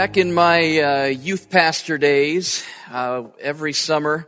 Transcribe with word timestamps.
Back 0.00 0.16
in 0.16 0.32
my 0.32 0.80
uh, 0.80 1.04
youth 1.08 1.50
pastor 1.50 1.98
days, 1.98 2.64
uh, 2.90 3.24
every 3.38 3.74
summer, 3.74 4.26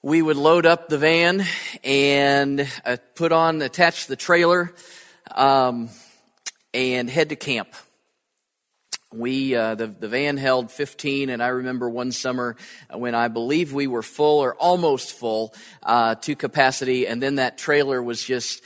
we 0.00 0.22
would 0.22 0.36
load 0.36 0.64
up 0.64 0.88
the 0.88 0.96
van 0.96 1.44
and 1.82 2.68
uh, 2.84 2.98
put 3.16 3.32
on, 3.32 3.62
attach 3.62 4.06
the 4.06 4.14
trailer, 4.14 4.72
um, 5.34 5.88
and 6.72 7.10
head 7.10 7.30
to 7.30 7.34
camp. 7.34 7.74
We, 9.12 9.56
uh, 9.56 9.74
the, 9.74 9.88
the 9.88 10.06
van 10.06 10.36
held 10.36 10.70
15, 10.70 11.30
and 11.30 11.42
I 11.42 11.48
remember 11.48 11.90
one 11.90 12.12
summer 12.12 12.54
when 12.94 13.16
I 13.16 13.26
believe 13.26 13.72
we 13.72 13.88
were 13.88 14.04
full 14.04 14.38
or 14.38 14.54
almost 14.54 15.14
full 15.14 15.52
uh, 15.82 16.14
to 16.14 16.36
capacity, 16.36 17.08
and 17.08 17.20
then 17.20 17.34
that 17.34 17.58
trailer 17.58 18.00
was 18.00 18.22
just 18.22 18.62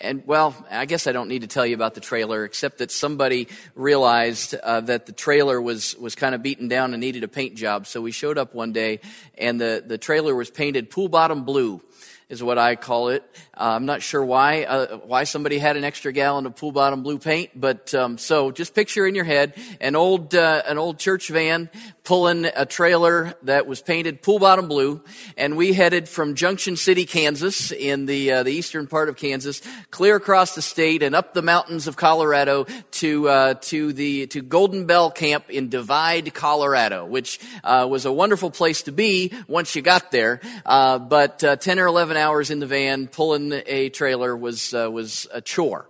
and 0.00 0.22
well, 0.26 0.54
I 0.70 0.86
guess 0.86 1.06
I 1.06 1.12
don't 1.12 1.28
need 1.28 1.42
to 1.42 1.46
tell 1.46 1.66
you 1.66 1.74
about 1.74 1.94
the 1.94 2.00
trailer, 2.00 2.44
except 2.44 2.78
that 2.78 2.90
somebody 2.90 3.48
realized 3.74 4.54
uh, 4.54 4.80
that 4.82 5.06
the 5.06 5.12
trailer 5.12 5.60
was 5.60 5.96
was 5.96 6.14
kind 6.14 6.34
of 6.34 6.42
beaten 6.42 6.68
down 6.68 6.94
and 6.94 7.00
needed 7.00 7.24
a 7.24 7.28
paint 7.28 7.54
job. 7.54 7.86
So 7.86 8.00
we 8.00 8.12
showed 8.12 8.38
up 8.38 8.54
one 8.54 8.72
day, 8.72 9.00
and 9.38 9.60
the 9.60 9.82
the 9.86 9.98
trailer 9.98 10.34
was 10.34 10.50
painted 10.50 10.90
pool 10.90 11.08
bottom 11.08 11.44
blue 11.44 11.80
is 12.28 12.42
what 12.42 12.58
I 12.58 12.76
call 12.76 13.10
it. 13.10 13.22
Uh, 13.62 13.76
I'm 13.76 13.86
not 13.86 14.02
sure 14.02 14.24
why 14.24 14.64
uh, 14.64 14.96
why 14.96 15.22
somebody 15.22 15.56
had 15.56 15.76
an 15.76 15.84
extra 15.84 16.12
gallon 16.12 16.46
of 16.46 16.56
pool 16.56 16.72
bottom 16.72 17.04
blue 17.04 17.20
paint, 17.20 17.50
but 17.54 17.94
um, 17.94 18.18
so 18.18 18.50
just 18.50 18.74
picture 18.74 19.06
in 19.06 19.14
your 19.14 19.24
head 19.24 19.54
an 19.80 19.94
old 19.94 20.34
uh, 20.34 20.64
an 20.66 20.78
old 20.78 20.98
church 20.98 21.28
van 21.28 21.70
pulling 22.02 22.44
a 22.44 22.66
trailer 22.66 23.34
that 23.44 23.68
was 23.68 23.80
painted 23.80 24.20
pool 24.20 24.40
bottom 24.40 24.66
blue, 24.66 25.00
and 25.36 25.56
we 25.56 25.74
headed 25.74 26.08
from 26.08 26.34
Junction 26.34 26.74
City, 26.74 27.06
Kansas, 27.06 27.70
in 27.70 28.06
the 28.06 28.32
uh, 28.32 28.42
the 28.42 28.50
eastern 28.50 28.88
part 28.88 29.08
of 29.08 29.16
Kansas, 29.16 29.62
clear 29.92 30.16
across 30.16 30.56
the 30.56 30.62
state 30.62 31.04
and 31.04 31.14
up 31.14 31.32
the 31.32 31.40
mountains 31.42 31.86
of 31.86 31.94
Colorado 31.96 32.66
to 32.90 33.28
uh, 33.28 33.54
to 33.60 33.92
the 33.92 34.26
to 34.26 34.42
Golden 34.42 34.86
Bell 34.86 35.12
Camp 35.12 35.48
in 35.48 35.68
Divide, 35.68 36.34
Colorado, 36.34 37.06
which 37.06 37.38
uh, 37.62 37.86
was 37.88 38.06
a 38.06 38.12
wonderful 38.12 38.50
place 38.50 38.82
to 38.82 38.90
be 38.90 39.32
once 39.46 39.76
you 39.76 39.82
got 39.82 40.10
there. 40.10 40.40
but 40.64 41.38
ten 41.60 41.78
or 41.78 41.86
eleven 41.86 42.16
hours 42.16 42.50
in 42.50 42.58
the 42.58 42.66
van 42.66 43.06
pulling 43.06 43.51
a 43.52 43.88
trailer 43.90 44.36
was, 44.36 44.74
uh, 44.74 44.90
was 44.90 45.26
a 45.32 45.40
chore. 45.40 45.88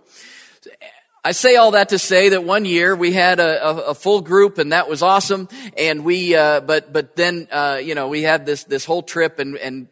I 1.25 1.31
say 1.31 1.55
all 1.55 1.71
that 1.71 1.89
to 1.89 1.99
say 1.99 2.29
that 2.29 2.43
one 2.43 2.65
year 2.65 2.95
we 2.95 3.13
had 3.13 3.39
a, 3.39 3.65
a, 3.65 3.75
a 3.91 3.95
full 3.95 4.21
group 4.21 4.57
and 4.57 4.73
that 4.73 4.89
was 4.89 5.01
awesome. 5.01 5.47
And 5.77 6.03
we, 6.03 6.35
uh, 6.35 6.59
but, 6.59 6.91
but 6.91 7.15
then, 7.15 7.47
uh, 7.49 7.79
you 7.81 7.95
know, 7.95 8.09
we 8.09 8.23
had 8.23 8.45
this, 8.45 8.65
this 8.65 8.83
whole 8.83 9.03
trip 9.03 9.39
and, 9.39 9.57
and, 9.57 9.87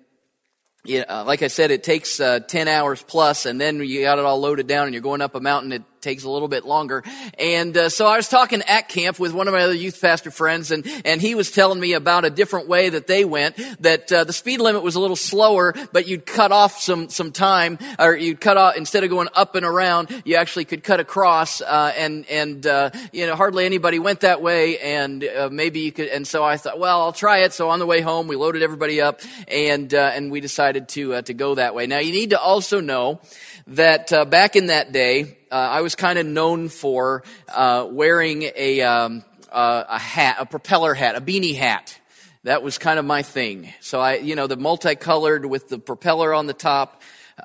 yeah, 0.83 1.22
like 1.22 1.44
I 1.44 1.47
said, 1.47 1.69
it 1.69 1.83
takes 1.83 2.19
uh, 2.19 2.39
10 2.39 2.67
hours 2.67 3.03
plus, 3.03 3.45
and 3.45 3.61
then 3.61 3.80
you 3.83 4.02
got 4.02 4.17
it 4.17 4.25
all 4.25 4.39
loaded 4.39 4.66
down 4.66 4.85
and 4.85 4.94
you're 4.95 5.03
going 5.03 5.22
up 5.22 5.35
a 5.35 5.39
mountain. 5.39 5.85
Takes 6.02 6.23
a 6.23 6.30
little 6.30 6.47
bit 6.47 6.66
longer. 6.66 7.03
And 7.38 7.77
uh, 7.77 7.89
so 7.89 8.07
I 8.07 8.17
was 8.17 8.27
talking 8.27 8.61
at 8.63 8.89
camp 8.89 9.19
with 9.19 9.33
one 9.33 9.47
of 9.47 9.53
my 9.53 9.61
other 9.61 9.73
youth 9.73 10.02
pastor 10.02 10.31
friends, 10.31 10.71
and, 10.71 10.85
and 11.05 11.21
he 11.21 11.35
was 11.35 11.52
telling 11.52 11.80
me 11.80 11.94
about 11.94 12.25
a 12.25 12.30
different 12.30 12.67
way 12.67 12.89
that 12.89 13.07
they 13.07 13.23
went, 13.23 13.55
that 13.81 14.11
uh, 14.11 14.23
the 14.23 14.33
speed 14.33 14.59
limit 14.59 14.81
was 14.83 14.95
a 14.95 14.99
little 14.99 15.16
slower, 15.16 15.73
but 15.91 16.07
you'd 16.07 16.25
cut 16.25 16.52
off 16.52 16.79
some, 16.79 17.09
some 17.09 17.31
time, 17.31 17.77
or 17.99 18.16
you'd 18.16 18.41
cut 18.41 18.57
off, 18.57 18.75
instead 18.77 19.03
of 19.03 19.09
going 19.09 19.27
up 19.35 19.55
and 19.55 19.66
around, 19.66 20.09
you 20.25 20.35
actually 20.35 20.66
could 20.66 20.83
cut 20.83 20.99
across, 20.99 21.61
uh, 21.61 21.94
and, 21.95 22.25
and 22.29 22.66
uh, 22.66 22.89
you 23.11 23.27
know, 23.27 23.35
hardly 23.35 23.66
anybody 23.66 23.99
went 23.99 24.22
that 24.22 24.41
way, 24.41 24.79
and 24.79 25.23
uh, 25.23 25.49
maybe 25.52 25.81
you 25.81 25.91
could, 25.91 26.07
and 26.07 26.27
so 26.27 26.44
I 26.44 26.57
thought, 26.57 26.79
well, 26.79 27.02
I'll 27.02 27.13
try 27.13 27.39
it. 27.39 27.53
So 27.53 27.69
on 27.69 27.79
the 27.79 27.85
way 27.85 28.02
home, 28.02 28.27
we 28.27 28.35
loaded 28.35 28.63
everybody 28.63 29.02
up, 29.02 29.22
and, 29.47 29.94
uh, 29.94 30.11
and 30.16 30.31
we 30.31 30.41
decided 30.41 30.89
to, 30.89 31.22
to 31.22 31.33
go 31.33 31.55
that 31.55 31.75
way. 31.75 31.85
Now, 31.88 31.99
you 31.99 32.11
need 32.11 32.31
to 32.31 32.39
also 32.39 32.79
know 32.79 33.22
that 33.67 34.09
back 34.29 34.55
in 34.55 34.67
that 34.67 34.91
day, 34.91 35.38
uh, 35.51 35.56
I 35.56 35.81
was 35.81 35.95
kind 35.95 36.17
of 36.17 36.25
known 36.25 36.69
for 36.69 37.23
uh, 37.53 37.85
wearing 37.89 38.50
a, 38.56 38.81
um, 38.81 39.23
uh, 39.51 39.84
a 39.89 40.00
hat, 40.00 40.38
a 40.39 40.45
propeller 40.45 40.94
hat, 40.94 41.16
a 41.16 41.22
beanie 41.22 41.56
hat. 41.56 42.00
That 42.44 42.63
was 42.63 42.78
kind 42.78 42.97
of 42.97 43.06
my 43.06 43.22
thing. 43.22 43.72
So 43.81 44.00
I, 44.00 44.16
you 44.16 44.35
know, 44.35 44.47
the 44.47 44.56
multicolored 44.56 45.45
with 45.45 45.67
the 45.67 45.78
propeller 45.78 46.34
on 46.34 46.47
the 46.47 46.53
top. 46.53 47.01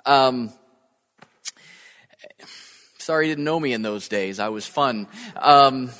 Um, 0.07 0.53
sorry 2.99 3.27
you 3.29 3.33
didn't 3.33 3.45
know 3.45 3.61
me 3.61 3.73
in 3.73 3.83
those 3.83 4.09
days. 4.09 4.39
I 4.39 4.49
was 4.49 4.67
fun. 4.67 5.09
Um, 5.37 5.91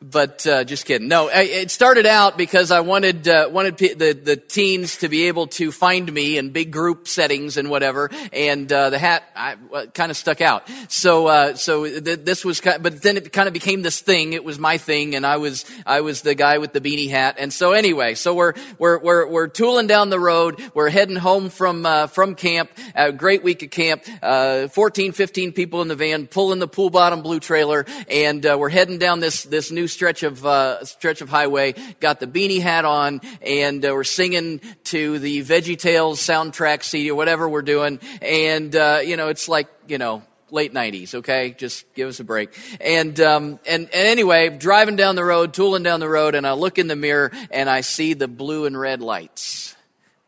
but 0.00 0.46
uh, 0.46 0.62
just 0.62 0.86
kidding. 0.86 1.08
No, 1.08 1.28
it 1.28 1.72
started 1.72 2.06
out 2.06 2.38
because 2.38 2.70
I 2.70 2.80
wanted 2.80 3.26
uh, 3.26 3.48
wanted 3.50 3.76
the 3.78 4.12
the 4.12 4.36
teens 4.36 4.98
to 4.98 5.08
be 5.08 5.26
able 5.26 5.48
to 5.48 5.72
find 5.72 6.12
me 6.12 6.38
in 6.38 6.50
big 6.50 6.70
group 6.70 7.08
settings 7.08 7.56
and 7.56 7.68
whatever, 7.68 8.10
and 8.32 8.70
uh, 8.72 8.90
the 8.90 8.98
hat 8.98 9.24
I, 9.34 9.56
kind 9.94 10.10
of 10.10 10.16
stuck 10.16 10.40
out. 10.40 10.68
So 10.88 11.26
uh, 11.26 11.54
so 11.56 11.84
th- 11.84 12.20
this 12.20 12.44
was, 12.44 12.60
kind 12.60 12.76
of, 12.76 12.82
but 12.82 13.02
then 13.02 13.16
it 13.16 13.32
kind 13.32 13.48
of 13.48 13.54
became 13.54 13.82
this 13.82 14.00
thing. 14.00 14.34
It 14.34 14.44
was 14.44 14.58
my 14.58 14.78
thing, 14.78 15.16
and 15.16 15.26
I 15.26 15.38
was 15.38 15.64
I 15.84 16.02
was 16.02 16.22
the 16.22 16.36
guy 16.36 16.58
with 16.58 16.72
the 16.72 16.80
beanie 16.80 17.10
hat. 17.10 17.36
And 17.38 17.52
so 17.52 17.72
anyway, 17.72 18.14
so 18.14 18.34
we're 18.34 18.54
we're 18.78 18.98
we're, 18.98 19.26
we're 19.26 19.48
tooling 19.48 19.88
down 19.88 20.10
the 20.10 20.20
road. 20.20 20.62
We're 20.74 20.90
heading 20.90 21.16
home 21.16 21.50
from 21.50 21.84
uh, 21.84 22.06
from 22.06 22.36
camp. 22.36 22.70
A 22.94 23.10
great 23.10 23.42
week 23.42 23.64
of 23.64 23.70
camp. 23.70 24.04
Uh, 24.22 24.68
14, 24.68 25.12
15 25.12 25.52
people 25.52 25.82
in 25.82 25.88
the 25.88 25.96
van, 25.96 26.28
pulling 26.28 26.60
the 26.60 26.68
pool 26.68 26.90
bottom 26.90 27.22
blue 27.22 27.40
trailer, 27.40 27.84
and 28.08 28.44
we're 28.44 28.68
heading 28.68 28.98
down 28.98 29.18
this 29.18 29.42
this 29.42 29.72
new 29.72 29.87
stretch 29.88 30.22
of 30.22 30.44
uh, 30.44 30.84
stretch 30.84 31.20
of 31.20 31.28
highway, 31.28 31.74
got 32.00 32.20
the 32.20 32.26
beanie 32.26 32.60
hat 32.60 32.84
on, 32.84 33.20
and 33.42 33.84
uh, 33.84 33.90
we're 33.92 34.04
singing 34.04 34.60
to 34.84 35.18
the 35.18 35.42
Veggie 35.42 35.78
Tales 35.78 36.20
soundtrack 36.20 36.82
CD 36.82 37.10
or 37.10 37.14
whatever 37.16 37.48
we're 37.48 37.62
doing, 37.62 37.98
and 38.22 38.74
uh, 38.76 39.00
you 39.04 39.16
know 39.16 39.28
it's 39.28 39.48
like 39.48 39.68
you 39.86 39.98
know 39.98 40.22
late 40.50 40.72
90s 40.72 41.14
okay? 41.14 41.54
Just 41.56 41.92
give 41.94 42.08
us 42.08 42.20
a 42.20 42.24
break. 42.24 42.56
And 42.80 43.18
um, 43.20 43.58
and, 43.66 43.84
and 43.84 43.94
anyway 43.94 44.48
driving 44.50 44.96
down 44.96 45.16
the 45.16 45.24
road 45.24 45.52
tooling 45.52 45.82
down 45.82 46.00
the 46.00 46.08
road 46.08 46.34
and 46.34 46.46
i 46.46 46.52
look 46.52 46.78
in 46.78 46.86
the 46.86 46.96
mirror 46.96 47.30
and 47.50 47.68
i 47.68 47.80
see 47.80 48.14
the 48.14 48.28
blue 48.28 48.66
and 48.66 48.78
red 48.78 49.00
lights 49.00 49.76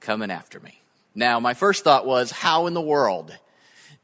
coming 0.01 0.31
after 0.31 0.61
me. 0.61 0.81
Now 1.15 1.41
my 1.41 1.55
first 1.55 1.85
thought 1.85 2.07
was 2.07 2.31
how 2.31 2.67
in 2.67 2.75
the 2.75 2.81
world 2.81 3.37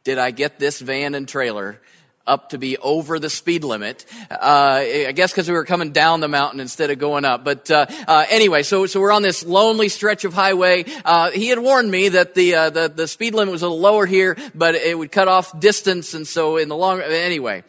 did 0.04 0.18
i 0.18 0.30
get 0.30 0.58
this 0.58 0.80
van 0.80 1.14
and 1.14 1.28
trailer 1.28 1.80
up 2.26 2.50
to 2.50 2.58
be 2.58 2.76
over 2.78 3.18
the 3.18 3.30
speed 3.30 3.64
limit. 3.64 4.04
Uh, 4.30 4.82
I 4.82 5.12
guess 5.12 5.32
because 5.32 5.48
we 5.48 5.54
were 5.54 5.64
coming 5.64 5.92
down 5.92 6.20
the 6.20 6.28
mountain 6.28 6.60
instead 6.60 6.90
of 6.90 6.98
going 6.98 7.24
up. 7.24 7.44
But 7.44 7.70
uh, 7.70 7.86
uh, 8.06 8.26
anyway, 8.28 8.62
so 8.62 8.86
so 8.86 9.00
we're 9.00 9.12
on 9.12 9.22
this 9.22 9.44
lonely 9.44 9.88
stretch 9.88 10.24
of 10.24 10.34
highway. 10.34 10.84
Uh, 11.04 11.30
he 11.30 11.48
had 11.48 11.58
warned 11.58 11.90
me 11.90 12.10
that 12.10 12.34
the, 12.34 12.54
uh, 12.54 12.70
the 12.70 12.88
the 12.88 13.08
speed 13.08 13.34
limit 13.34 13.52
was 13.52 13.62
a 13.62 13.68
little 13.68 13.80
lower 13.80 14.06
here, 14.06 14.36
but 14.54 14.74
it 14.74 14.96
would 14.96 15.12
cut 15.12 15.28
off 15.28 15.58
distance, 15.58 16.14
and 16.14 16.26
so 16.26 16.56
in 16.56 16.68
the 16.68 16.76
long 16.76 17.00
anyway. 17.00 17.64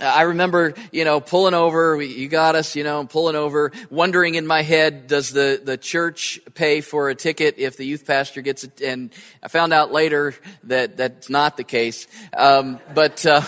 I 0.00 0.22
remember, 0.22 0.74
you 0.92 1.04
know, 1.04 1.20
pulling 1.20 1.54
over, 1.54 2.00
you 2.00 2.28
got 2.28 2.54
us, 2.54 2.76
you 2.76 2.84
know, 2.84 3.04
pulling 3.04 3.34
over, 3.34 3.72
wondering 3.90 4.36
in 4.36 4.46
my 4.46 4.62
head, 4.62 5.08
does 5.08 5.30
the, 5.30 5.60
the 5.62 5.76
church 5.76 6.38
pay 6.54 6.80
for 6.80 7.10
a 7.10 7.16
ticket 7.16 7.56
if 7.58 7.76
the 7.76 7.84
youth 7.84 8.06
pastor 8.06 8.40
gets 8.40 8.62
it? 8.62 8.80
And 8.80 9.12
I 9.42 9.48
found 9.48 9.72
out 9.72 9.92
later 9.92 10.34
that 10.64 10.96
that's 10.96 11.28
not 11.28 11.56
the 11.56 11.64
case. 11.64 12.06
Um, 12.36 12.78
but, 12.94 13.26
uh, 13.26 13.42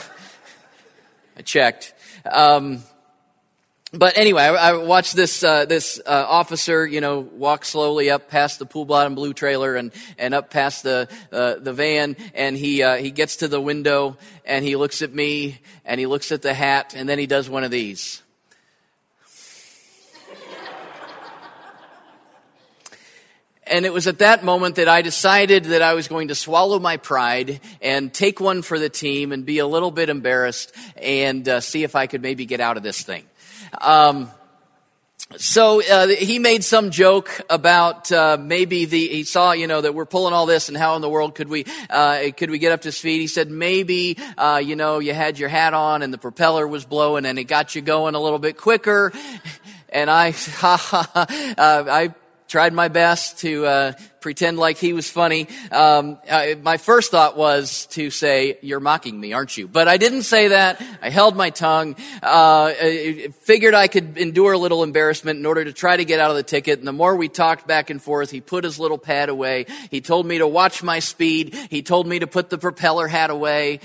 I 1.37 1.43
checked. 1.43 1.94
Um, 2.31 2.82
but 3.92 4.16
anyway, 4.16 4.42
I, 4.42 4.70
I 4.70 4.72
watched 4.74 5.16
this 5.16 5.42
uh, 5.42 5.64
this 5.64 6.00
uh, 6.06 6.24
officer, 6.28 6.86
you 6.86 7.00
know, 7.00 7.18
walk 7.18 7.64
slowly 7.64 8.08
up 8.08 8.28
past 8.28 8.60
the 8.60 8.66
pool 8.66 8.84
bottom 8.84 9.16
blue 9.16 9.34
trailer 9.34 9.74
and 9.74 9.90
and 10.16 10.32
up 10.32 10.50
past 10.50 10.84
the 10.84 11.08
uh, 11.32 11.56
the 11.56 11.72
van, 11.72 12.16
and 12.34 12.56
he 12.56 12.84
uh, 12.84 12.96
he 12.96 13.10
gets 13.10 13.36
to 13.36 13.48
the 13.48 13.60
window 13.60 14.16
and 14.44 14.64
he 14.64 14.76
looks 14.76 15.02
at 15.02 15.12
me 15.12 15.58
and 15.84 15.98
he 15.98 16.06
looks 16.06 16.30
at 16.30 16.42
the 16.42 16.54
hat 16.54 16.94
and 16.96 17.08
then 17.08 17.18
he 17.18 17.26
does 17.26 17.50
one 17.50 17.64
of 17.64 17.72
these. 17.72 18.22
And 23.66 23.86
it 23.86 23.93
was 23.93 24.08
at 24.08 24.19
that 24.19 24.43
moment 24.43 24.76
that 24.76 24.88
I 24.88 25.00
decided 25.00 25.66
that 25.66 25.81
I 25.81 25.94
was 25.94 26.08
going 26.08 26.28
to 26.28 26.34
swallow 26.34 26.81
my 26.81 26.96
pride 26.96 27.60
and 27.81 28.12
take 28.12 28.40
one 28.40 28.62
for 28.62 28.81
the 28.81 28.88
team 28.88 29.31
and 29.31 29.46
be 29.46 29.60
a 29.60 29.66
little 29.66 29.93
bit 29.93 30.08
embarrassed 30.08 30.72
and 30.96 31.48
uh, 31.48 31.60
see 31.60 31.84
if 31.84 31.94
I 31.94 32.08
could 32.08 32.20
maybe 32.20 32.46
get 32.46 32.60
out 32.60 32.76
of 32.76 32.82
this 32.82 33.00
thing. 33.02 33.30
Um, 33.78 34.31
so 35.37 35.81
uh, 35.81 36.08
he 36.08 36.40
made 36.40 36.64
some 36.64 36.90
joke 36.90 37.40
about 37.49 38.11
uh, 38.11 38.37
maybe 38.40 38.84
the 38.84 39.06
he 39.06 39.22
saw 39.22 39.52
you 39.52 39.69
know 39.69 39.81
that 39.81 39.94
we're 39.94 40.06
pulling 40.06 40.34
all 40.34 40.44
this 40.44 40.69
and 40.69 40.76
how 40.76 40.96
in 40.96 41.02
the 41.02 41.08
world 41.08 41.37
could 41.37 41.49
we 41.49 41.67
uh, 41.88 42.31
could 42.37 42.50
we 42.50 42.58
get 42.58 42.72
up 42.72 42.82
to 42.82 42.90
speed? 42.90 43.20
He 43.20 43.26
said 43.28 43.49
maybe 43.49 44.19
uh, 44.37 44.61
you 44.64 44.75
know 44.75 44.99
you 44.99 45.14
had 45.14 45.38
your 45.38 45.49
hat 45.49 45.72
on 45.72 46.02
and 46.02 46.12
the 46.12 46.19
propeller 46.19 46.67
was 46.67 46.84
blowing 46.84 47.26
and 47.26 47.38
it 47.38 47.44
got 47.44 47.76
you 47.76 47.81
going 47.81 48.17
a 48.17 48.20
little 48.20 48.40
bit 48.40 48.56
quicker. 48.56 49.12
And 49.88 50.11
I 50.11 50.31
ha, 50.37 50.76
ha, 50.76 51.11
ha, 51.14 51.55
uh, 51.56 51.84
I 51.88 52.14
tried 52.50 52.73
my 52.73 52.88
best 52.88 53.38
to 53.38 53.64
uh, 53.64 53.93
pretend 54.20 54.58
like 54.58 54.76
he 54.76 54.93
was 54.93 55.08
funny. 55.08 55.47
Um, 55.70 56.19
I, 56.29 56.56
my 56.61 56.79
first 56.79 57.12
thought 57.12 57.37
was 57.37 57.87
to 57.93 58.11
say, 58.11 58.58
"You're 58.61 58.81
mocking 58.81 59.19
me, 59.19 59.32
aren't 59.32 59.56
you?" 59.56 59.69
But 59.69 59.87
I 59.87 59.97
didn't 59.99 60.25
say 60.25 60.49
that. 60.49 60.82
I 61.00 61.11
held 61.11 61.37
my 61.37 61.50
tongue. 61.50 61.94
Uh, 62.20 62.73
figured 63.43 63.73
I 63.73 63.87
could 63.87 64.19
endure 64.19 64.52
a 64.52 64.58
little 64.58 64.82
embarrassment 64.82 65.38
in 65.38 65.47
order 65.47 65.64
to 65.64 65.73
try 65.73 65.97
to 65.97 66.05
get 66.05 66.19
out 66.19 66.31
of 66.31 66.37
the 66.37 66.43
ticket. 66.43 66.81
And 66.81 66.88
the 66.88 66.93
more 66.93 67.14
we 67.14 67.29
talked 67.29 67.69
back 67.69 67.88
and 67.88 68.02
forth, 68.02 68.32
he 68.32 68.41
put 68.41 68.64
his 68.64 68.81
little 68.81 68.99
pad 68.99 69.29
away. 69.29 69.67
He 69.91 70.00
told 70.00 70.26
me 70.26 70.38
to 70.38 70.46
watch 70.49 70.82
my 70.82 70.99
speed. 70.99 71.55
He 71.70 71.82
told 71.82 72.08
me 72.08 72.19
to 72.19 72.26
put 72.26 72.50
the 72.50 72.58
propeller 72.58 73.06
hat 73.06 73.31
away. 73.31 73.79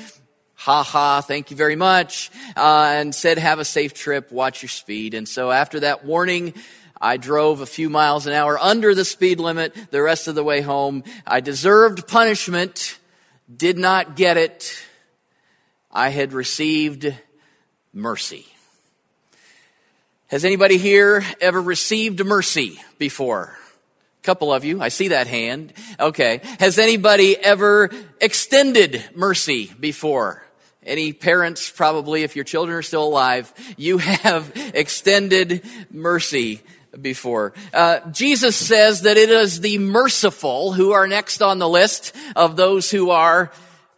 ha 0.56 0.82
ha, 0.84 1.22
thank 1.22 1.52
you 1.52 1.58
very 1.58 1.76
much, 1.76 2.32
uh, 2.56 2.94
and 2.96 3.14
said, 3.14 3.38
have 3.38 3.60
a 3.60 3.66
safe 3.66 3.94
trip, 3.94 4.32
watch 4.32 4.64
your 4.64 4.70
speed. 4.70 5.14
And 5.14 5.28
so 5.28 5.52
after 5.52 5.82
that 5.82 6.06
warning, 6.06 6.54
I 7.02 7.18
drove 7.18 7.62
a 7.62 7.66
few 7.66 7.90
miles 7.90 8.26
an 8.26 8.34
hour 8.34 8.58
under 8.58 8.96
the 8.96 9.06
speed 9.06 9.40
limit 9.40 9.76
the 9.92 10.02
rest 10.02 10.28
of 10.28 10.36
the 10.36 10.44
way 10.44 10.62
home. 10.62 11.04
I 11.28 11.42
deserved 11.42 12.08
punishment, 12.08 12.98
did 13.54 13.78
not 13.78 14.16
get 14.16 14.38
it. 14.38 14.76
I 15.92 16.10
had 16.10 16.34
received 16.34 17.14
mercy. 17.94 18.46
Has 20.28 20.44
anybody 20.44 20.78
here 20.78 21.24
ever 21.40 21.62
received 21.62 22.26
mercy 22.26 22.80
before? 22.98 23.58
A 24.22 24.26
couple 24.26 24.52
of 24.52 24.66
you. 24.66 24.82
I 24.82 24.90
see 24.90 25.10
that 25.10 25.28
hand. 25.28 25.74
Okay. 26.00 26.42
Has 26.60 26.80
anybody 26.80 27.38
ever 27.38 27.92
extended 28.20 29.04
mercy 29.14 29.72
before? 29.80 30.44
Any 30.84 31.14
parents, 31.14 31.70
probably, 31.70 32.24
if 32.24 32.36
your 32.36 32.46
children 32.46 32.78
are 32.78 32.84
still 32.84 33.04
alive, 33.04 33.54
you 33.78 33.98
have 34.00 34.52
extended 34.74 35.64
mercy 35.92 36.62
before. 37.02 37.54
Uh, 37.74 38.00
Jesus 38.12 38.56
says 38.56 39.02
that 39.02 39.18
it 39.18 39.30
is 39.30 39.62
the 39.62 39.78
merciful 39.78 40.74
who 40.74 40.92
are 40.92 41.08
next 41.08 41.42
on 41.42 41.60
the 41.60 41.70
list 41.70 42.16
of 42.36 42.56
those 42.56 42.92
who 42.92 43.10
are 43.10 43.52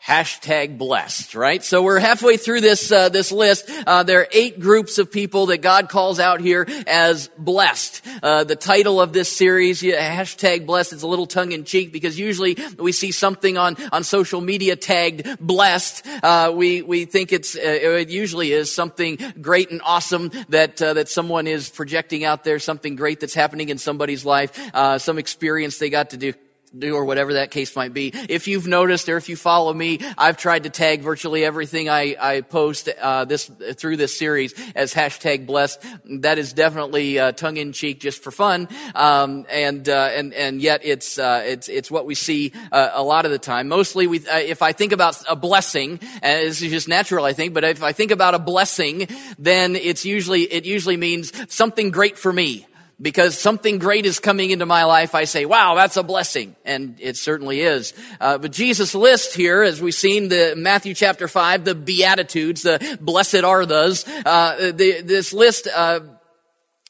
hashtag 0.07 0.77
blessed, 0.77 1.35
right? 1.35 1.61
So 1.61 1.83
we're 1.83 1.99
halfway 1.99 2.37
through 2.37 2.61
this 2.61 2.91
uh, 2.91 3.09
this 3.09 3.31
list. 3.31 3.69
Uh, 3.85 4.03
there 4.03 4.21
are 4.21 4.27
eight 4.31 4.57
groups 4.59 4.99
of 4.99 5.11
people 5.11 5.47
that 5.47 5.57
God 5.57 5.89
calls 5.89 6.19
out 6.19 6.39
here 6.39 6.65
as 6.87 7.27
blessed. 7.37 8.01
Uh, 8.23 8.45
the 8.45 8.55
title 8.55 9.01
of 9.01 9.11
this 9.11 9.29
series, 9.29 9.81
hashtag 9.81 10.65
blessed, 10.65 10.93
is 10.93 11.03
a 11.03 11.07
little 11.07 11.27
tongue 11.27 11.51
in 11.51 11.65
cheek 11.65 11.91
because 11.91 12.17
usually 12.17 12.57
we 12.79 12.93
see 12.93 13.11
something 13.11 13.57
on 13.57 13.75
on 13.91 14.05
social 14.05 14.39
media 14.39 14.77
tagged 14.77 15.27
blessed. 15.41 16.07
Uh, 16.23 16.53
we 16.55 16.81
we 16.81 17.03
think 17.03 17.33
it's 17.33 17.57
uh, 17.57 17.59
it 17.61 18.09
usually 18.09 18.53
is 18.53 18.73
something 18.73 19.17
great 19.41 19.71
and 19.71 19.81
awesome 19.83 20.31
that 20.47 20.81
uh, 20.81 20.93
that 20.93 21.09
someone 21.09 21.47
is 21.47 21.69
projecting 21.69 22.23
out 22.23 22.45
there, 22.45 22.59
something 22.59 22.95
great 22.95 23.19
that's 23.19 23.33
happening 23.33 23.67
in 23.67 23.77
somebody's 23.77 24.23
life, 24.23 24.57
some 25.01 25.17
experience 25.17 25.79
they 25.79 25.89
got 25.89 26.11
to 26.11 26.17
do 26.17 26.33
do 26.79 26.95
or 26.95 27.05
whatever 27.05 27.33
that 27.33 27.51
case 27.51 27.75
might 27.75 27.93
be. 27.93 28.11
If 28.29 28.47
you've 28.47 28.67
noticed 28.67 29.09
or 29.09 29.17
if 29.17 29.29
you 29.29 29.35
follow 29.35 29.73
me, 29.73 29.99
I've 30.17 30.37
tried 30.37 30.63
to 30.63 30.69
tag 30.69 31.01
virtually 31.01 31.43
everything 31.45 31.89
I, 31.89 32.15
I 32.19 32.41
post 32.41 32.89
uh, 32.89 33.25
this 33.25 33.49
through 33.75 33.97
this 33.97 34.17
series 34.17 34.53
as 34.75 34.93
hashtag 34.93 35.45
blessed. 35.45 35.83
That 36.21 36.37
is 36.37 36.53
definitely 36.53 37.19
uh, 37.19 37.31
tongue 37.31 37.57
in 37.57 37.73
cheek, 37.73 37.99
just 37.99 38.23
for 38.23 38.31
fun, 38.31 38.67
um, 38.95 39.45
and 39.49 39.87
uh, 39.87 40.09
and 40.13 40.33
and 40.33 40.61
yet 40.61 40.81
it's 40.83 41.17
uh, 41.17 41.43
it's 41.45 41.69
it's 41.69 41.91
what 41.91 42.05
we 42.05 42.15
see 42.15 42.53
uh, 42.71 42.91
a 42.93 43.03
lot 43.03 43.25
of 43.25 43.31
the 43.31 43.39
time. 43.39 43.67
Mostly, 43.67 44.07
we 44.07 44.19
uh, 44.27 44.37
if 44.37 44.61
I 44.61 44.71
think 44.71 44.91
about 44.91 45.21
a 45.29 45.35
blessing, 45.35 45.99
and 46.21 46.47
this 46.47 46.61
is 46.61 46.71
just 46.71 46.87
natural, 46.87 47.25
I 47.25 47.33
think, 47.33 47.53
but 47.53 47.63
if 47.63 47.83
I 47.83 47.91
think 47.91 48.11
about 48.11 48.33
a 48.33 48.39
blessing, 48.39 49.07
then 49.37 49.75
it's 49.75 50.05
usually 50.05 50.43
it 50.43 50.65
usually 50.65 50.97
means 50.97 51.31
something 51.53 51.91
great 51.91 52.17
for 52.17 52.31
me 52.31 52.65
because 52.99 53.37
something 53.37 53.77
great 53.77 54.05
is 54.05 54.19
coming 54.19 54.49
into 54.49 54.65
my 54.65 54.85
life, 54.85 55.13
I 55.13 55.25
say, 55.25 55.45
wow, 55.45 55.75
that's 55.75 55.97
a 55.97 56.03
blessing. 56.03 56.55
And 56.65 56.95
it 56.99 57.15
certainly 57.15 57.61
is. 57.61 57.93
Uh, 58.19 58.39
but 58.39 58.51
Jesus 58.51 58.95
lists 58.95 59.35
here, 59.35 59.61
as 59.61 59.79
we've 59.79 59.93
seen 59.93 60.29
the 60.29 60.55
Matthew 60.57 60.95
chapter 60.95 61.27
5, 61.27 61.63
the 61.63 61.75
Beatitudes, 61.75 62.63
the 62.63 62.97
blessed 62.99 63.43
are 63.43 63.65
those. 63.65 64.07
Uh, 64.07 64.71
the, 64.71 65.01
this 65.01 65.31
list 65.31 65.67
uh, 65.73 65.99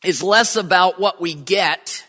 is 0.03 0.23
less 0.23 0.55
about 0.55 0.97
what 0.99 1.19
we 1.19 1.33
get 1.33 2.05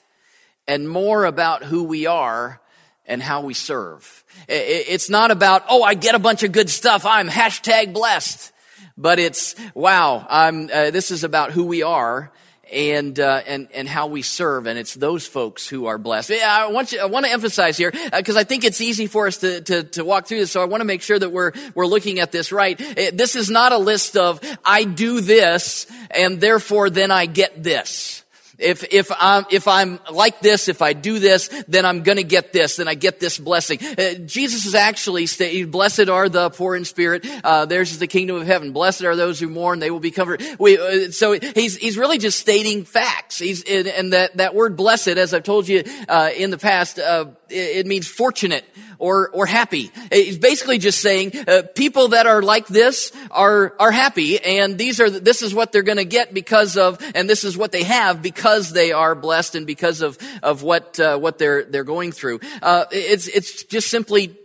and 0.68 0.88
more 0.88 1.24
about 1.24 1.64
who 1.64 1.84
we 1.84 2.06
are 2.06 2.60
and 3.04 3.20
how 3.20 3.40
we 3.40 3.54
serve. 3.54 4.24
It's 4.46 5.10
not 5.10 5.32
about, 5.32 5.64
oh, 5.68 5.82
I 5.82 5.94
get 5.94 6.14
a 6.14 6.20
bunch 6.20 6.44
of 6.44 6.52
good 6.52 6.70
stuff. 6.70 7.04
I'm 7.04 7.28
hashtag 7.28 7.92
blessed. 7.92 8.52
But 8.96 9.18
it's, 9.18 9.56
wow, 9.74 10.24
I'm, 10.28 10.68
uh, 10.72 10.90
this 10.90 11.10
is 11.10 11.24
about 11.24 11.52
who 11.52 11.64
we 11.64 11.82
are 11.82 12.32
and 12.72 13.18
uh, 13.18 13.42
and 13.46 13.68
and 13.72 13.88
how 13.88 14.06
we 14.06 14.22
serve, 14.22 14.66
and 14.66 14.78
it's 14.78 14.94
those 14.94 15.26
folks 15.26 15.68
who 15.68 15.86
are 15.86 15.98
blessed. 15.98 16.32
I 16.32 16.66
want 16.68 16.92
you, 16.92 17.00
I 17.00 17.06
want 17.06 17.26
to 17.26 17.32
emphasize 17.32 17.76
here 17.76 17.90
because 17.90 18.36
uh, 18.36 18.40
I 18.40 18.44
think 18.44 18.64
it's 18.64 18.80
easy 18.80 19.06
for 19.06 19.26
us 19.26 19.38
to, 19.38 19.60
to 19.62 19.82
to 19.84 20.04
walk 20.04 20.26
through 20.26 20.40
this. 20.40 20.50
So 20.50 20.62
I 20.62 20.66
want 20.66 20.80
to 20.80 20.86
make 20.86 21.02
sure 21.02 21.18
that 21.18 21.30
we're 21.30 21.52
we're 21.74 21.86
looking 21.86 22.20
at 22.20 22.32
this 22.32 22.52
right. 22.52 22.80
Uh, 22.80 23.10
this 23.12 23.36
is 23.36 23.50
not 23.50 23.72
a 23.72 23.78
list 23.78 24.16
of 24.16 24.40
I 24.64 24.84
do 24.84 25.20
this 25.20 25.86
and 26.10 26.40
therefore 26.40 26.90
then 26.90 27.10
I 27.10 27.26
get 27.26 27.62
this. 27.62 28.24
If, 28.58 28.84
if 28.92 29.10
I'm, 29.18 29.46
if 29.50 29.68
I'm 29.68 30.00
like 30.10 30.40
this, 30.40 30.68
if 30.68 30.82
I 30.82 30.92
do 30.92 31.18
this, 31.18 31.48
then 31.68 31.86
I'm 31.86 32.02
gonna 32.02 32.24
get 32.24 32.52
this, 32.52 32.76
then 32.76 32.88
I 32.88 32.94
get 32.94 33.20
this 33.20 33.38
blessing. 33.38 33.78
Uh, 33.80 34.14
Jesus 34.14 34.66
is 34.66 34.74
actually 34.74 35.26
saying, 35.26 35.70
blessed 35.70 36.08
are 36.08 36.28
the 36.28 36.50
poor 36.50 36.74
in 36.74 36.84
spirit, 36.84 37.24
uh, 37.44 37.66
theirs 37.66 37.92
is 37.92 37.98
the 37.98 38.06
kingdom 38.06 38.36
of 38.36 38.46
heaven. 38.46 38.72
Blessed 38.72 39.04
are 39.04 39.14
those 39.14 39.38
who 39.38 39.48
mourn, 39.48 39.78
they 39.78 39.90
will 39.90 40.00
be 40.00 40.10
covered. 40.10 40.42
We, 40.58 40.78
uh, 40.78 41.10
so 41.12 41.32
he's, 41.32 41.76
he's 41.76 41.96
really 41.96 42.18
just 42.18 42.38
stating 42.38 42.84
facts. 42.84 43.38
He's, 43.38 43.62
and 43.62 44.12
that, 44.12 44.36
that 44.38 44.54
word 44.54 44.76
blessed, 44.76 45.08
as 45.08 45.32
I've 45.32 45.44
told 45.44 45.68
you, 45.68 45.84
uh, 46.08 46.30
in 46.36 46.50
the 46.50 46.58
past, 46.58 46.98
uh, 46.98 47.26
it, 47.50 47.86
means 47.86 48.06
fortunate 48.06 48.64
or, 48.98 49.30
or 49.30 49.46
happy. 49.46 49.90
It's 50.10 50.38
basically 50.38 50.78
just 50.78 51.00
saying, 51.00 51.32
uh, 51.46 51.62
people 51.74 52.08
that 52.08 52.26
are 52.26 52.42
like 52.42 52.66
this 52.66 53.12
are, 53.30 53.74
are 53.78 53.90
happy 53.90 54.40
and 54.40 54.76
these 54.76 55.00
are, 55.00 55.10
this 55.10 55.42
is 55.42 55.54
what 55.54 55.72
they're 55.72 55.82
gonna 55.82 56.04
get 56.04 56.34
because 56.34 56.76
of, 56.76 56.98
and 57.14 57.28
this 57.28 57.44
is 57.44 57.56
what 57.56 57.72
they 57.72 57.84
have 57.84 58.22
because 58.22 58.72
they 58.72 58.92
are 58.92 59.14
blessed 59.14 59.54
and 59.54 59.66
because 59.66 60.02
of, 60.02 60.18
of 60.42 60.62
what, 60.62 60.98
uh, 61.00 61.18
what 61.18 61.38
they're, 61.38 61.64
they're 61.64 61.84
going 61.84 62.12
through. 62.12 62.40
Uh, 62.62 62.84
it's, 62.90 63.28
it's 63.28 63.64
just 63.64 63.88
simply 63.90 64.36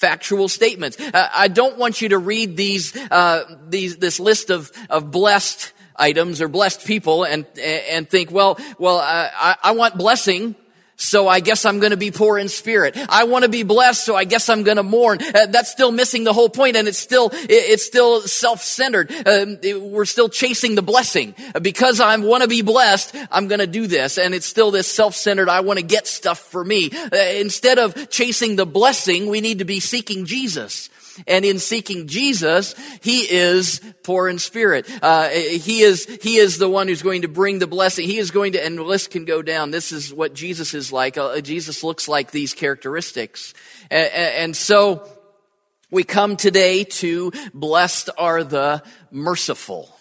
factual 0.00 0.48
statements. 0.48 0.98
Uh, 0.98 1.28
I 1.32 1.48
don't 1.48 1.76
want 1.76 2.00
you 2.00 2.10
to 2.10 2.18
read 2.18 2.56
these, 2.56 2.96
uh, 3.10 3.44
these, 3.68 3.98
this 3.98 4.18
list 4.18 4.50
of, 4.50 4.72
of 4.88 5.10
blessed 5.10 5.72
items 5.94 6.40
or 6.40 6.48
blessed 6.48 6.86
people 6.86 7.24
and, 7.24 7.46
and 7.58 8.08
think, 8.08 8.30
well, 8.30 8.58
well, 8.78 8.98
uh, 8.98 9.28
I, 9.32 9.56
I 9.62 9.72
want 9.72 9.96
blessing 9.96 10.56
so 11.00 11.26
I 11.26 11.40
guess 11.40 11.64
I'm 11.64 11.80
going 11.80 11.92
to 11.92 11.96
be 11.96 12.10
poor 12.10 12.38
in 12.38 12.48
spirit. 12.48 12.94
I 13.08 13.24
want 13.24 13.44
to 13.44 13.48
be 13.48 13.62
blessed, 13.62 14.04
so 14.04 14.14
I 14.14 14.24
guess 14.24 14.48
I'm 14.50 14.64
going 14.64 14.76
to 14.76 14.82
mourn. 14.82 15.18
Uh, 15.22 15.46
that's 15.46 15.70
still 15.70 15.90
missing 15.90 16.24
the 16.24 16.32
whole 16.32 16.50
point, 16.50 16.76
and 16.76 16.86
it's 16.86 16.98
still 16.98 17.30
it's 17.32 17.86
still 17.86 18.20
self-centered. 18.20 19.10
Uh, 19.26 19.46
we're 19.80 20.04
still 20.04 20.28
chasing 20.28 20.74
the 20.74 20.82
blessing 20.82 21.34
because 21.62 22.00
I 22.00 22.16
want 22.18 22.42
to 22.42 22.48
be 22.48 22.60
blessed. 22.60 23.16
I'm 23.30 23.48
going 23.48 23.60
to 23.60 23.66
do 23.66 23.86
this, 23.86 24.18
and 24.18 24.34
it's 24.34 24.46
still 24.46 24.70
this 24.70 24.86
self-centered. 24.86 25.48
I 25.48 25.60
want 25.60 25.78
to 25.78 25.84
get 25.84 26.06
stuff 26.06 26.38
for 26.38 26.62
me. 26.62 26.90
Uh, 26.92 27.16
instead 27.16 27.78
of 27.78 28.10
chasing 28.10 28.56
the 28.56 28.66
blessing, 28.66 29.30
we 29.30 29.40
need 29.40 29.60
to 29.60 29.64
be 29.64 29.80
seeking 29.80 30.26
Jesus. 30.26 30.90
And 31.26 31.44
in 31.44 31.58
seeking 31.58 32.06
Jesus, 32.06 32.74
He 33.02 33.20
is 33.20 33.80
poor 34.02 34.28
in 34.28 34.38
spirit. 34.38 34.90
Uh, 35.02 35.28
he 35.28 35.80
is, 35.80 36.06
He 36.22 36.36
is 36.36 36.58
the 36.58 36.68
one 36.68 36.88
who's 36.88 37.02
going 37.02 37.22
to 37.22 37.28
bring 37.28 37.58
the 37.58 37.66
blessing. 37.66 38.06
He 38.06 38.18
is 38.18 38.30
going 38.30 38.52
to, 38.52 38.64
and 38.64 38.78
the 38.78 38.82
list 38.82 39.10
can 39.10 39.24
go 39.24 39.42
down. 39.42 39.70
This 39.70 39.92
is 39.92 40.12
what 40.12 40.34
Jesus 40.34 40.74
is 40.74 40.92
like. 40.92 41.18
Uh, 41.18 41.40
Jesus 41.40 41.82
looks 41.84 42.08
like 42.08 42.30
these 42.30 42.54
characteristics. 42.54 43.54
And, 43.90 44.12
and 44.12 44.56
so, 44.56 45.08
we 45.90 46.04
come 46.04 46.36
today 46.36 46.84
to 46.84 47.32
blessed 47.52 48.10
are 48.16 48.44
the 48.44 48.82
merciful, 49.10 49.94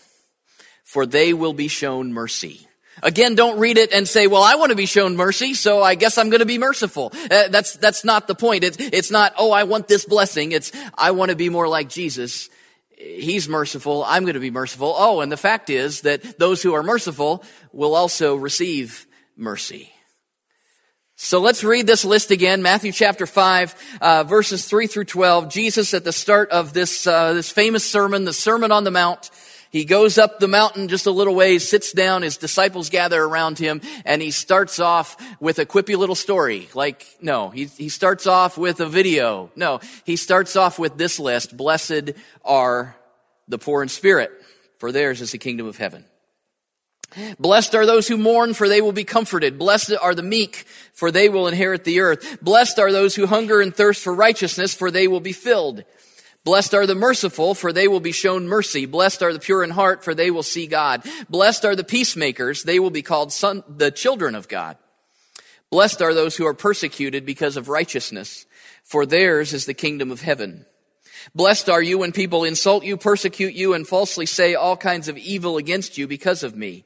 for 0.83 1.07
they 1.07 1.33
will 1.33 1.53
be 1.53 1.67
shown 1.67 2.13
mercy. 2.13 2.68
Again, 3.01 3.35
don't 3.35 3.59
read 3.59 3.77
it 3.77 3.91
and 3.93 4.07
say, 4.07 4.27
well, 4.27 4.43
I 4.43 4.55
want 4.55 4.71
to 4.71 4.75
be 4.75 4.85
shown 4.85 5.15
mercy, 5.15 5.53
so 5.53 5.81
I 5.81 5.95
guess 5.95 6.17
I'm 6.17 6.29
going 6.29 6.39
to 6.39 6.45
be 6.45 6.57
merciful. 6.57 7.11
Uh, 7.13 7.47
that's, 7.49 7.73
that's 7.73 8.03
not 8.03 8.27
the 8.27 8.35
point. 8.35 8.63
It's, 8.63 8.77
it's 8.79 9.11
not, 9.11 9.33
oh, 9.37 9.51
I 9.51 9.63
want 9.63 9.87
this 9.87 10.05
blessing. 10.05 10.51
It's, 10.51 10.71
I 10.97 11.11
want 11.11 11.29
to 11.29 11.35
be 11.35 11.49
more 11.49 11.67
like 11.67 11.89
Jesus. 11.89 12.49
He's 12.97 13.47
merciful. 13.47 14.03
I'm 14.05 14.23
going 14.23 14.33
to 14.33 14.39
be 14.39 14.51
merciful. 14.51 14.93
Oh, 14.97 15.21
and 15.21 15.31
the 15.31 15.37
fact 15.37 15.69
is 15.69 16.01
that 16.01 16.37
those 16.37 16.61
who 16.61 16.73
are 16.73 16.83
merciful 16.83 17.43
will 17.71 17.95
also 17.95 18.35
receive 18.35 19.07
mercy. 19.37 19.93
So 21.21 21.41
let's 21.41 21.65
read 21.65 21.85
this 21.85 22.05
list 22.05 22.31
again. 22.31 22.61
Matthew 22.61 22.93
chapter 22.93 23.25
5, 23.25 23.97
uh, 23.99 24.23
verses 24.23 24.65
3 24.65 24.87
through 24.87 25.03
12. 25.03 25.49
Jesus 25.49 25.93
at 25.93 26.05
the 26.05 26.13
start 26.13 26.49
of 26.51 26.71
this, 26.71 27.05
uh, 27.05 27.33
this 27.33 27.49
famous 27.49 27.83
sermon, 27.83 28.23
the 28.23 28.31
Sermon 28.31 28.71
on 28.71 28.85
the 28.85 28.91
Mount, 28.91 29.29
he 29.71 29.85
goes 29.85 30.17
up 30.17 30.39
the 30.39 30.47
mountain 30.47 30.87
just 30.87 31.05
a 31.05 31.11
little 31.11 31.35
ways, 31.35 31.67
sits 31.67 31.91
down, 31.91 32.23
his 32.23 32.37
disciples 32.37 32.89
gather 32.89 33.21
around 33.21 33.59
him, 33.59 33.81
and 34.03 34.21
he 34.21 34.31
starts 34.31 34.79
off 34.79 35.15
with 35.39 35.59
a 35.59 35.65
quippy 35.65 35.95
little 35.95 36.15
story. 36.15 36.69
Like, 36.73 37.05
no, 37.21 37.49
he, 37.49 37.65
he 37.65 37.89
starts 37.89 38.25
off 38.25 38.57
with 38.57 38.79
a 38.79 38.87
video. 38.87 39.51
No, 39.55 39.79
he 40.05 40.15
starts 40.15 40.55
off 40.55 40.79
with 40.79 40.97
this 40.97 41.19
list. 41.19 41.55
Blessed 41.55 42.11
are 42.43 42.95
the 43.47 43.59
poor 43.59 43.83
in 43.83 43.89
spirit, 43.89 44.31
for 44.77 44.91
theirs 44.91 45.21
is 45.21 45.31
the 45.31 45.37
kingdom 45.37 45.67
of 45.67 45.77
heaven. 45.77 46.05
Blessed 47.39 47.73
are 47.73 47.85
those 47.85 48.07
who 48.07 48.17
mourn, 48.17 48.53
for 48.53 48.67
they 48.67 48.81
will 48.81 48.91
be 48.91 49.03
comforted. 49.03 49.57
Blessed 49.57 49.93
are 49.99 50.13
the 50.13 50.23
meek, 50.23 50.65
for 50.93 51.11
they 51.11 51.27
will 51.27 51.47
inherit 51.47 51.83
the 51.83 52.01
earth. 52.01 52.39
Blessed 52.41 52.77
are 52.77 52.91
those 52.91 53.15
who 53.15 53.25
hunger 53.25 53.61
and 53.61 53.75
thirst 53.75 54.03
for 54.03 54.13
righteousness, 54.13 54.75
for 54.75 54.91
they 54.91 55.07
will 55.07 55.19
be 55.19 55.33
filled. 55.33 55.83
Blessed 56.49 56.73
are 56.73 56.87
the 56.87 56.95
merciful, 56.95 57.53
for 57.53 57.71
they 57.71 57.87
will 57.87 57.99
be 57.99 58.11
shown 58.11 58.47
mercy. 58.47 58.87
Blessed 58.87 59.21
are 59.21 59.31
the 59.31 59.37
pure 59.37 59.63
in 59.63 59.69
heart, 59.69 60.03
for 60.03 60.15
they 60.15 60.31
will 60.31 60.41
see 60.41 60.65
God. 60.65 61.03
Blessed 61.29 61.63
are 61.63 61.75
the 61.75 61.83
peacemakers, 61.83 62.63
they 62.63 62.79
will 62.79 62.89
be 62.89 63.03
called 63.03 63.31
son, 63.31 63.63
the 63.67 63.91
children 63.91 64.33
of 64.33 64.47
God. 64.47 64.75
Blessed 65.69 66.01
are 66.01 66.11
those 66.11 66.35
who 66.35 66.47
are 66.47 66.55
persecuted 66.55 67.23
because 67.23 67.55
of 67.55 67.69
righteousness, 67.69 68.47
for 68.83 69.05
theirs 69.05 69.53
is 69.53 69.67
the 69.67 69.75
kingdom 69.75 70.09
of 70.09 70.21
heaven. 70.21 70.65
Blessed 71.35 71.69
are 71.69 71.83
you 71.83 71.99
when 71.99 72.11
people 72.11 72.43
insult 72.43 72.83
you, 72.83 72.97
persecute 72.97 73.53
you, 73.53 73.75
and 73.75 73.87
falsely 73.87 74.25
say 74.25 74.55
all 74.55 74.75
kinds 74.75 75.07
of 75.07 75.19
evil 75.19 75.57
against 75.57 75.99
you 75.99 76.07
because 76.07 76.41
of 76.41 76.55
me. 76.55 76.83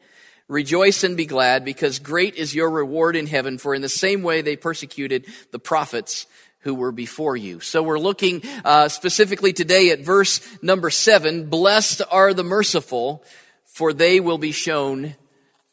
Rejoice 0.49 1.05
and 1.05 1.15
be 1.15 1.25
glad, 1.25 1.63
because 1.63 1.99
great 1.99 2.35
is 2.35 2.53
your 2.53 2.69
reward 2.69 3.15
in 3.15 3.27
heaven, 3.27 3.57
for 3.57 3.73
in 3.73 3.81
the 3.81 3.87
same 3.87 4.23
way 4.23 4.41
they 4.41 4.57
persecuted 4.57 5.25
the 5.53 5.59
prophets 5.59 6.27
who 6.63 6.75
were 6.75 6.91
before 6.91 7.37
you. 7.37 7.59
So 7.59 7.83
we're 7.83 7.99
looking 7.99 8.41
uh, 8.65 8.87
specifically 8.89 9.53
today 9.53 9.91
at 9.91 9.99
verse 9.99 10.41
number 10.61 10.89
seven. 10.89 11.49
Blessed 11.49 12.01
are 12.09 12.33
the 12.33 12.43
merciful, 12.43 13.23
for 13.65 13.93
they 13.93 14.19
will 14.19 14.37
be 14.37 14.51
shown 14.51 15.15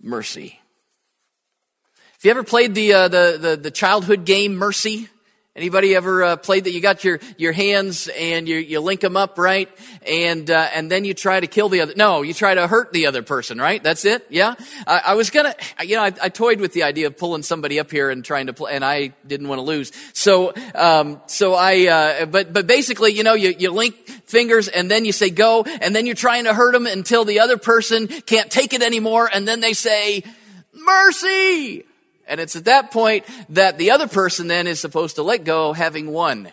mercy. 0.01 0.61
Have 2.13 2.25
you 2.25 2.31
ever 2.33 2.45
played 2.45 2.75
the, 2.75 2.93
uh, 2.93 3.09
the, 3.09 3.39
the, 3.41 3.57
the 3.57 3.71
childhood 3.71 4.27
game 4.27 4.55
Mercy? 4.57 5.09
Anybody 5.57 5.97
ever 5.97 6.23
uh, 6.23 6.37
played 6.37 6.63
that? 6.63 6.73
You 6.73 6.81
got 6.81 7.03
your, 7.03 7.19
your 7.37 7.51
hands 7.51 8.07
and 8.17 8.49
you, 8.49 8.59
you 8.59 8.79
link 8.79 9.01
them 9.01 9.17
up, 9.17 9.37
right? 9.37 9.69
And, 10.07 10.49
uh, 10.49 10.69
and 10.73 10.89
then 10.89 11.05
you 11.05 11.13
try 11.13 11.41
to 11.41 11.49
kill 11.49 11.69
the 11.69 11.81
other, 11.81 11.93
no, 11.97 12.23
you 12.23 12.33
try 12.33 12.55
to 12.55 12.69
hurt 12.69 12.93
the 12.93 13.07
other 13.07 13.23
person, 13.23 13.59
right? 13.59 13.83
That's 13.83 14.05
it? 14.05 14.25
Yeah? 14.31 14.55
I, 14.87 15.03
I 15.07 15.15
was 15.15 15.31
gonna, 15.31 15.57
you 15.85 15.97
know, 15.97 16.05
I, 16.05 16.13
I, 16.23 16.29
toyed 16.29 16.61
with 16.61 16.73
the 16.73 16.85
idea 16.85 17.09
of 17.09 17.17
pulling 17.17 17.43
somebody 17.43 17.81
up 17.81 17.91
here 17.91 18.11
and 18.11 18.25
trying 18.25 18.47
to 18.47 18.53
play, 18.53 18.75
and 18.75 18.85
I 18.85 19.09
didn't 19.27 19.49
want 19.49 19.59
to 19.59 19.65
lose. 19.65 19.91
So, 20.13 20.55
um, 20.77 21.21
so 21.27 21.55
I, 21.55 21.89
uh, 21.89 22.27
but, 22.27 22.53
but 22.53 22.69
basically, 22.69 23.11
you 23.11 23.25
know, 23.25 23.35
you, 23.35 23.53
you 23.59 23.73
link 23.73 23.97
fingers 24.27 24.69
and 24.69 24.89
then 24.89 25.05
you 25.05 25.11
say 25.11 25.31
go, 25.31 25.65
and 25.65 25.97
then 25.97 26.07
you're 26.07 26.15
trying 26.15 26.45
to 26.45 26.55
hurt 26.55 26.75
them 26.75 26.87
until 26.87 27.25
the 27.25 27.41
other 27.41 27.57
person 27.57 28.07
can't 28.07 28.53
take 28.53 28.73
it 28.73 28.83
anymore, 28.83 29.29
and 29.35 29.49
then 29.49 29.59
they 29.59 29.73
say, 29.73 30.23
mercy! 30.73 31.87
And 32.31 32.41
it's 32.41 32.55
at 32.55 32.67
that 32.67 32.93
point 32.93 33.27
that 33.51 33.77
the 33.77 33.91
other 33.91 34.07
person 34.07 34.47
then 34.47 34.69
is 34.69 34.79
supposed 34.81 35.17
to 35.17 35.23
let 35.25 35.43
go, 35.45 35.73
having 35.73 36.13
won. 36.13 36.49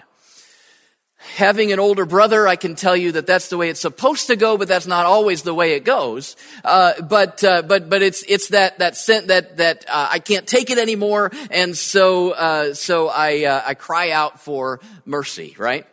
Having 1.36 1.72
an 1.72 1.79
older 1.79 2.05
brother, 2.05 2.48
I 2.48 2.55
can 2.55 2.75
tell 2.75 2.98
you 2.98 3.12
that 3.13 3.27
that's 3.27 3.50
the 3.50 3.57
way 3.57 3.69
it's 3.69 3.79
supposed 3.79 4.27
to 4.27 4.36
go, 4.36 4.57
but 4.57 4.67
that's 4.67 4.88
not 4.88 5.05
always 5.05 5.43
the 5.43 5.53
way 5.53 5.74
it 5.74 5.84
goes. 5.84 6.36
Uh, 6.63 7.00
but 7.01 7.43
uh, 7.43 7.62
but 7.62 7.89
but 7.89 8.01
it's 8.01 8.24
it's 8.27 8.50
that 8.50 8.79
that 8.79 8.96
scent 8.98 9.27
that 9.27 9.57
that 9.57 9.86
uh, 9.88 10.10
I 10.12 10.19
can't 10.19 10.48
take 10.48 10.69
it 10.69 10.77
anymore, 10.77 11.31
and 11.51 11.75
so 11.77 12.31
uh, 12.31 12.74
so 12.74 13.07
I 13.07 13.46
uh, 13.46 13.62
I 13.65 13.74
cry 13.74 14.12
out 14.12 14.41
for 14.41 14.79
mercy, 15.05 15.55
right? 15.57 15.86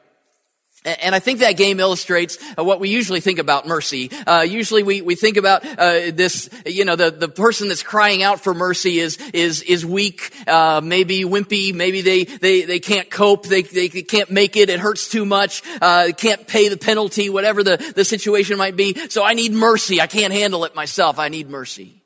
And 0.84 1.14
I 1.14 1.18
think 1.18 1.40
that 1.40 1.56
game 1.56 1.80
illustrates 1.80 2.36
uh, 2.58 2.62
what 2.62 2.78
we 2.78 2.90
usually 2.90 3.20
think 3.20 3.38
about 3.38 3.66
mercy. 3.66 4.10
Uh, 4.26 4.42
usually 4.42 4.82
we, 4.82 5.00
we 5.00 5.14
think 5.14 5.38
about 5.38 5.64
uh, 5.64 6.10
this, 6.12 6.50
you 6.66 6.84
know, 6.84 6.94
the, 6.94 7.10
the 7.10 7.28
person 7.28 7.68
that's 7.68 7.82
crying 7.82 8.22
out 8.22 8.40
for 8.40 8.52
mercy 8.52 8.98
is 8.98 9.16
is 9.32 9.62
is 9.62 9.86
weak, 9.86 10.30
uh, 10.46 10.82
maybe 10.84 11.22
wimpy, 11.22 11.74
maybe 11.74 12.02
they, 12.02 12.24
they, 12.24 12.62
they 12.62 12.80
can't 12.80 13.10
cope, 13.10 13.46
they, 13.46 13.62
they 13.62 13.88
can't 13.88 14.30
make 14.30 14.56
it, 14.56 14.68
it 14.68 14.78
hurts 14.78 15.08
too 15.08 15.24
much, 15.24 15.62
uh, 15.80 16.10
can't 16.16 16.46
pay 16.46 16.68
the 16.68 16.76
penalty, 16.76 17.30
whatever 17.30 17.62
the, 17.62 17.78
the 17.96 18.04
situation 18.04 18.58
might 18.58 18.76
be. 18.76 18.94
So 19.08 19.24
I 19.24 19.32
need 19.32 19.52
mercy. 19.52 20.02
I 20.02 20.06
can't 20.06 20.34
handle 20.34 20.66
it 20.66 20.74
myself. 20.74 21.18
I 21.18 21.28
need 21.30 21.48
mercy. 21.48 22.03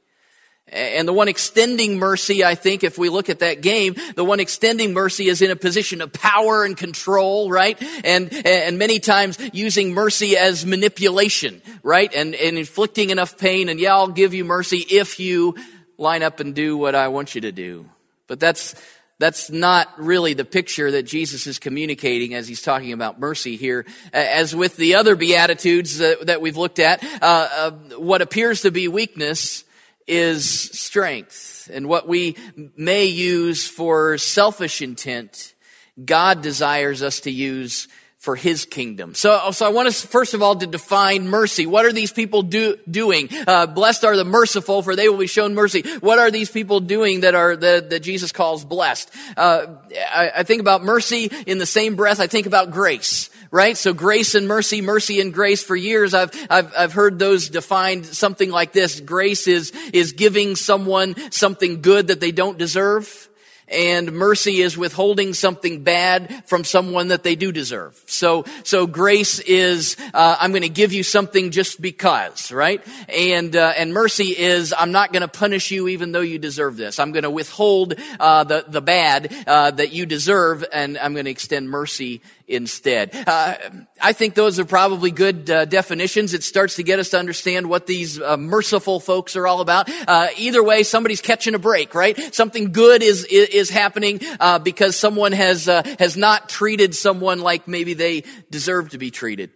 And 0.73 1.09
the 1.09 1.13
one 1.13 1.29
extending 1.29 1.99
mercy, 1.99 2.45
I 2.45 2.55
think, 2.55 2.85
if 2.85 2.99
we 2.99 3.09
look 3.09 3.31
at 3.31 3.39
that 3.41 3.61
game, 3.61 3.97
the 4.15 4.25
one 4.25 4.41
extending 4.41 4.93
mercy 4.93 5.29
is 5.29 5.43
in 5.43 5.51
a 5.51 5.57
position 5.57 6.01
of 6.01 6.13
power 6.13 6.65
and 6.65 6.77
control, 6.77 7.51
right? 7.51 7.81
And, 8.05 8.33
and 8.47 8.79
many 8.79 8.99
times 8.99 9.39
using 9.53 9.95
mercy 9.95 10.37
as 10.37 10.67
manipulation, 10.67 11.63
right? 11.83 12.13
And, 12.15 12.35
and 12.35 12.59
inflicting 12.59 13.11
enough 13.11 13.39
pain 13.39 13.69
and 13.69 13.81
yeah, 13.81 13.95
I'll 13.95 14.09
give 14.09 14.35
you 14.35 14.45
mercy 14.45 14.79
if 14.79 15.21
you 15.21 15.57
line 15.97 16.23
up 16.23 16.41
and 16.41 16.55
do 16.55 16.77
what 16.77 16.95
I 16.95 17.09
want 17.09 17.35
you 17.35 17.41
to 17.43 17.53
do. 17.53 17.87
But 18.27 18.39
that's, 18.39 18.75
that's 19.19 19.51
not 19.51 19.89
really 19.99 20.35
the 20.35 20.45
picture 20.45 20.93
that 20.93 21.05
Jesus 21.05 21.47
is 21.47 21.59
communicating 21.59 22.35
as 22.35 22.47
he's 22.47 22.63
talking 22.63 22.93
about 22.93 23.19
mercy 23.19 23.57
here. 23.57 23.85
As 24.13 24.55
with 24.55 24.77
the 24.77 24.95
other 24.95 25.17
Beatitudes 25.17 25.99
that, 25.99 26.41
we've 26.41 26.57
looked 26.57 26.79
at, 26.79 27.03
uh, 27.03 27.49
uh, 27.53 27.71
what 27.99 28.23
appears 28.23 28.63
to 28.63 28.71
be 28.71 28.87
weakness 28.87 29.65
is 30.09 30.49
strength. 30.49 31.71
And 31.73 31.87
what 31.89 32.09
we 32.09 32.37
may 32.77 33.05
use 33.05 33.69
for 33.69 34.19
selfish 34.19 34.83
intent, 34.83 35.55
God 36.03 36.43
desires 36.43 37.03
us 37.03 37.21
to 37.21 37.31
use 37.31 37.89
for 38.19 38.35
his 38.35 38.65
kingdom. 38.65 39.15
So, 39.15 39.53
so 39.53 39.65
I 39.65 39.69
want 39.69 39.87
us 39.87 40.05
first 40.05 40.35
of 40.35 40.43
all 40.43 40.57
to 40.57 40.67
define 40.67 41.29
mercy. 41.29 41.67
What 41.67 41.87
are 41.87 41.93
these 41.93 42.13
people 42.13 42.43
do, 42.43 42.77
doing? 42.91 43.29
Uh, 43.47 43.67
blessed 43.67 44.05
are 44.05 44.17
the 44.17 44.25
merciful, 44.25 44.83
for 44.83 44.97
they 44.97 45.09
will 45.09 45.19
be 45.19 45.29
shown 45.29 45.55
mercy. 45.55 45.83
What 46.01 46.19
are 46.19 46.31
these 46.31 46.51
people 46.51 46.81
doing 46.81 47.21
that 47.21 47.37
are 47.37 47.55
that, 47.57 47.91
that 47.91 48.01
Jesus 48.01 48.33
calls 48.33 48.65
blessed? 48.65 49.11
Uh, 49.37 49.67
I, 50.13 50.33
I 50.39 50.43
think 50.43 50.61
about 50.61 50.83
mercy 50.83 51.31
in 51.47 51.59
the 51.59 51.67
same 51.67 51.95
breath. 51.95 52.19
I 52.19 52.27
think 52.27 52.47
about 52.47 52.73
grace 52.73 53.31
right? 53.51 53.77
So 53.77 53.95
grace 53.95 54.35
and 54.35 54.47
mercy, 54.47 54.83
mercy 54.83 55.21
and 55.21 55.33
grace. 55.33 55.63
For 55.63 55.75
years, 55.75 56.13
I've, 56.13 56.31
I've, 56.51 56.73
I've 56.77 56.93
heard 56.93 57.19
those 57.19 57.49
defined 57.49 58.07
something 58.07 58.51
like 58.51 58.73
this. 58.73 59.01
Grace 59.01 59.49
is, 59.49 59.73
is 59.93 60.13
giving 60.13 60.55
someone 60.55 61.17
something 61.33 61.81
good 61.81 62.09
that 62.09 62.21
they 62.21 62.31
don't 62.31 62.59
deserve 62.59 63.28
and 63.71 64.13
mercy 64.13 64.61
is 64.61 64.77
withholding 64.77 65.35
something 65.35 65.83
bad 65.83 66.45
from 66.47 66.65
someone 66.65 67.09
that 67.09 67.23
they 67.23 67.37
do 67.37 67.53
deserve. 67.53 68.01
So, 68.07 68.45
so 68.65 68.87
grace 68.87 69.39
is, 69.41 69.97
uh, 70.15 70.37
I'm 70.41 70.51
going 70.51 70.63
to 70.63 70.69
give 70.69 70.93
you 70.93 71.03
something 71.03 71.51
just 71.51 71.81
because, 71.81 72.51
right? 72.53 72.85
And, 73.09 73.55
uh, 73.55 73.75
and 73.77 73.93
mercy 73.93 74.37
is, 74.37 74.75
I'm 74.77 74.93
not 74.93 75.13
going 75.13 75.23
to 75.23 75.29
punish 75.29 75.71
you 75.71 75.89
even 75.89 76.13
though 76.13 76.21
you 76.21 76.39
deserve 76.39 76.77
this. 76.77 76.99
I'm 76.99 77.13
going 77.13 77.25
to 77.25 77.31
withhold, 77.31 77.95
uh, 78.19 78.45
the, 78.45 78.65
the 78.67 78.81
bad, 78.81 79.35
uh, 79.47 79.71
that 79.73 79.93
you 79.93 80.07
deserve 80.07 80.65
and 80.73 80.99
I'm 80.99 81.13
going 81.13 81.27
to 81.27 81.31
extend 81.31 81.69
mercy 81.69 82.23
instead. 82.49 83.15
Uh, 83.27 83.55
I 84.01 84.13
think 84.13 84.35
those 84.35 84.59
are 84.59 84.65
probably 84.65 85.11
good 85.11 85.51
uh, 85.51 85.65
definitions. 85.67 86.35
It 86.35 86.43
starts 86.43 86.77
to 86.77 86.83
get 86.83 86.99
us 86.99 87.11
to 87.11 87.19
understand 87.19 87.69
what 87.69 87.87
these 87.87 88.21
uh, 88.21 88.37
merciful 88.37 89.01
folks 89.01 89.37
are 89.37 89.47
all 89.47 89.61
about. 89.61 89.91
Uh, 90.09 90.29
either 90.37 90.63
way, 90.63 90.83
somebody's 90.83 91.21
catching 91.21 91.55
a 91.55 91.59
break, 91.59 91.95
right? 91.95 92.35
Something 92.35 92.73
good 92.73 93.03
is 93.03 93.25
is, 93.25 93.49
is 93.51 93.71
happening 93.71 94.21
uh, 94.41 94.59
because 94.59 94.97
someone 94.97 95.33
has 95.33 95.69
uh, 95.69 95.83
has 95.99 96.17
not 96.17 96.49
treated 96.49 96.95
someone 96.95 97.41
like 97.41 97.69
maybe 97.69 97.95
they 97.95 98.25
deserve 98.51 98.91
to 98.91 98.99
be 98.99 99.11
treated. 99.11 99.51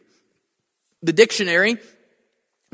The 1.03 1.13
dictionary 1.13 1.79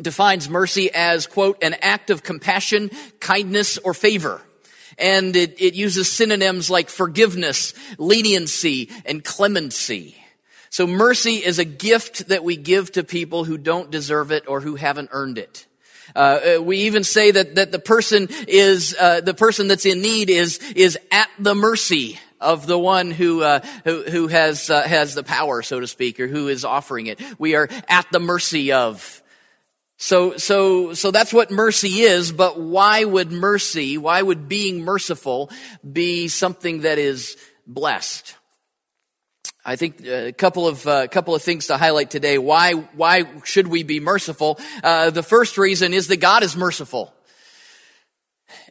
defines 0.01 0.49
mercy 0.49 0.91
as 0.93 1.27
quote 1.27 1.63
an 1.63 1.75
act 1.81 2.11
of 2.11 2.23
compassion, 2.23 2.91
kindness, 3.21 3.79
or 3.79 3.95
favor 3.95 4.43
and 4.99 5.35
it, 5.37 5.61
it 5.61 5.75
uses 5.75 6.11
synonyms 6.11 6.71
like 6.71 6.89
forgiveness, 6.89 7.75
leniency, 7.99 8.91
and 9.05 9.25
clemency. 9.25 10.17
So 10.71 10.87
mercy 10.87 11.37
is 11.37 11.59
a 11.59 11.65
gift 11.65 12.29
that 12.29 12.45
we 12.45 12.57
give 12.57 12.93
to 12.93 13.05
people 13.05 13.45
who 13.45 13.57
don't 13.57 13.91
deserve 13.91 14.33
it 14.33 14.49
or 14.49 14.61
who 14.61 14.77
haven't 14.77 15.11
earned 15.13 15.39
it. 15.39 15.67
Uh, 16.15 16.19
uh, 16.59 16.63
we 16.63 16.79
even 16.79 17.05
say 17.05 17.31
that, 17.31 17.55
that 17.57 17.73
the 17.73 17.79
person 17.79 18.29
is 18.47 18.97
uh, 18.99 19.21
the 19.21 19.35
person 19.35 19.69
that's 19.69 19.87
in 19.87 20.01
need 20.01 20.31
is 20.31 20.59
is 20.75 20.99
at 21.11 21.29
the 21.39 21.55
mercy 21.55 22.19
of 22.41 22.67
the 22.67 22.79
one 22.79 23.11
who 23.11 23.43
uh, 23.43 23.61
who, 23.85 24.03
who 24.05 24.27
has 24.29 24.71
uh, 24.71 24.83
has 24.83 25.15
the 25.15 25.23
power, 25.23 25.63
so 25.63 25.81
to 25.81 25.87
speak, 25.87 26.19
or 26.19 26.27
who 26.27 26.49
is 26.49 26.65
offering 26.65 27.07
it. 27.07 27.21
We 27.39 27.55
are 27.55 27.69
at 27.89 28.07
the 28.11 28.21
mercy 28.21 28.73
of. 28.73 29.23
So, 30.01 30.37
so, 30.37 30.95
so 30.95 31.11
that's 31.11 31.33
what 31.33 31.51
mercy 31.51 32.03
is, 32.03 32.31
but 32.31 32.59
why 32.59 33.05
would 33.05 33.33
mercy, 33.33 33.99
why 33.99 34.23
would 34.23 34.49
being 34.49 34.85
merciful 34.85 35.51
be 35.91 36.29
something 36.29 36.83
that 36.83 36.99
is 36.99 37.37
blessed? 37.67 38.37
I 39.65 39.75
think 39.75 40.07
a 40.07 40.33
couple 40.33 40.69
of 40.69 40.87
uh, 40.87 41.09
couple 41.09 41.35
of 41.35 41.43
things 41.43 41.67
to 41.67 41.77
highlight 41.77 42.11
today. 42.11 42.39
Why 42.39 42.73
why 42.73 43.25
should 43.45 43.67
we 43.67 43.83
be 43.83 44.01
merciful? 44.01 44.59
Uh, 44.83 45.11
the 45.11 45.23
first 45.23 45.59
reason 45.59 45.93
is 45.93 46.07
that 46.09 46.19
God 46.19 46.43
is 46.43 46.57
merciful. 46.57 47.13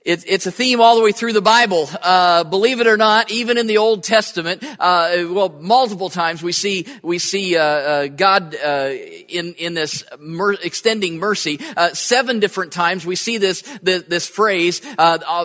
It's, 0.05 0.23
it's 0.27 0.45
a 0.45 0.51
theme 0.51 0.79
all 0.79 0.95
the 0.95 1.03
way 1.03 1.11
through 1.11 1.33
the 1.33 1.41
Bible. 1.41 1.89
Uh, 2.01 2.43
believe 2.43 2.79
it 2.79 2.87
or 2.87 2.97
not, 2.97 3.31
even 3.31 3.57
in 3.57 3.67
the 3.67 3.77
Old 3.77 4.03
Testament, 4.03 4.63
uh, 4.79 5.25
well, 5.29 5.49
multiple 5.59 6.09
times 6.09 6.43
we 6.43 6.51
see 6.51 6.85
we 7.01 7.19
see 7.19 7.57
uh, 7.57 7.61
uh 7.63 8.07
God 8.07 8.55
uh, 8.55 8.89
in 8.91 9.53
in 9.55 9.73
this 9.73 10.03
mer- 10.19 10.53
extending 10.53 11.17
mercy. 11.17 11.59
Uh, 11.75 11.89
seven 11.89 12.39
different 12.39 12.71
times 12.71 13.05
we 13.05 13.15
see 13.15 13.37
this 13.37 13.61
this, 13.81 14.03
this 14.03 14.27
phrase, 14.27 14.81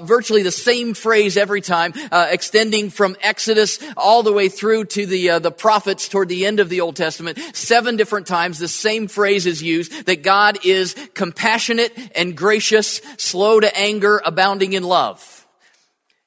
virtually 0.03 0.43
the 0.43 0.53
same 0.53 0.95
phrase 0.95 1.37
every 1.37 1.61
time, 1.61 1.93
extending 2.13 2.91
from 2.91 3.17
Exodus 3.21 3.79
all 3.97 4.23
the 4.23 4.33
way 4.33 4.49
through 4.49 4.85
to 4.85 5.07
the 5.07 5.39
the 5.39 5.53
prophets 5.53 6.09
toward 6.09 6.29
the 6.29 6.47
end 6.47 6.61
of 6.61 6.69
the 6.69 6.81
Old 6.81 6.97
Testament. 6.97 7.39
Seven 7.55 7.97
different 7.97 8.27
times 8.27 8.59
the 8.59 8.69
same 8.69 9.09
phrase 9.09 9.47
is 9.47 9.63
used 9.63 10.07
that 10.07 10.23
God 10.23 10.65
is 10.65 10.95
compassionate 11.15 11.93
and 12.15 12.37
gracious, 12.37 13.01
slow 13.17 13.61
to 13.61 13.77
anger, 13.77 14.21
about 14.25 14.42
abounding 14.43 14.73
in 14.73 14.83
love. 14.83 15.47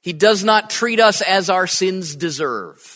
He 0.02 0.14
does 0.14 0.42
not 0.42 0.70
treat 0.70 1.02
us 1.02 1.22
as 1.22 1.50
our 1.50 1.68
sins 1.68 2.16
deserve. 2.16 2.95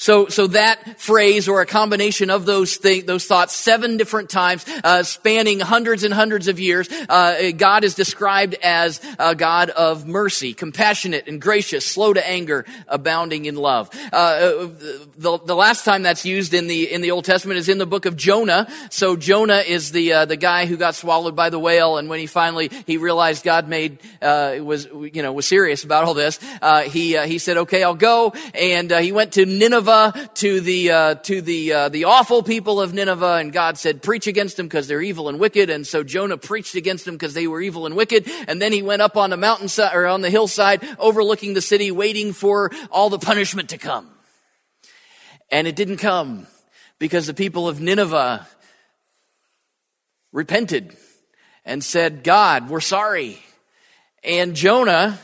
So, 0.00 0.28
so 0.28 0.46
that 0.46 0.98
phrase 0.98 1.46
or 1.46 1.60
a 1.60 1.66
combination 1.66 2.30
of 2.30 2.46
those 2.46 2.76
things, 2.76 3.04
those 3.04 3.26
thoughts, 3.26 3.54
seven 3.54 3.98
different 3.98 4.30
times, 4.30 4.64
uh, 4.82 5.02
spanning 5.02 5.60
hundreds 5.60 6.04
and 6.04 6.14
hundreds 6.14 6.48
of 6.48 6.58
years, 6.58 6.88
uh, 7.10 7.50
God 7.54 7.84
is 7.84 7.96
described 7.96 8.54
as 8.62 9.02
a 9.18 9.34
God 9.34 9.68
of 9.68 10.06
mercy, 10.06 10.54
compassionate 10.54 11.28
and 11.28 11.38
gracious, 11.38 11.84
slow 11.84 12.14
to 12.14 12.26
anger, 12.26 12.64
abounding 12.88 13.44
in 13.44 13.56
love. 13.56 13.90
Uh, 14.10 14.68
the, 15.18 15.38
the 15.44 15.54
last 15.54 15.84
time 15.84 16.02
that's 16.02 16.24
used 16.24 16.54
in 16.54 16.66
the 16.66 16.90
in 16.90 17.02
the 17.02 17.10
Old 17.10 17.26
Testament 17.26 17.58
is 17.58 17.68
in 17.68 17.76
the 17.76 17.84
book 17.84 18.06
of 18.06 18.16
Jonah. 18.16 18.72
So 18.88 19.16
Jonah 19.16 19.58
is 19.58 19.92
the 19.92 20.14
uh, 20.14 20.24
the 20.24 20.38
guy 20.38 20.64
who 20.64 20.78
got 20.78 20.94
swallowed 20.94 21.36
by 21.36 21.50
the 21.50 21.58
whale, 21.58 21.98
and 21.98 22.08
when 22.08 22.20
he 22.20 22.26
finally 22.26 22.70
he 22.86 22.96
realized 22.96 23.44
God 23.44 23.68
made 23.68 23.98
uh, 24.22 24.56
was 24.62 24.86
you 24.86 25.20
know 25.22 25.34
was 25.34 25.46
serious 25.46 25.84
about 25.84 26.04
all 26.04 26.14
this, 26.14 26.40
uh, 26.62 26.84
he 26.84 27.18
he 27.26 27.36
said, 27.36 27.58
"Okay, 27.58 27.82
I'll 27.82 27.94
go," 27.94 28.32
and 28.54 28.90
he 28.90 29.12
went 29.12 29.32
to 29.32 29.44
Nineveh. 29.44 29.89
Nineveh 29.90 30.30
to 30.34 30.60
the 30.60 30.90
uh, 30.90 31.14
to 31.16 31.42
the 31.42 31.72
uh, 31.72 31.88
the 31.88 32.04
awful 32.04 32.42
people 32.42 32.80
of 32.80 32.94
Nineveh, 32.94 33.34
and 33.34 33.52
God 33.52 33.78
said, 33.78 34.02
"Preach 34.02 34.26
against 34.26 34.56
them 34.56 34.66
because 34.66 34.88
they're 34.88 35.02
evil 35.02 35.28
and 35.28 35.38
wicked." 35.38 35.70
And 35.70 35.86
so 35.86 36.02
Jonah 36.02 36.38
preached 36.38 36.74
against 36.74 37.04
them 37.04 37.14
because 37.14 37.34
they 37.34 37.46
were 37.46 37.60
evil 37.60 37.86
and 37.86 37.96
wicked. 37.96 38.28
And 38.46 38.60
then 38.60 38.72
he 38.72 38.82
went 38.82 39.02
up 39.02 39.16
on 39.16 39.30
the 39.30 39.36
mountainside 39.36 39.94
or 39.94 40.06
on 40.06 40.20
the 40.20 40.30
hillside, 40.30 40.82
overlooking 40.98 41.54
the 41.54 41.60
city, 41.60 41.90
waiting 41.90 42.32
for 42.32 42.70
all 42.90 43.10
the 43.10 43.18
punishment 43.18 43.70
to 43.70 43.78
come. 43.78 44.08
And 45.50 45.66
it 45.66 45.76
didn't 45.76 45.98
come 45.98 46.46
because 46.98 47.26
the 47.26 47.34
people 47.34 47.68
of 47.68 47.80
Nineveh 47.80 48.46
repented 50.32 50.96
and 51.64 51.82
said, 51.82 52.22
"God, 52.22 52.70
we're 52.70 52.80
sorry." 52.80 53.42
And 54.22 54.54
Jonah 54.54 55.18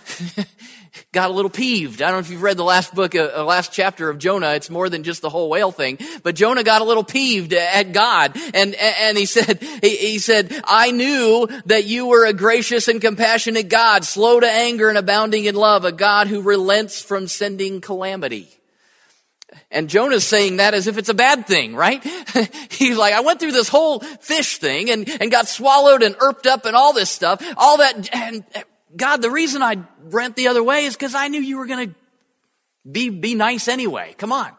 got 1.16 1.30
a 1.30 1.32
little 1.32 1.50
peeved. 1.50 2.02
I 2.02 2.10
don't 2.10 2.16
know 2.16 2.26
if 2.26 2.30
you've 2.30 2.42
read 2.42 2.58
the 2.58 2.62
last 2.62 2.94
book, 2.94 3.14
uh, 3.14 3.30
uh, 3.34 3.42
last 3.42 3.72
chapter 3.72 4.10
of 4.10 4.18
Jonah. 4.18 4.50
It's 4.50 4.68
more 4.68 4.90
than 4.90 5.02
just 5.02 5.22
the 5.22 5.30
whole 5.30 5.48
whale 5.48 5.72
thing. 5.72 5.98
But 6.22 6.34
Jonah 6.34 6.62
got 6.62 6.82
a 6.82 6.84
little 6.84 7.04
peeved 7.04 7.54
at 7.54 7.92
God, 7.92 8.36
and 8.52 8.74
and 8.74 9.16
he 9.16 9.24
said 9.24 9.62
he, 9.82 9.96
he 9.96 10.18
said, 10.18 10.52
"I 10.64 10.90
knew 10.90 11.48
that 11.64 11.86
you 11.86 12.06
were 12.06 12.26
a 12.26 12.34
gracious 12.34 12.86
and 12.86 13.00
compassionate 13.00 13.70
God, 13.70 14.04
slow 14.04 14.40
to 14.40 14.46
anger 14.46 14.90
and 14.90 14.98
abounding 14.98 15.46
in 15.46 15.54
love, 15.54 15.86
a 15.86 15.90
God 15.92 16.26
who 16.26 16.42
relents 16.42 17.00
from 17.00 17.28
sending 17.28 17.80
calamity." 17.80 18.50
And 19.70 19.88
Jonah's 19.88 20.26
saying 20.26 20.58
that 20.58 20.74
as 20.74 20.86
if 20.86 20.98
it's 20.98 21.08
a 21.08 21.14
bad 21.14 21.46
thing, 21.46 21.74
right? 21.74 22.04
He's 22.70 22.98
like, 22.98 23.14
I 23.14 23.20
went 23.20 23.40
through 23.40 23.52
this 23.52 23.68
whole 23.68 24.00
fish 24.00 24.58
thing 24.58 24.90
and, 24.90 25.08
and 25.08 25.30
got 25.30 25.48
swallowed 25.48 26.02
and 26.02 26.14
erped 26.16 26.46
up 26.46 26.66
and 26.66 26.76
all 26.76 26.92
this 26.92 27.08
stuff, 27.08 27.42
all 27.56 27.78
that, 27.78 28.14
and 28.14 28.44
God, 28.96 29.22
the 29.22 29.30
reason 29.30 29.62
I 29.62 29.76
went 30.04 30.36
the 30.36 30.48
other 30.48 30.62
way 30.62 30.84
is 30.84 30.94
because 30.94 31.14
I 31.14 31.28
knew 31.28 31.40
you 31.40 31.58
were 31.58 31.66
going 31.66 31.88
to 31.88 31.94
be, 32.90 33.10
be 33.10 33.34
nice 33.34 33.68
anyway. 33.68 34.14
Come 34.18 34.32
on. 34.32 34.50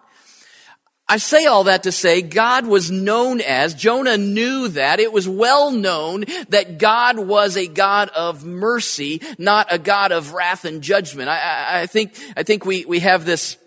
I 1.09 1.17
say 1.17 1.45
all 1.45 1.63
that 1.65 1.83
to 1.83 1.91
say 1.93 2.21
God 2.21 2.67
was 2.67 2.91
known 2.91 3.39
as, 3.39 3.73
Jonah 3.73 4.17
knew 4.17 4.67
that, 4.69 4.99
it 4.99 5.13
was 5.13 5.27
well 5.27 5.71
known 5.71 6.25
that 6.49 6.79
God 6.79 7.17
was 7.17 7.55
a 7.55 7.67
God 7.67 8.09
of 8.09 8.43
mercy, 8.43 9.21
not 9.37 9.67
a 9.71 9.79
God 9.79 10.11
of 10.11 10.33
wrath 10.33 10.65
and 10.65 10.81
judgment. 10.81 11.29
I, 11.29 11.39
I, 11.39 11.81
I 11.81 11.85
think, 11.85 12.13
I 12.35 12.43
think 12.43 12.65
we, 12.65 12.83
we 12.83 12.99
have 12.99 13.25
this, 13.25 13.57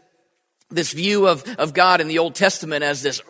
this 0.71 0.93
view 0.93 1.27
of, 1.27 1.45
of 1.59 1.75
God 1.75 2.01
in 2.01 2.09
the 2.09 2.19
Old 2.19 2.35
Testament 2.35 2.85
as 2.85 3.03
this 3.03 3.21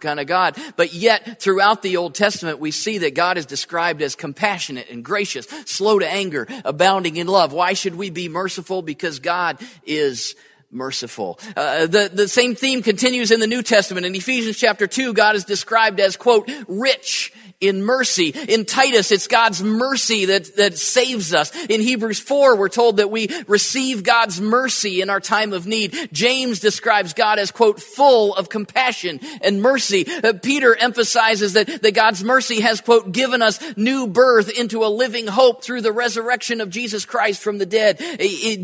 kind 0.00 0.20
of 0.20 0.26
God. 0.26 0.56
But 0.76 0.92
yet, 0.92 1.40
throughout 1.40 1.82
the 1.82 1.96
Old 1.96 2.14
Testament, 2.14 2.58
we 2.58 2.70
see 2.70 2.98
that 2.98 3.14
God 3.14 3.38
is 3.38 3.46
described 3.46 4.02
as 4.02 4.14
compassionate 4.14 4.90
and 4.90 5.04
gracious, 5.04 5.46
slow 5.64 5.98
to 5.98 6.08
anger, 6.08 6.46
abounding 6.64 7.16
in 7.16 7.26
love. 7.26 7.52
Why 7.52 7.72
should 7.72 7.94
we 7.94 8.10
be 8.10 8.28
merciful? 8.28 8.82
Because 8.82 9.18
God 9.18 9.58
is 9.86 10.34
merciful. 10.72 11.38
Uh, 11.56 11.86
the, 11.86 12.10
the 12.12 12.28
same 12.28 12.54
theme 12.54 12.82
continues 12.82 13.30
in 13.30 13.40
the 13.40 13.46
New 13.46 13.62
Testament. 13.62 14.06
In 14.06 14.14
Ephesians 14.14 14.56
chapter 14.56 14.86
2, 14.86 15.12
God 15.12 15.36
is 15.36 15.44
described 15.44 16.00
as, 16.00 16.16
quote, 16.16 16.50
rich 16.66 17.32
in 17.62 17.82
mercy. 17.82 18.30
In 18.48 18.64
Titus, 18.66 19.10
it's 19.12 19.28
God's 19.28 19.62
mercy 19.62 20.26
that, 20.26 20.56
that 20.56 20.76
saves 20.76 21.32
us. 21.32 21.54
In 21.66 21.80
Hebrews 21.80 22.18
4, 22.18 22.56
we're 22.56 22.68
told 22.68 22.98
that 22.98 23.10
we 23.10 23.28
receive 23.46 24.02
God's 24.02 24.40
mercy 24.40 25.00
in 25.00 25.08
our 25.08 25.20
time 25.20 25.52
of 25.52 25.66
need. 25.66 26.10
James 26.12 26.60
describes 26.60 27.14
God 27.14 27.38
as, 27.38 27.50
quote, 27.50 27.80
full 27.80 28.34
of 28.34 28.48
compassion 28.48 29.20
and 29.40 29.62
mercy. 29.62 30.04
Uh, 30.06 30.32
Peter 30.34 30.74
emphasizes 30.74 31.52
that, 31.52 31.82
that 31.82 31.94
God's 31.94 32.24
mercy 32.24 32.60
has, 32.60 32.80
quote, 32.80 33.12
given 33.12 33.40
us 33.40 33.60
new 33.76 34.08
birth 34.08 34.50
into 34.50 34.84
a 34.84 34.88
living 34.88 35.28
hope 35.28 35.62
through 35.62 35.82
the 35.82 35.92
resurrection 35.92 36.60
of 36.60 36.68
Jesus 36.68 37.04
Christ 37.04 37.40
from 37.42 37.58
the 37.58 37.66
dead. 37.66 38.00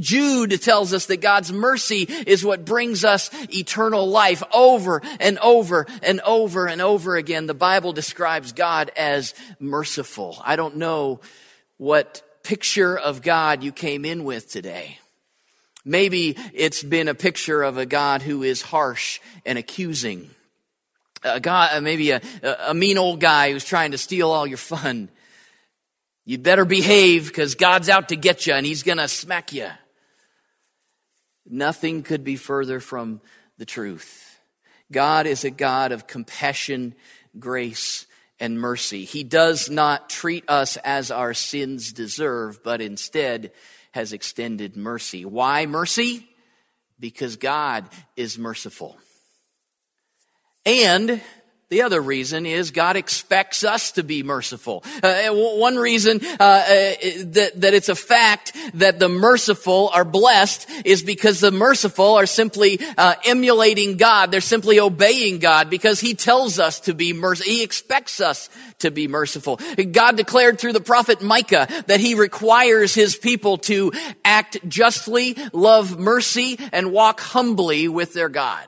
Jude 0.01 0.61
tells 0.61 0.93
us 0.93 1.07
that 1.07 1.19
God's 1.19 1.53
mercy 1.53 2.03
is 2.03 2.45
what 2.45 2.65
brings 2.65 3.05
us 3.05 3.31
eternal 3.55 4.09
life 4.09 4.43
over 4.53 5.01
and 5.21 5.39
over 5.39 5.87
and 6.03 6.21
over 6.23 6.67
and 6.67 6.83
over 6.83 7.17
again. 7.17 7.47
The 7.47 7.55
Bible 7.55 7.93
describes 7.93 8.53
God 8.53 8.88
As 8.97 9.35
merciful. 9.59 10.41
I 10.45 10.57
don't 10.57 10.77
know 10.77 11.21
what 11.77 12.23
picture 12.43 12.99
of 12.99 13.23
God 13.23 13.63
you 13.63 13.73
came 13.73 14.05
in 14.05 14.25
with 14.25 14.51
today. 14.51 14.99
Maybe 15.85 16.37
it's 16.53 16.83
been 16.83 17.09
a 17.09 17.15
picture 17.15 17.63
of 17.63 17.79
a 17.79 17.87
God 17.87 18.23
who 18.23 18.43
is 18.43 18.61
harsh 18.63 19.21
and 19.47 19.59
accusing. 19.59 20.31
A 21.23 21.41
God, 21.41 21.71
uh, 21.73 21.81
maybe 21.81 22.11
a, 22.11 22.21
a 22.67 22.75
mean 22.75 22.99
old 22.99 23.21
guy 23.21 23.53
who's 23.53 23.65
trying 23.65 23.93
to 23.93 23.99
steal 23.99 24.31
all 24.31 24.47
your 24.47 24.59
fun. 24.59 25.09
You'd 26.25 26.43
better 26.43 26.65
behave 26.65 27.29
because 27.29 27.55
God's 27.55 27.89
out 27.89 28.11
to 28.11 28.17
get 28.17 28.47
you 28.47 28.53
and 28.53 28.67
he's 28.67 28.83
going 28.83 28.99
to 28.99 29.09
smack 29.09 29.53
you. 29.53 29.69
Nothing 31.47 32.03
could 32.03 32.23
be 32.23 32.37
further 32.37 32.81
from 32.81 33.23
the 33.57 33.65
truth. 33.65 34.39
God 34.93 35.27
is 35.27 35.45
a 35.45 35.51
God 35.51 35.93
of 35.93 36.07
compassion, 36.07 36.95
grace, 37.39 38.07
and 38.41 38.61
mercy. 38.61 39.05
He 39.05 39.25
does 39.25 39.69
not 39.71 40.09
treat 40.09 40.45
us 40.49 40.77
as 40.79 41.11
our 41.11 41.35
sins 41.35 41.93
deserve, 41.93 42.63
but 42.63 42.81
instead 42.81 43.53
has 43.93 44.13
extended 44.13 44.77
mercy. 44.77 45.25
Why 45.25 45.67
mercy? 45.67 46.29
Because 47.01 47.37
God 47.37 47.89
is 48.17 48.39
merciful. 48.39 48.99
And 50.65 51.21
the 51.71 51.83
other 51.83 52.01
reason 52.01 52.47
is 52.47 52.71
God 52.71 52.97
expects 52.97 53.63
us 53.63 53.93
to 53.93 54.03
be 54.03 54.23
merciful. 54.23 54.83
Uh, 55.03 55.29
one 55.33 55.77
reason 55.77 56.19
uh, 56.25 56.43
uh, 56.43 56.65
that, 57.25 57.53
that 57.57 57.75
it's 57.75 57.91
a 57.91 57.95
fact 57.95 58.57
that 58.73 58.99
the 58.99 59.11
merciful 59.11 59.91
are 59.93 60.05
blessed 60.05 60.67
is 60.87 61.03
because 61.03 61.41
the 61.41 61.51
merciful 61.51 62.15
are 62.15 62.25
simply 62.25 62.81
uh, 62.97 63.17
emulating 63.27 63.99
God. 63.99 64.31
They're 64.31 64.41
simply 64.41 64.81
obeying 64.81 65.41
God 65.41 65.69
because 65.69 66.01
He 66.01 66.15
tells 66.15 66.59
us 66.59 66.81
to 66.81 66.95
be 66.95 67.13
merciful. 67.13 67.53
He 67.53 67.63
expects 67.63 68.19
us 68.19 68.49
to 68.79 68.91
be 68.91 69.07
merciful. 69.07 69.61
God 69.93 70.17
declared 70.17 70.59
through 70.59 70.73
the 70.73 70.81
prophet 70.81 71.21
Micah 71.21 71.69
that 71.87 72.01
He 72.01 72.15
requires 72.15 72.95
His 72.95 73.15
people 73.15 73.59
to 73.59 73.93
act 74.25 74.67
justly, 74.69 75.37
love 75.53 75.99
mercy, 75.99 76.59
and 76.73 76.93
walk 76.93 77.21
humbly 77.21 77.89
with 77.89 78.15
their 78.15 78.31
God. 78.31 78.67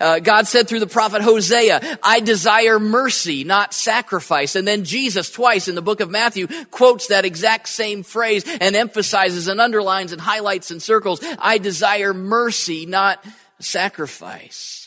Uh, 0.00 0.18
God 0.18 0.46
said 0.46 0.68
through 0.68 0.80
the 0.80 0.86
prophet 0.86 1.22
Hosea, 1.22 1.98
I 2.02 2.20
desire 2.20 2.78
mercy, 2.78 3.44
not 3.44 3.74
sacrifice. 3.74 4.56
And 4.56 4.66
then 4.66 4.84
Jesus 4.84 5.30
twice 5.30 5.68
in 5.68 5.74
the 5.74 5.82
book 5.82 6.00
of 6.00 6.10
Matthew 6.10 6.46
quotes 6.70 7.08
that 7.08 7.24
exact 7.24 7.68
same 7.68 8.02
phrase 8.02 8.44
and 8.60 8.76
emphasizes 8.76 9.48
and 9.48 9.60
underlines 9.60 10.12
and 10.12 10.20
highlights 10.20 10.70
and 10.70 10.82
circles, 10.82 11.20
I 11.38 11.58
desire 11.58 12.14
mercy, 12.14 12.86
not 12.86 13.24
sacrifice. 13.58 14.84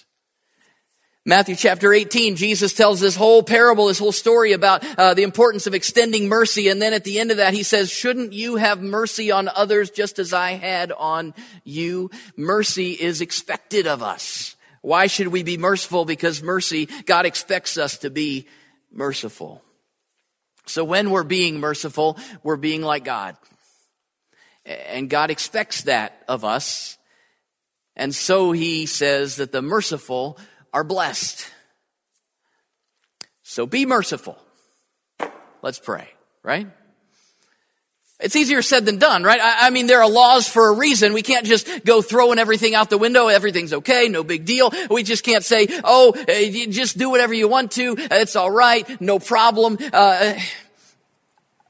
Matthew 1.28 1.58
chapter 1.58 1.91
18, 1.91 2.38
Jesus 2.38 2.72
tells 2.72 3.02
this 3.02 3.17
whole 3.17 3.43
parable, 3.43 3.88
this 3.88 4.00
whole 4.00 4.13
story 4.13 4.54
about 4.54 4.82
uh, 4.98 5.13
the 5.13 5.24
importance 5.24 5.67
of 5.67 5.74
extending 5.74 6.30
mercy. 6.30 6.70
And 6.70 6.82
then 6.82 6.93
at 6.93 7.04
the 7.04 7.20
end 7.20 7.32
of 7.32 7.38
that, 7.38 7.54
he 7.54 7.63
says, 7.63 7.91
shouldn't 7.91 8.32
you 8.32 8.56
have 8.56 8.82
mercy 8.82 9.30
on 9.30 9.50
others 9.50 9.89
just 9.89 10.20
as 10.20 10.32
I 10.32 10.52
had 10.52 10.93
on 10.93 11.34
you? 11.65 12.12
Mercy 12.38 12.91
is 12.91 13.20
expected 13.20 13.88
of 13.88 14.02
us. 14.02 14.56
Why 14.81 15.07
should 15.07 15.27
we 15.27 15.43
be 15.43 15.57
merciful? 15.57 16.05
Because 16.05 16.41
mercy, 16.41 16.87
God 17.05 17.25
expects 17.25 17.77
us 17.77 17.99
to 17.99 18.09
be 18.09 18.47
merciful. 18.91 19.61
So 20.65 20.83
when 20.83 21.11
we're 21.11 21.23
being 21.23 21.59
merciful, 21.59 22.17
we're 22.43 22.57
being 22.57 22.81
like 22.81 23.03
God. 23.03 23.37
And 24.65 25.09
God 25.09 25.31
expects 25.31 25.83
that 25.83 26.23
of 26.27 26.43
us. 26.43 26.97
And 27.95 28.13
so 28.13 28.51
he 28.51 28.85
says 28.85 29.37
that 29.37 29.51
the 29.51 29.61
merciful 29.61 30.37
are 30.73 30.83
blessed. 30.83 31.49
So 33.43 33.65
be 33.65 33.85
merciful. 33.85 34.37
Let's 35.61 35.79
pray, 35.79 36.09
right? 36.43 36.67
It's 38.19 38.36
easier 38.36 38.63
said 38.63 38.86
than 38.86 38.97
done, 38.97 39.23
right? 39.23 39.39
I, 39.39 39.67
I, 39.67 39.69
mean, 39.69 39.86
there 39.86 40.01
are 40.01 40.10
laws 40.10 40.49
for 40.49 40.69
a 40.69 40.75
reason. 40.75 41.13
We 41.13 41.21
can't 41.21 41.45
just 41.45 41.86
go 41.86 42.01
throwing 42.01 42.39
everything 42.39 42.73
out 42.73 42.89
the 42.89 42.97
window. 42.97 43.27
Everything's 43.27 43.73
okay. 43.73 44.10
No 44.10 44.23
big 44.23 44.43
deal. 44.43 44.71
We 44.89 45.03
just 45.03 45.23
can't 45.23 45.43
say, 45.43 45.67
oh, 45.84 46.13
uh, 46.13 46.67
just 46.71 46.97
do 46.97 47.12
whatever 47.12 47.36
you 47.36 47.47
want 47.47 47.73
to. 47.73 47.95
It's 47.97 48.36
all 48.36 48.49
right. 48.49 48.99
No 48.99 49.19
problem. 49.19 49.77
Uh, 49.93 50.34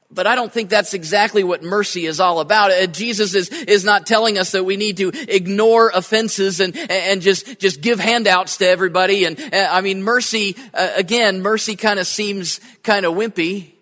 But 0.09 0.25
I 0.25 0.35
don't 0.35 0.51
think 0.51 0.69
that's 0.69 0.93
exactly 0.93 1.43
what 1.43 1.63
mercy 1.63 2.05
is 2.05 2.21
all 2.21 2.39
about. 2.39 2.71
Uh, 2.71 2.87
Jesus 2.87 3.35
is, 3.35 3.49
is 3.49 3.83
not 3.83 4.07
telling 4.07 4.37
us 4.37 4.51
that 4.53 4.63
we 4.63 4.77
need 4.77 4.97
to 4.97 5.09
ignore 5.09 5.91
offenses 5.93 6.61
and, 6.61 6.77
and 6.77 7.21
just, 7.21 7.59
just 7.59 7.81
give 7.81 7.99
handouts 7.99 8.57
to 8.57 8.67
everybody. 8.67 9.25
And 9.25 9.37
uh, 9.37 9.67
I 9.69 9.81
mean, 9.81 10.01
mercy, 10.01 10.55
uh, 10.73 10.91
again, 10.95 11.41
mercy 11.41 11.75
kind 11.75 11.99
of 11.99 12.07
seems 12.07 12.61
kind 12.83 13.05
of 13.05 13.15
wimpy. 13.15 13.73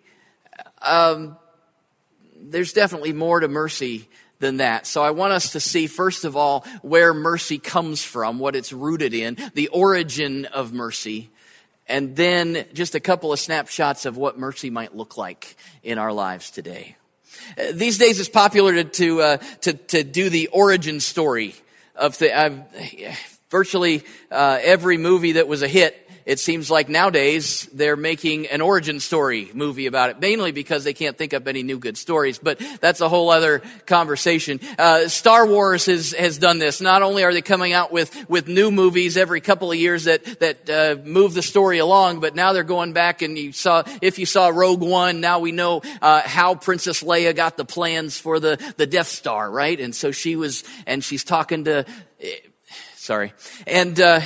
Um, 0.81 1.37
there's 2.51 2.73
definitely 2.73 3.13
more 3.13 3.39
to 3.39 3.47
mercy 3.47 4.07
than 4.39 4.57
that. 4.57 4.85
So 4.85 5.03
I 5.03 5.11
want 5.11 5.33
us 5.33 5.51
to 5.53 5.59
see, 5.59 5.87
first 5.87 6.25
of 6.25 6.35
all, 6.35 6.65
where 6.81 7.13
mercy 7.13 7.57
comes 7.57 8.03
from, 8.03 8.39
what 8.39 8.55
it's 8.55 8.73
rooted 8.73 9.13
in, 9.13 9.37
the 9.53 9.69
origin 9.69 10.45
of 10.45 10.73
mercy, 10.73 11.29
and 11.87 12.15
then 12.15 12.65
just 12.73 12.95
a 12.95 12.99
couple 12.99 13.31
of 13.31 13.39
snapshots 13.39 14.05
of 14.05 14.17
what 14.17 14.37
mercy 14.37 14.69
might 14.69 14.95
look 14.95 15.17
like 15.17 15.55
in 15.83 15.97
our 15.97 16.11
lives 16.11 16.51
today. 16.51 16.95
Uh, 17.57 17.71
these 17.73 17.97
days 17.97 18.19
it's 18.19 18.29
popular 18.29 18.73
to, 18.73 18.83
to, 18.83 19.21
uh, 19.21 19.37
to, 19.61 19.73
to 19.73 20.03
do 20.03 20.29
the 20.29 20.47
origin 20.47 20.99
story 20.99 21.55
of 21.95 22.17
the, 22.17 22.33
uh, 22.33 22.49
virtually 23.49 24.03
uh, 24.31 24.59
every 24.61 24.97
movie 24.97 25.33
that 25.33 25.47
was 25.47 25.61
a 25.61 25.67
hit 25.67 26.04
it 26.25 26.39
seems 26.39 26.71
like 26.71 26.89
nowadays 26.89 27.69
they're 27.71 27.95
making 27.95 28.47
an 28.47 28.61
origin 28.61 28.99
story 28.99 29.51
movie 29.53 29.85
about 29.85 30.09
it, 30.09 30.19
mainly 30.19 30.51
because 30.51 30.83
they 30.83 30.93
can't 30.93 31.17
think 31.17 31.33
up 31.33 31.47
any 31.47 31.61
new 31.61 31.77
good 31.77 31.97
stories. 31.97 32.39
But 32.39 32.59
that's 32.81 33.01
a 33.01 33.09
whole 33.09 33.29
other 33.29 33.61
conversation. 33.85 34.59
Uh, 34.77 35.07
Star 35.07 35.45
Wars 35.45 35.85
has 35.85 36.13
has 36.13 36.37
done 36.37 36.57
this. 36.57 36.81
Not 36.81 37.03
only 37.03 37.23
are 37.23 37.33
they 37.33 37.41
coming 37.41 37.73
out 37.73 37.91
with 37.91 38.27
with 38.29 38.47
new 38.47 38.71
movies 38.71 39.17
every 39.17 39.39
couple 39.39 39.71
of 39.71 39.77
years 39.77 40.05
that 40.05 40.23
that 40.39 40.69
uh, 40.69 40.95
move 41.07 41.33
the 41.33 41.43
story 41.43 41.77
along, 41.77 42.19
but 42.21 42.35
now 42.35 42.53
they're 42.53 42.63
going 42.63 42.93
back 42.93 43.21
and 43.21 43.37
you 43.37 43.51
saw 43.51 43.83
if 44.01 44.17
you 44.17 44.25
saw 44.25 44.49
Rogue 44.49 44.81
One, 44.81 45.21
now 45.21 45.39
we 45.39 45.51
know 45.51 45.81
uh, 46.01 46.21
how 46.25 46.55
Princess 46.55 47.03
Leia 47.03 47.35
got 47.35 47.57
the 47.57 47.65
plans 47.65 48.17
for 48.17 48.39
the 48.39 48.57
the 48.77 48.87
Death 48.87 49.07
Star, 49.07 49.49
right? 49.49 49.79
And 49.79 49.93
so 49.95 50.11
she 50.11 50.35
was, 50.35 50.63
and 50.87 51.03
she's 51.03 51.23
talking 51.23 51.65
to. 51.65 51.85
Eh, 52.19 52.35
sorry, 52.95 53.33
and 53.67 53.99
uh, 53.99 54.21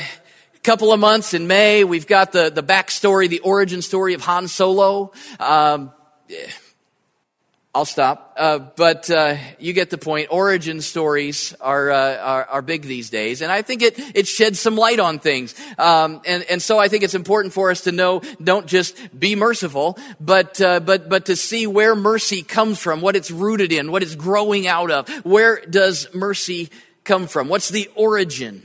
couple 0.64 0.92
of 0.92 1.00
months 1.00 1.34
in 1.34 1.48
May, 1.48 1.84
we've 1.84 2.08
got 2.08 2.32
the, 2.32 2.50
the 2.50 2.64
backstory, 2.64 3.30
the 3.30 3.40
origin 3.40 3.82
story 3.82 4.14
of 4.14 4.22
Han 4.22 4.48
Solo. 4.48 5.12
Um, 5.40 5.92
I'll 7.74 7.86
stop. 7.86 8.34
Uh, 8.36 8.60
but 8.60 9.10
uh, 9.12 9.38
you 9.60 9.74
get 9.74 9.92
the 9.92 9.98
point. 9.98 10.30
Origin 10.32 10.82
stories 10.82 11.54
are, 11.62 11.92
uh, 11.92 12.18
are, 12.18 12.46
are 12.46 12.62
big 12.64 12.82
these 12.82 13.12
days, 13.12 13.42
and 13.42 13.52
I 13.52 13.62
think 13.62 13.84
it 13.84 14.00
it 14.16 14.28
sheds 14.28 14.60
some 14.60 14.76
light 14.76 15.00
on 15.00 15.20
things. 15.20 15.54
Um, 15.78 16.22
and 16.26 16.44
and 16.50 16.62
so 16.62 16.80
I 16.80 16.88
think 16.88 17.04
it's 17.04 17.14
important 17.14 17.54
for 17.54 17.70
us 17.70 17.82
to 17.82 17.92
know 17.92 18.22
don't 18.44 18.66
just 18.66 18.98
be 19.18 19.36
merciful, 19.36 20.00
but 20.20 20.60
uh, 20.60 20.80
but 20.80 21.10
but 21.10 21.26
to 21.28 21.36
see 21.36 21.68
where 21.68 21.96
mercy 21.96 22.42
comes 22.42 22.80
from, 22.80 23.02
what 23.02 23.16
it's 23.16 23.30
rooted 23.30 23.72
in, 23.72 23.92
what 23.92 24.02
it's 24.02 24.16
growing 24.16 24.66
out 24.66 24.90
of. 24.90 25.08
Where 25.24 25.62
does 25.70 26.14
mercy 26.14 26.70
come 27.04 27.28
from? 27.28 27.50
What's 27.50 27.70
the 27.70 27.88
origin? 27.94 28.64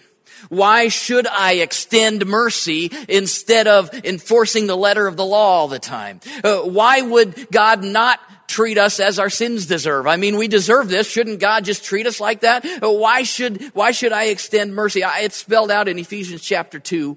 Why 0.49 0.89
should 0.89 1.27
I 1.27 1.55
extend 1.55 2.27
mercy 2.27 2.91
instead 3.09 3.67
of 3.67 3.93
enforcing 4.05 4.67
the 4.67 4.77
letter 4.77 5.07
of 5.07 5.17
the 5.17 5.25
law 5.25 5.61
all 5.61 5.69
the 5.69 5.79
time? 5.79 6.21
Uh, 6.43 6.59
why 6.61 7.01
would 7.01 7.51
God 7.51 7.83
not 7.83 8.21
treat 8.47 8.79
us 8.79 9.01
as 9.01 9.19
our 9.19 9.31
sins 9.31 9.67
deserve? 9.67 10.07
I 10.07 10.17
mean, 10.17 10.37
we 10.37 10.49
deserve 10.49 10.89
this. 10.89 11.11
Shouldn't 11.11 11.41
God 11.41 11.65
just 11.65 11.85
treat 11.85 12.07
us 12.07 12.21
like 12.21 12.41
that? 12.41 12.65
Uh, 12.65 12.91
why 12.91 13.23
should, 13.23 13.63
why 13.75 13.91
should 13.91 14.13
I 14.13 14.25
extend 14.27 14.75
mercy? 14.75 15.03
It's 15.05 15.37
spelled 15.37 15.71
out 15.71 15.89
in 15.89 15.99
Ephesians 15.99 16.43
chapter 16.43 16.79
2, 16.79 17.17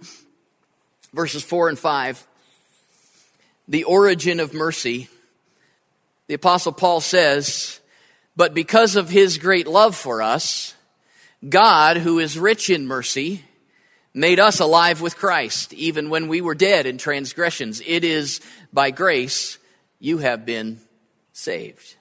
verses 1.13 1.43
4 1.43 1.69
and 1.69 1.79
5. 1.79 2.27
The 3.67 3.83
origin 3.83 4.39
of 4.39 4.53
mercy. 4.53 5.09
The 6.27 6.35
apostle 6.35 6.71
Paul 6.71 7.01
says, 7.01 7.79
but 8.35 8.53
because 8.53 8.95
of 8.95 9.09
his 9.09 9.39
great 9.39 9.67
love 9.67 9.95
for 9.95 10.21
us, 10.21 10.75
God, 11.47 11.97
who 11.97 12.19
is 12.19 12.37
rich 12.37 12.69
in 12.69 12.87
mercy, 12.87 13.43
made 14.13 14.39
us 14.39 14.59
alive 14.59 15.01
with 15.01 15.17
Christ, 15.17 15.73
even 15.73 16.09
when 16.09 16.27
we 16.27 16.41
were 16.41 16.55
dead 16.55 16.85
in 16.85 16.97
transgressions. 16.97 17.81
It 17.85 18.03
is 18.03 18.41
by 18.73 18.91
grace 18.91 19.59
you 19.99 20.17
have 20.17 20.45
been 20.45 20.79
saved. 21.33 21.95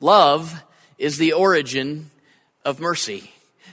Love 0.00 0.62
is 0.98 1.16
the 1.16 1.32
origin 1.32 2.10
of 2.64 2.80
mercy. 2.80 3.30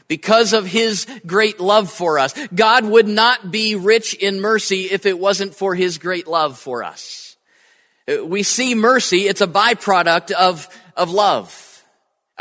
Because 0.08 0.54
of 0.54 0.66
his 0.66 1.06
great 1.26 1.60
love 1.60 1.90
for 1.90 2.20
us, 2.20 2.34
God 2.54 2.86
would 2.86 3.08
not 3.08 3.52
be 3.52 3.76
rich 3.76 4.14
in 4.14 4.42
mercy 4.42 4.84
if 4.84 5.06
it 5.06 5.20
wasn't 5.20 5.56
for 5.56 5.76
his 5.76 5.98
great 5.98 6.28
love 6.28 6.58
for 6.58 6.84
us. 6.84 7.38
We 8.08 8.44
see 8.44 8.76
mercy, 8.76 9.28
it's 9.28 9.42
a 9.42 9.48
byproduct 9.48 10.32
of, 10.32 10.68
of 10.98 11.12
love. 11.12 11.71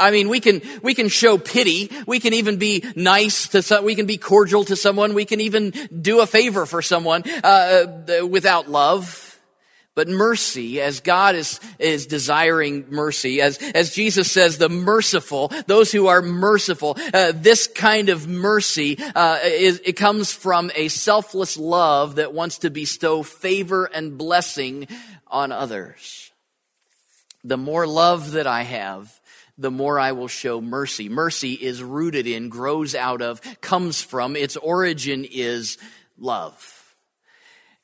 I 0.01 0.11
mean, 0.11 0.29
we 0.29 0.41
can, 0.41 0.63
we 0.83 0.95
can 0.95 1.09
show 1.09 1.39
pity. 1.39 1.91
We 2.07 2.19
can 2.19 2.35
even 2.35 2.57
be 2.57 2.85
nice 2.97 3.49
to 3.49 3.63
some, 3.63 3.85
we 3.85 3.95
can 3.95 4.07
be 4.07 4.17
cordial 4.17 4.65
to 4.65 4.77
someone. 4.77 5.15
We 5.15 5.25
can 5.25 5.41
even 5.41 5.73
do 6.01 6.21
a 6.21 6.27
favor 6.27 6.67
for 6.67 6.83
someone, 6.83 7.23
uh, 7.45 8.27
without 8.29 8.69
love. 8.69 9.27
But 9.97 10.09
mercy, 10.09 10.81
as 10.81 11.01
God 11.01 11.35
is, 11.35 11.61
is 11.79 12.07
desiring 12.07 12.87
mercy, 12.91 13.43
as, 13.43 13.59
as 13.59 13.93
Jesus 13.93 14.31
says, 14.31 14.57
the 14.57 14.69
merciful, 14.69 15.53
those 15.67 15.91
who 15.93 16.07
are 16.07 16.23
merciful, 16.23 16.97
uh, 17.13 17.33
this 17.35 17.67
kind 17.67 18.09
of 18.09 18.29
mercy, 18.29 18.97
uh, 19.15 19.41
is, 19.43 19.83
it 19.85 19.95
comes 19.95 20.33
from 20.33 20.71
a 20.75 20.89
selfless 20.89 21.57
love 21.59 22.15
that 22.15 22.33
wants 22.33 22.59
to 22.59 22.71
bestow 22.71 23.23
favor 23.23 23.91
and 23.93 24.17
blessing 24.17 24.87
on 25.27 25.51
others. 25.51 26.31
The 27.43 27.59
more 27.59 27.87
love 27.87 28.33
that 28.33 28.47
I 28.47 28.63
have, 28.63 29.20
the 29.61 29.71
more 29.71 29.99
I 29.99 30.13
will 30.13 30.29
show 30.29 30.61
mercy. 30.61 31.09
Mercy 31.09 31.53
is 31.53 31.83
rooted 31.83 32.27
in, 32.27 32.49
grows 32.49 32.95
out 32.95 33.21
of, 33.21 33.41
comes 33.61 34.01
from, 34.01 34.35
its 34.35 34.57
origin 34.57 35.27
is 35.31 35.77
love. 36.19 36.77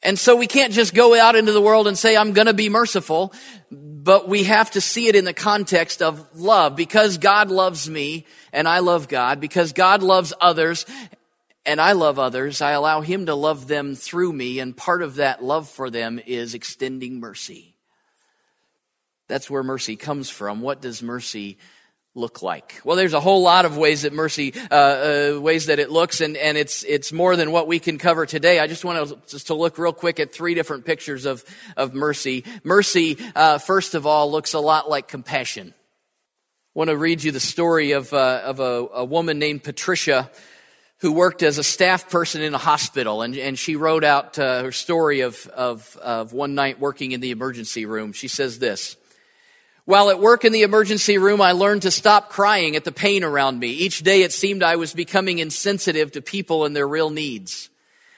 And 0.03 0.19
so 0.19 0.37
we 0.37 0.47
can't 0.47 0.73
just 0.73 0.95
go 0.95 1.19
out 1.19 1.37
into 1.37 1.53
the 1.53 1.61
world 1.61 1.87
and 1.87 1.99
say, 1.99 2.17
I'm 2.17 2.33
going 2.33 2.47
to 2.47 2.55
be 2.55 2.69
merciful, 2.69 3.33
but 3.71 4.29
we 4.29 4.45
have 4.45 4.71
to 4.73 4.81
see 4.81 5.09
it 5.09 5.17
in 5.17 5.25
the 5.25 5.33
context 5.33 6.01
of 6.01 6.27
love. 6.35 6.77
Because 6.77 7.19
God 7.19 7.51
loves 7.51 7.91
me 7.91 8.25
and 8.53 8.69
I 8.69 8.79
love 8.79 9.09
God, 9.09 9.41
because 9.41 9.73
God 9.73 10.03
loves 10.03 10.33
others 10.41 10.87
and 11.67 11.81
I 11.81 11.93
love 11.93 12.19
others, 12.19 12.63
I 12.63 12.71
allow 12.71 13.01
Him 13.01 13.27
to 13.27 13.35
love 13.35 13.67
them 13.67 13.97
through 13.97 14.33
me, 14.33 14.61
and 14.61 14.77
part 14.77 15.03
of 15.03 15.17
that 15.17 15.43
love 15.43 15.69
for 15.69 15.91
them 15.91 16.21
is 16.25 16.55
extending 16.55 17.19
mercy. 17.19 17.76
That's 19.29 19.51
where 19.51 19.63
mercy 19.63 19.97
comes 19.97 20.31
from. 20.31 20.61
What 20.61 20.81
does 20.81 21.03
mercy 21.03 21.59
look 22.15 22.43
like? 22.43 22.81
Well, 22.85 22.97
there's 22.97 23.13
a 23.13 23.21
whole 23.21 23.43
lot 23.43 23.65
of 23.65 23.77
ways 23.77 24.03
that 24.03 24.13
mercy, 24.13 24.55
uh, 24.71 24.75
uh, 24.75 25.41
ways 25.41 25.67
that 25.67 25.79
it 25.79 25.91
looks, 25.91 26.21
and, 26.21 26.37
and 26.37 26.57
it's, 26.57 26.83
it's 26.85 27.13
more 27.13 27.37
than 27.37 27.53
what 27.53 27.67
we 27.67 27.79
can 27.79 27.99
cover 27.99 28.25
today. 28.25 28.59
I 28.59 28.67
just 28.67 28.85
want 28.85 29.09
to, 29.09 29.19
just 29.29 29.49
to 29.49 29.55
look 29.55 29.79
real 29.79 29.93
quick 29.93 30.19
at 30.19 30.33
three 30.33 30.55
different 30.55 30.87
pictures 30.87 31.27
of, 31.27 31.45
of 31.77 31.93
mercy. 31.93 32.45
Mercy, 32.65 33.19
uh, 33.35 33.59
first 33.59 33.95
of 33.95 34.07
all, 34.07 34.31
looks 34.31 34.55
a 34.55 34.61
lot 34.61 34.89
like 34.89 35.09
compassion. 35.09 35.75
I 35.77 36.79
want 36.79 36.91
to 36.91 36.97
read 36.97 37.23
you 37.23 37.33
the 37.33 37.41
story 37.41 37.93
of, 37.93 38.13
uh, 38.13 38.43
of 38.45 38.61
a, 38.61 38.87
a 38.95 39.05
woman 39.05 39.39
named 39.39 39.63
Patricia 39.63 40.31
who 41.01 41.13
worked 41.13 41.43
as 41.43 41.59
a 41.59 41.65
staff 41.65 42.09
person 42.09 42.41
in 42.41 42.55
a 42.55 42.59
hospital, 42.59 43.21
and, 43.21 43.37
and 43.37 43.59
she 43.59 43.77
wrote 43.77 44.05
out 44.05 44.39
uh, 44.39 44.63
her 44.63 44.73
story 44.73 45.21
of, 45.21 45.47
of, 45.49 45.95
of 46.03 46.33
one 46.33 46.55
night 46.55 46.81
working 46.81 47.13
in 47.13 47.21
the 47.21 47.33
emergency 47.33 47.85
room. 47.85 48.15
She 48.15 48.29
says 48.29 48.59
this. 48.59 48.97
While 49.87 50.11
at 50.11 50.19
work 50.19 50.45
in 50.45 50.53
the 50.53 50.65
emergency 50.65 51.17
room, 51.17 51.41
I 51.41 51.53
learned 51.53 51.83
to 51.83 51.93
stop 51.93 52.29
crying 52.29 52.75
at 52.75 52.83
the 52.83 52.91
pain 52.91 53.23
around 53.23 53.61
me. 53.61 53.69
Each 53.69 54.01
day 54.01 54.23
it 54.23 54.33
seemed 54.33 54.65
I 54.65 54.75
was 54.75 54.93
becoming 54.93 55.39
insensitive 55.39 56.11
to 56.13 56.21
people 56.21 56.65
and 56.65 56.75
their 56.75 56.89
real 56.89 57.09
needs. 57.09 57.71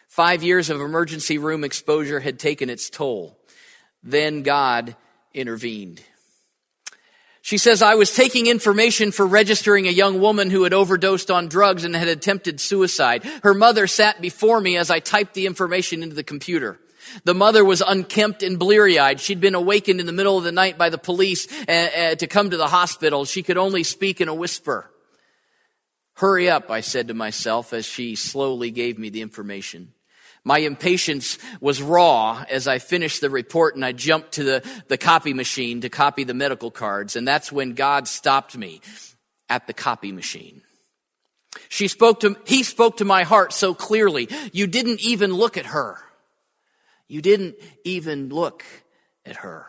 Five 0.07 0.43
years 0.43 0.71
of 0.71 0.81
emergency 0.81 1.37
room 1.37 1.65
exposure 1.65 2.21
had 2.21 2.39
taken 2.39 2.71
its 2.71 2.89
toll. 2.89 3.39
Then 4.03 4.43
God 4.43 4.97
intervened. 5.35 6.01
She 7.43 7.59
says, 7.59 7.83
I 7.83 7.97
was 7.97 8.15
taking 8.15 8.47
information 8.47 9.13
for 9.13 9.27
registering 9.27 9.87
a 9.87 9.91
young 9.93 10.21
woman 10.21 10.51
who 10.51 10.65
had 10.65 10.73
overdosed 10.73 11.31
on 11.31 11.49
drugs 11.49 11.85
and 11.85 11.95
had 11.95 12.09
attempted 12.09 12.61
suicide. 12.61 13.25
Her 13.43 13.53
mother 13.53 13.87
sat 13.87 14.23
before 14.23 14.61
me 14.63 14.79
as 14.79 14.91
I 14.91 15.01
typed 15.01 15.35
the 15.35 15.47
information 15.47 16.03
into 16.03 16.15
the 16.15 16.25
computer. 16.25 16.81
The 17.25 17.35
mother 17.35 17.65
was 17.65 17.83
unkempt 17.87 18.43
and 18.43 18.59
bleary 18.59 18.99
eyed. 18.99 19.21
She'd 19.21 19.41
been 19.41 19.55
awakened 19.55 20.01
in 20.01 20.07
the 20.07 20.13
middle 20.13 20.39
of 20.39 20.45
the 20.45 20.53
night 20.53 20.79
by 20.79 20.91
the 20.91 20.99
police 20.99 21.47
uh, 21.69 21.73
uh, 21.73 22.15
to 22.17 22.27
come 22.27 22.51
to 22.51 22.57
the 22.57 22.69
hospital. 22.69 23.25
She 23.25 23.43
could 23.43 23.59
only 23.59 23.83
speak 23.83 24.21
in 24.21 24.29
a 24.29 24.35
whisper. 24.35 24.91
Hurry 26.15 26.51
up, 26.51 26.71
I 26.71 26.81
said 26.81 27.09
to 27.09 27.15
myself 27.15 27.73
as 27.73 27.87
she 27.87 28.17
slowly 28.17 28.71
gave 28.71 28.99
me 28.99 29.09
the 29.09 29.23
information. 29.23 29.93
My 30.45 30.59
impatience 30.59 31.39
was 31.61 31.83
raw 31.83 32.45
as 32.49 32.67
I 32.67 32.79
finished 32.79 33.21
the 33.21 33.31
report 33.31 33.77
and 33.77 33.85
I 33.85 33.93
jumped 33.93 34.33
to 34.33 34.45
the, 34.45 34.83
the 34.89 34.99
copy 34.99 35.35
machine 35.35 35.83
to 35.83 35.89
copy 35.89 36.25
the 36.25 36.35
medical 36.35 36.71
cards. 36.71 37.17
And 37.17 37.29
that's 37.29 37.53
when 37.53 37.75
God 37.75 38.09
stopped 38.09 38.57
me 38.57 38.81
at 39.49 39.67
the 39.67 39.73
copy 39.73 40.11
machine. 40.11 40.63
She 41.69 41.89
spoke 41.89 42.21
to, 42.21 42.37
he 42.47 42.63
spoke 42.63 42.99
to 42.99 43.05
my 43.05 43.25
heart 43.25 43.53
so 43.53 43.75
clearly. 43.75 44.29
You 44.53 44.67
didn't 44.67 45.01
even 45.01 45.33
look 45.35 45.57
at 45.57 45.67
her. 45.67 45.99
You 47.09 47.23
didn't 47.23 47.57
even 47.85 48.29
look 48.29 48.65
at 49.25 49.37
her. 49.37 49.67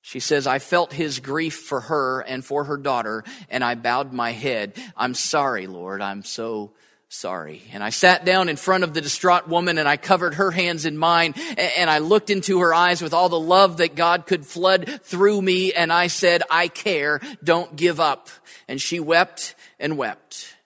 She 0.00 0.18
says, 0.18 0.48
I 0.48 0.58
felt 0.58 0.92
his 0.92 1.20
grief 1.20 1.54
for 1.54 1.80
her 1.80 2.20
and 2.20 2.44
for 2.44 2.64
her 2.64 2.76
daughter, 2.76 3.22
and 3.48 3.62
I 3.62 3.76
bowed 3.76 4.12
my 4.12 4.32
head. 4.32 4.74
I'm 4.96 5.14
sorry, 5.14 5.68
Lord. 5.68 6.02
I'm 6.02 6.24
so 6.24 6.72
sorry. 7.08 7.62
And 7.72 7.84
I 7.84 7.90
sat 7.90 8.24
down 8.24 8.48
in 8.48 8.56
front 8.56 8.84
of 8.84 8.94
the 8.94 9.00
distraught 9.00 9.46
woman 9.46 9.76
and 9.76 9.86
I 9.86 9.98
covered 9.98 10.34
her 10.34 10.50
hands 10.50 10.86
in 10.86 10.96
mine 10.96 11.34
and 11.58 11.90
I 11.90 11.98
looked 11.98 12.30
into 12.30 12.60
her 12.60 12.72
eyes 12.72 13.02
with 13.02 13.12
all 13.12 13.28
the 13.28 13.38
love 13.38 13.76
that 13.76 13.94
God 13.94 14.26
could 14.26 14.46
flood 14.46 15.00
through 15.02 15.42
me 15.42 15.74
and 15.74 15.92
I 15.92 16.06
said, 16.06 16.42
I 16.50 16.68
care. 16.68 17.20
Don't 17.44 17.76
give 17.76 18.00
up. 18.00 18.30
And 18.66 18.80
she 18.80 18.98
wept 18.98 19.54
and 19.78 19.98
wept. 19.98 20.56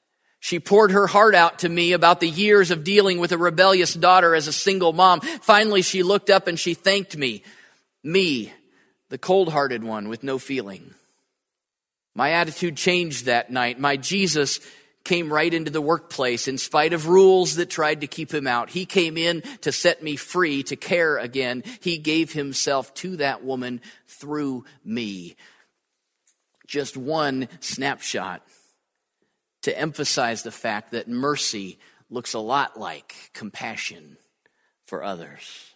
She 0.46 0.60
poured 0.60 0.92
her 0.92 1.08
heart 1.08 1.34
out 1.34 1.58
to 1.58 1.68
me 1.68 1.90
about 1.90 2.20
the 2.20 2.28
years 2.28 2.70
of 2.70 2.84
dealing 2.84 3.18
with 3.18 3.32
a 3.32 3.36
rebellious 3.36 3.94
daughter 3.94 4.32
as 4.32 4.46
a 4.46 4.52
single 4.52 4.92
mom. 4.92 5.20
Finally, 5.20 5.82
she 5.82 6.04
looked 6.04 6.30
up 6.30 6.46
and 6.46 6.56
she 6.56 6.72
thanked 6.72 7.16
me. 7.16 7.42
Me, 8.04 8.52
the 9.08 9.18
cold 9.18 9.50
hearted 9.50 9.82
one 9.82 10.08
with 10.08 10.22
no 10.22 10.38
feeling. 10.38 10.94
My 12.14 12.30
attitude 12.30 12.76
changed 12.76 13.24
that 13.24 13.50
night. 13.50 13.80
My 13.80 13.96
Jesus 13.96 14.60
came 15.02 15.32
right 15.32 15.52
into 15.52 15.72
the 15.72 15.80
workplace 15.80 16.46
in 16.46 16.58
spite 16.58 16.92
of 16.92 17.08
rules 17.08 17.56
that 17.56 17.68
tried 17.68 18.02
to 18.02 18.06
keep 18.06 18.32
him 18.32 18.46
out. 18.46 18.70
He 18.70 18.86
came 18.86 19.16
in 19.16 19.42
to 19.62 19.72
set 19.72 20.00
me 20.00 20.14
free, 20.14 20.62
to 20.62 20.76
care 20.76 21.18
again. 21.18 21.64
He 21.80 21.98
gave 21.98 22.32
himself 22.32 22.94
to 22.94 23.16
that 23.16 23.42
woman 23.42 23.80
through 24.06 24.64
me. 24.84 25.34
Just 26.68 26.96
one 26.96 27.48
snapshot 27.58 28.45
to 29.66 29.76
emphasize 29.76 30.44
the 30.44 30.52
fact 30.52 30.92
that 30.92 31.08
mercy 31.08 31.76
looks 32.08 32.34
a 32.34 32.38
lot 32.38 32.78
like 32.78 33.32
compassion 33.34 34.16
for 34.84 35.02
others. 35.02 35.74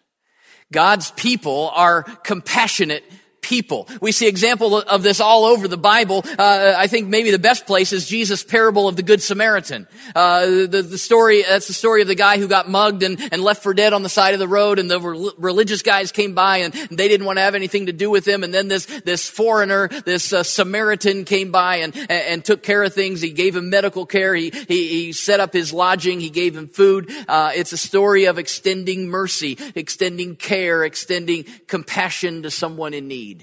God's 0.70 1.10
people 1.10 1.72
are 1.74 2.04
compassionate 2.04 3.02
people. 3.50 3.88
We 4.00 4.12
see 4.12 4.28
example 4.28 4.78
of 4.78 5.02
this 5.02 5.18
all 5.18 5.44
over 5.44 5.66
the 5.66 5.76
Bible. 5.76 6.22
Uh, 6.38 6.74
I 6.78 6.86
think 6.86 7.08
maybe 7.08 7.32
the 7.32 7.38
best 7.38 7.66
place 7.66 7.92
is 7.92 8.06
Jesus' 8.06 8.44
parable 8.44 8.86
of 8.86 8.94
the 8.94 9.02
Good 9.02 9.20
Samaritan. 9.20 9.88
Uh, 10.14 10.46
the, 10.46 10.86
the 10.88 10.96
story, 10.96 11.42
that's 11.42 11.66
the 11.66 11.72
story 11.72 12.00
of 12.00 12.06
the 12.06 12.14
guy 12.14 12.38
who 12.38 12.46
got 12.46 12.68
mugged 12.68 13.02
and, 13.02 13.20
and 13.32 13.42
left 13.42 13.64
for 13.64 13.74
dead 13.74 13.92
on 13.92 14.04
the 14.04 14.08
side 14.08 14.34
of 14.34 14.40
the 14.40 14.46
road 14.46 14.78
and 14.78 14.88
the 14.88 15.00
re- 15.00 15.32
religious 15.36 15.82
guys 15.82 16.12
came 16.12 16.32
by 16.32 16.58
and 16.58 16.72
they 16.72 17.08
didn't 17.08 17.26
want 17.26 17.38
to 17.38 17.40
have 17.40 17.56
anything 17.56 17.86
to 17.86 17.92
do 17.92 18.08
with 18.08 18.26
him. 18.26 18.44
And 18.44 18.54
then 18.54 18.68
this, 18.68 18.86
this 19.00 19.28
foreigner, 19.28 19.88
this 19.88 20.32
uh, 20.32 20.44
Samaritan 20.44 21.24
came 21.24 21.50
by 21.50 21.76
and, 21.76 21.96
and, 21.96 22.10
and, 22.10 22.44
took 22.44 22.62
care 22.62 22.84
of 22.84 22.94
things. 22.94 23.20
He 23.20 23.30
gave 23.30 23.56
him 23.56 23.68
medical 23.68 24.06
care. 24.06 24.32
He, 24.32 24.50
he, 24.68 24.88
he 24.88 25.12
set 25.12 25.40
up 25.40 25.52
his 25.52 25.72
lodging. 25.72 26.20
He 26.20 26.30
gave 26.30 26.56
him 26.56 26.68
food. 26.68 27.10
Uh, 27.26 27.50
it's 27.52 27.72
a 27.72 27.76
story 27.76 28.26
of 28.26 28.38
extending 28.38 29.08
mercy, 29.08 29.58
extending 29.74 30.36
care, 30.36 30.84
extending 30.84 31.44
compassion 31.66 32.44
to 32.44 32.50
someone 32.52 32.94
in 32.94 33.08
need. 33.08 33.39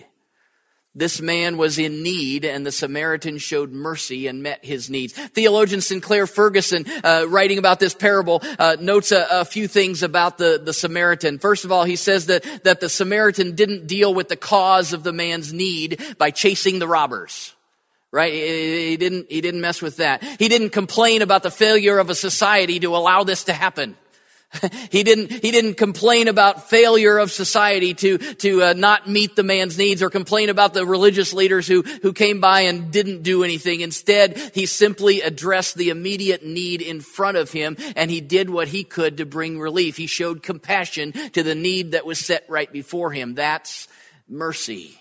This 0.98 1.22
man 1.22 1.58
was 1.58 1.78
in 1.78 2.02
need, 2.02 2.44
and 2.44 2.66
the 2.66 2.72
Samaritan 2.72 3.38
showed 3.38 3.72
mercy 3.72 4.26
and 4.26 4.42
met 4.42 4.66
his 4.66 4.90
needs. 4.90 5.14
Theologian 5.14 5.80
Sinclair 5.80 6.26
Ferguson, 6.26 6.86
uh, 7.04 7.26
writing 7.30 7.60
about 7.60 7.80
this 7.80 7.94
parable, 7.94 8.42
uh, 8.58 8.78
notes 8.80 9.12
a, 9.12 9.28
a, 9.30 9.46
few 9.46 9.68
things 9.68 10.02
about 10.02 10.40
the, 10.40 10.60
the 10.62 10.74
Samaritan. 10.74 11.38
First 11.38 11.66
of 11.66 11.72
all, 11.72 11.84
he 11.84 11.98
says 11.98 12.26
that, 12.26 12.44
that 12.64 12.80
the 12.80 12.90
Samaritan 12.90 13.54
didn't 13.54 13.86
deal 13.86 14.12
with 14.12 14.28
the 14.28 14.36
cause 14.36 14.92
of 14.92 15.04
the 15.04 15.14
man's 15.14 15.54
need 15.54 16.02
by 16.18 16.32
chasing 16.32 16.80
the 16.80 16.88
robbers 16.88 17.54
right 18.10 18.32
he 18.32 18.96
didn't 18.96 19.30
he 19.30 19.42
didn't 19.42 19.60
mess 19.60 19.82
with 19.82 19.98
that 19.98 20.24
he 20.40 20.48
didn't 20.48 20.70
complain 20.70 21.22
about 21.22 21.44
the 21.44 21.52
failure 21.52 22.00
of 22.00 22.10
a 22.10 22.16
society 22.16 22.80
to 22.80 22.96
allow 22.96 23.26
this 23.26 23.44
to 23.44 23.54
happen 23.54 23.98
he 24.92 25.04
didn't, 25.04 25.32
he 25.32 25.52
didn't 25.52 25.76
complain 25.76 26.28
about 26.28 26.70
failure 26.70 27.18
of 27.18 27.32
society 27.32 27.94
to, 27.94 28.18
to 28.18 28.64
uh, 28.64 28.74
not 28.74 29.08
meet 29.08 29.36
the 29.36 29.44
man's 29.44 29.78
needs 29.78 30.02
or 30.02 30.10
complain 30.10 30.50
about 30.50 30.74
the 30.74 30.86
religious 30.86 31.34
leaders 31.34 31.68
who, 31.68 31.82
who 32.02 32.14
came 32.14 32.40
by 32.40 32.62
and 32.62 32.92
didn't 32.92 33.24
do 33.24 33.44
anything. 33.44 33.82
Instead, 33.82 34.38
he 34.54 34.66
simply 34.66 35.22
addressed 35.22 35.76
the 35.76 35.90
immediate 35.90 36.46
need 36.46 36.82
in 36.82 37.02
front 37.02 37.38
of 37.38 37.52
him 37.52 37.78
and 37.96 38.12
he 38.12 38.22
did 38.22 38.50
what 38.50 38.68
he 38.68 38.84
could 38.84 39.18
to 39.18 39.26
bring 39.26 39.60
relief. 39.60 39.98
He 39.98 40.08
showed 40.08 40.44
compassion 40.44 41.12
to 41.32 41.44
the 41.44 41.56
need 41.56 41.92
that 41.92 42.06
was 42.06 42.20
set 42.20 42.46
right 42.50 42.72
before 42.72 43.12
him. 43.12 43.36
That's 43.36 43.88
mercy. 44.28 45.00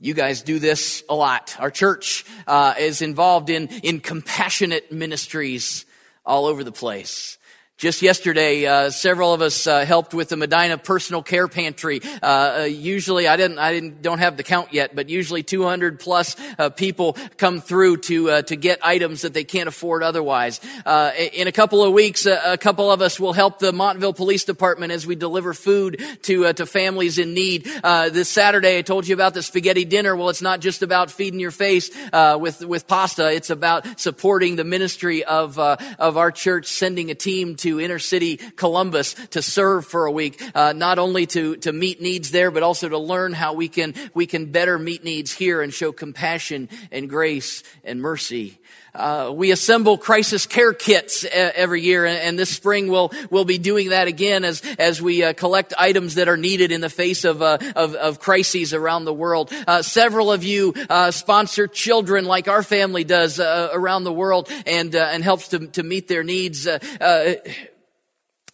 You 0.00 0.12
guys 0.12 0.42
do 0.42 0.58
this 0.58 1.02
a 1.08 1.14
lot. 1.14 1.56
Our 1.58 1.70
church 1.70 2.24
uh, 2.46 2.74
is 2.78 3.00
involved 3.00 3.48
in, 3.48 3.68
in 3.82 4.00
compassionate 4.00 4.92
ministries 4.92 5.86
all 6.26 6.46
over 6.46 6.64
the 6.64 6.72
place. 6.72 7.38
Just 7.76 8.02
yesterday, 8.02 8.66
uh, 8.66 8.90
several 8.90 9.34
of 9.34 9.42
us 9.42 9.66
uh, 9.66 9.84
helped 9.84 10.14
with 10.14 10.28
the 10.28 10.36
Medina 10.36 10.78
Personal 10.78 11.24
Care 11.24 11.48
Pantry. 11.48 12.00
Uh, 12.22 12.26
uh 12.60 12.64
usually, 12.66 13.26
I 13.26 13.36
didn't, 13.36 13.58
I 13.58 13.72
didn't, 13.72 14.00
don't 14.00 14.20
have 14.20 14.36
the 14.36 14.44
count 14.44 14.72
yet, 14.72 14.94
but 14.94 15.08
usually 15.08 15.42
200 15.42 15.98
plus 15.98 16.36
uh, 16.56 16.70
people 16.70 17.16
come 17.36 17.60
through 17.60 17.96
to 17.96 18.30
uh, 18.30 18.42
to 18.42 18.54
get 18.54 18.78
items 18.84 19.22
that 19.22 19.34
they 19.34 19.42
can't 19.42 19.66
afford 19.66 20.04
otherwise. 20.04 20.60
in 20.86 21.48
a 21.48 21.52
couple 21.52 21.82
of 21.82 21.92
weeks, 21.92 22.26
a 22.26 22.56
couple 22.56 22.92
of 22.92 23.02
us 23.02 23.18
will 23.18 23.32
help 23.32 23.58
the 23.58 23.72
Montville 23.72 24.14
Police 24.14 24.44
Department 24.44 24.92
as 24.92 25.04
we 25.04 25.16
deliver 25.16 25.52
food 25.52 26.00
to 26.22 26.52
to 26.52 26.66
families 26.66 27.18
in 27.18 27.34
need. 27.34 27.64
this 28.12 28.28
Saturday, 28.28 28.78
I 28.78 28.82
told 28.82 29.08
you 29.08 29.14
about 29.14 29.34
the 29.34 29.42
spaghetti 29.42 29.84
dinner. 29.84 30.14
Well, 30.14 30.28
it's 30.28 30.42
not 30.42 30.60
just 30.60 30.82
about 30.82 31.10
feeding 31.10 31.40
your 31.40 31.50
face 31.50 31.90
with 32.38 32.64
with 32.64 32.86
pasta. 32.86 33.32
It's 33.32 33.50
about 33.50 33.98
supporting 33.98 34.54
the 34.54 34.64
ministry 34.64 35.24
of 35.24 35.58
of 35.58 36.16
our 36.16 36.30
church, 36.30 36.66
sending 36.66 37.10
a 37.10 37.16
team 37.16 37.56
to 37.56 37.63
inner 37.64 37.98
city 37.98 38.36
Columbus 38.36 39.14
to 39.30 39.42
serve 39.42 39.86
for 39.86 40.06
a 40.06 40.12
week, 40.12 40.42
uh, 40.54 40.72
not 40.72 40.98
only 40.98 41.26
to, 41.26 41.56
to 41.56 41.72
meet 41.72 42.00
needs 42.00 42.30
there, 42.30 42.50
but 42.50 42.62
also 42.62 42.88
to 42.88 42.98
learn 42.98 43.32
how 43.32 43.54
we 43.54 43.68
can, 43.68 43.94
we 44.14 44.26
can 44.26 44.46
better 44.46 44.78
meet 44.78 45.04
needs 45.04 45.32
here 45.32 45.62
and 45.62 45.72
show 45.72 45.92
compassion 45.92 46.68
and 46.92 47.08
grace 47.08 47.62
and 47.84 48.00
mercy. 48.00 48.58
Uh, 48.94 49.32
we 49.34 49.50
assemble 49.50 49.98
crisis 49.98 50.46
care 50.46 50.72
kits 50.72 51.24
every 51.24 51.82
year, 51.82 52.06
and, 52.06 52.38
this 52.38 52.50
spring 52.50 52.88
we'll 52.88 53.12
we'll 53.30 53.44
be 53.44 53.58
doing 53.58 53.90
that 53.90 54.08
again 54.08 54.44
as 54.44 54.60
as 54.78 55.00
we 55.00 55.22
uh, 55.22 55.32
collect 55.32 55.72
items 55.78 56.16
that 56.16 56.28
are 56.28 56.36
needed 56.36 56.72
in 56.72 56.80
the 56.80 56.90
face 56.90 57.24
of 57.24 57.42
uh, 57.42 57.58
of, 57.74 57.94
of, 57.94 58.20
crises 58.20 58.74
around 58.74 59.04
the 59.04 59.14
world. 59.14 59.52
Uh, 59.66 59.82
several 59.82 60.32
of 60.32 60.44
you 60.44 60.74
uh, 60.90 61.10
sponsor 61.10 61.66
children, 61.66 62.24
like 62.24 62.48
our 62.48 62.62
family 62.62 63.04
does 63.04 63.40
uh, 63.40 63.68
around 63.72 64.04
the 64.04 64.12
world, 64.12 64.48
and 64.66 64.94
and 64.94 65.24
helps 65.24 65.48
to 65.48 65.66
to 65.68 65.82
meet 65.82 66.08
their 66.08 66.22
needs 66.22 66.68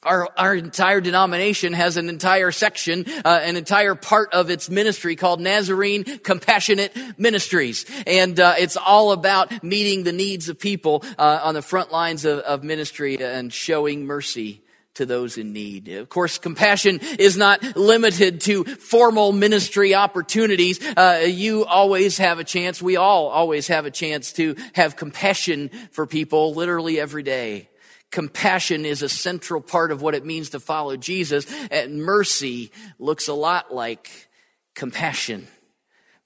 our, 0.03 0.29
our 0.37 0.55
entire 0.55 1.01
denomination 1.01 1.73
has 1.73 1.97
an 1.97 2.09
entire 2.09 2.53
section, 2.53 3.05
uh, 3.25 3.41
an 3.43 3.57
entire 3.57 3.95
part 3.95 4.33
of 4.33 4.51
its 4.51 4.71
ministry 4.71 5.17
called 5.17 5.41
Nazarene 5.41 6.05
Compassionate 6.05 6.97
Ministries. 7.19 7.85
And 8.07 8.39
uh, 8.41 8.55
it's 8.59 8.77
all 8.77 9.13
about 9.13 9.63
meeting 9.63 10.05
the 10.05 10.13
needs 10.13 10.49
of 10.49 10.59
people 10.59 11.05
uh, 11.19 11.41
on 11.43 11.55
the 11.55 11.63
front 11.63 11.93
lines 11.93 12.25
of, 12.25 12.41
of 12.41 12.65
ministry 12.65 13.23
and 13.23 13.53
showing 13.53 14.07
mercy 14.07 14.63
to 14.95 15.07
those 15.07 15.39
in 15.39 15.53
need. 15.53 15.89
Of 15.89 16.09
course, 16.09 16.39
compassion 16.39 17.01
is 17.19 17.37
not 17.37 17.63
limited 17.77 18.41
to 18.43 18.65
formal 18.65 19.33
ministry 19.33 19.95
opportunities. 19.95 20.79
Uh, 20.85 21.23
you 21.27 21.65
always 21.65 22.19
have 22.19 22.39
a 22.39 22.45
chance, 22.45 22.83
we 22.83 22.97
all 22.97 23.29
always 23.29 23.69
have 23.69 23.87
a 23.87 23.91
chance 23.91 24.33
to 24.35 24.57
have 24.75 24.97
compassion 24.97 25.71
for 25.93 26.07
people 26.07 26.55
literally 26.55 27.01
every 27.01 27.23
day. 27.23 27.70
Compassion 28.11 28.85
is 28.85 29.03
a 29.03 29.09
central 29.09 29.61
part 29.61 29.93
of 29.93 30.03
what 30.03 30.15
it 30.15 30.25
means 30.25 30.51
to 30.51 30.61
follow 30.61 30.97
Jesus, 30.97 31.47
and 31.71 32.03
mercy 32.03 32.73
looks 32.99 33.29
a 33.29 33.35
lot 33.35 33.73
like 33.73 34.29
compassion. 34.75 35.47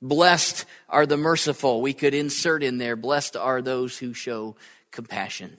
Blessed 0.00 0.64
are 0.88 1.06
the 1.06 1.16
merciful. 1.16 1.82
We 1.82 1.92
could 1.92 2.14
insert 2.14 2.62
in 2.62 2.78
there, 2.78 2.96
blessed 2.96 3.36
are 3.36 3.60
those 3.60 3.98
who 3.98 4.14
show 4.14 4.56
compassion. 4.90 5.58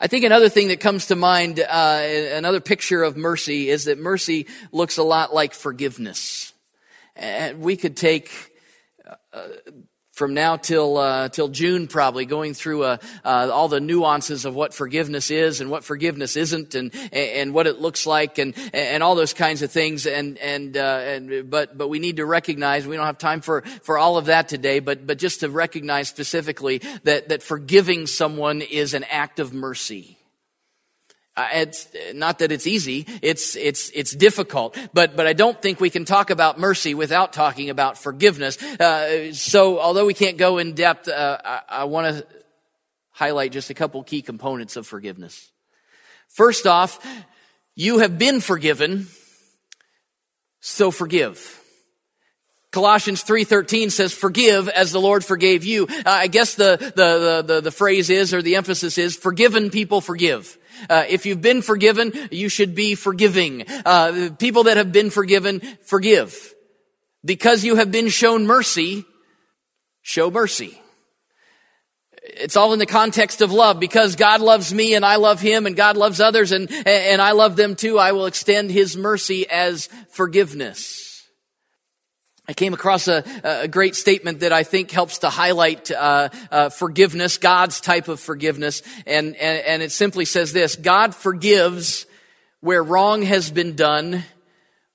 I 0.00 0.08
think 0.08 0.24
another 0.24 0.48
thing 0.48 0.68
that 0.68 0.80
comes 0.80 1.06
to 1.06 1.16
mind, 1.16 1.60
uh, 1.60 2.02
another 2.32 2.60
picture 2.60 3.04
of 3.04 3.16
mercy, 3.16 3.68
is 3.68 3.84
that 3.84 3.98
mercy 4.00 4.48
looks 4.72 4.98
a 4.98 5.04
lot 5.04 5.32
like 5.32 5.54
forgiveness. 5.54 6.52
And 7.14 7.60
we 7.60 7.76
could 7.76 7.96
take 7.96 8.30
uh, 9.32 9.48
from 10.12 10.34
now 10.34 10.56
till 10.56 10.98
uh, 10.98 11.28
till 11.30 11.48
June, 11.48 11.88
probably 11.88 12.26
going 12.26 12.54
through 12.54 12.84
uh, 12.84 12.96
uh, 13.24 13.50
all 13.52 13.68
the 13.68 13.80
nuances 13.80 14.44
of 14.44 14.54
what 14.54 14.74
forgiveness 14.74 15.30
is 15.30 15.60
and 15.60 15.70
what 15.70 15.84
forgiveness 15.84 16.36
isn't, 16.36 16.74
and 16.74 16.94
and 17.12 17.54
what 17.54 17.66
it 17.66 17.80
looks 17.80 18.06
like, 18.06 18.38
and 18.38 18.54
and 18.74 19.02
all 19.02 19.14
those 19.14 19.32
kinds 19.32 19.62
of 19.62 19.72
things. 19.72 20.06
And 20.06 20.38
and 20.38 20.76
uh, 20.76 20.80
and 20.80 21.50
but 21.50 21.76
but 21.76 21.88
we 21.88 21.98
need 21.98 22.16
to 22.16 22.26
recognize 22.26 22.86
we 22.86 22.96
don't 22.96 23.06
have 23.06 23.18
time 23.18 23.40
for 23.40 23.62
for 23.82 23.98
all 23.98 24.18
of 24.18 24.26
that 24.26 24.48
today. 24.48 24.80
But 24.80 25.06
but 25.06 25.18
just 25.18 25.40
to 25.40 25.50
recognize 25.50 26.08
specifically 26.08 26.82
that 27.04 27.30
that 27.30 27.42
forgiving 27.42 28.06
someone 28.06 28.60
is 28.60 28.94
an 28.94 29.04
act 29.04 29.40
of 29.40 29.54
mercy. 29.54 30.18
Uh, 31.34 31.48
it's 31.54 31.88
not 32.12 32.40
that 32.40 32.52
it's 32.52 32.66
easy. 32.66 33.06
It's, 33.22 33.56
it's, 33.56 33.90
it's 33.94 34.12
difficult. 34.14 34.76
But, 34.92 35.16
but 35.16 35.26
I 35.26 35.32
don't 35.32 35.60
think 35.60 35.80
we 35.80 35.88
can 35.88 36.04
talk 36.04 36.30
about 36.30 36.58
mercy 36.58 36.94
without 36.94 37.32
talking 37.32 37.70
about 37.70 37.96
forgiveness. 37.96 38.62
Uh, 38.62 39.32
so 39.32 39.80
although 39.80 40.04
we 40.04 40.14
can't 40.14 40.36
go 40.36 40.58
in 40.58 40.74
depth, 40.74 41.08
uh, 41.08 41.38
I, 41.42 41.60
I 41.68 41.84
want 41.84 42.16
to 42.16 42.26
highlight 43.12 43.52
just 43.52 43.70
a 43.70 43.74
couple 43.74 44.02
key 44.02 44.20
components 44.20 44.76
of 44.76 44.86
forgiveness. 44.86 45.50
First 46.28 46.66
off, 46.66 47.04
you 47.74 48.00
have 48.00 48.18
been 48.18 48.40
forgiven, 48.40 49.06
so 50.60 50.90
forgive. 50.90 51.58
Colossians 52.72 53.22
3:13 53.22 53.90
says 53.90 54.14
forgive 54.14 54.68
as 54.68 54.92
the 54.92 55.00
Lord 55.00 55.24
forgave 55.24 55.64
you. 55.64 55.86
Uh, 55.90 56.02
I 56.06 56.26
guess 56.26 56.54
the, 56.54 56.78
the, 56.96 57.44
the, 57.46 57.60
the, 57.60 57.70
phrase 57.70 58.08
is 58.08 58.32
or 58.32 58.40
the 58.40 58.56
emphasis 58.56 58.96
is 58.96 59.14
forgiven 59.14 59.68
people 59.68 60.00
forgive. 60.00 60.56
Uh, 60.88 61.04
if 61.08 61.26
you've 61.26 61.42
been 61.42 61.62
forgiven, 61.62 62.12
you 62.30 62.48
should 62.48 62.74
be 62.74 62.94
forgiving. 62.94 63.64
Uh, 63.84 64.30
people 64.38 64.64
that 64.64 64.76
have 64.76 64.92
been 64.92 65.10
forgiven, 65.10 65.60
forgive. 65.84 66.54
Because 67.24 67.64
you 67.64 67.76
have 67.76 67.92
been 67.92 68.08
shown 68.08 68.46
mercy, 68.46 69.04
show 70.02 70.30
mercy. 70.30 70.80
It's 72.22 72.56
all 72.56 72.72
in 72.72 72.78
the 72.78 72.86
context 72.86 73.40
of 73.42 73.52
love. 73.52 73.78
Because 73.80 74.16
God 74.16 74.40
loves 74.40 74.72
me 74.72 74.94
and 74.94 75.04
I 75.04 75.16
love 75.16 75.40
Him 75.40 75.66
and 75.66 75.76
God 75.76 75.96
loves 75.96 76.20
others 76.20 76.52
and, 76.52 76.70
and 76.86 77.20
I 77.20 77.32
love 77.32 77.56
them 77.56 77.76
too, 77.76 77.98
I 77.98 78.12
will 78.12 78.26
extend 78.26 78.70
His 78.70 78.96
mercy 78.96 79.48
as 79.48 79.88
forgiveness. 80.10 81.11
I 82.52 82.54
came 82.54 82.74
across 82.74 83.08
a, 83.08 83.24
a, 83.42 83.66
great 83.66 83.96
statement 83.96 84.40
that 84.40 84.52
I 84.52 84.62
think 84.62 84.90
helps 84.90 85.20
to 85.20 85.30
highlight 85.30 85.90
uh, 85.90 86.28
uh, 86.50 86.68
forgiveness, 86.68 87.38
God's 87.38 87.80
type 87.80 88.08
of 88.08 88.20
forgiveness, 88.20 88.82
and, 89.06 89.34
and, 89.36 89.64
and 89.64 89.82
it 89.82 89.90
simply 89.90 90.26
says 90.26 90.52
this: 90.52 90.76
God 90.76 91.14
forgives 91.14 92.04
where 92.60 92.82
wrong 92.82 93.22
has 93.22 93.50
been 93.50 93.74
done, 93.74 94.24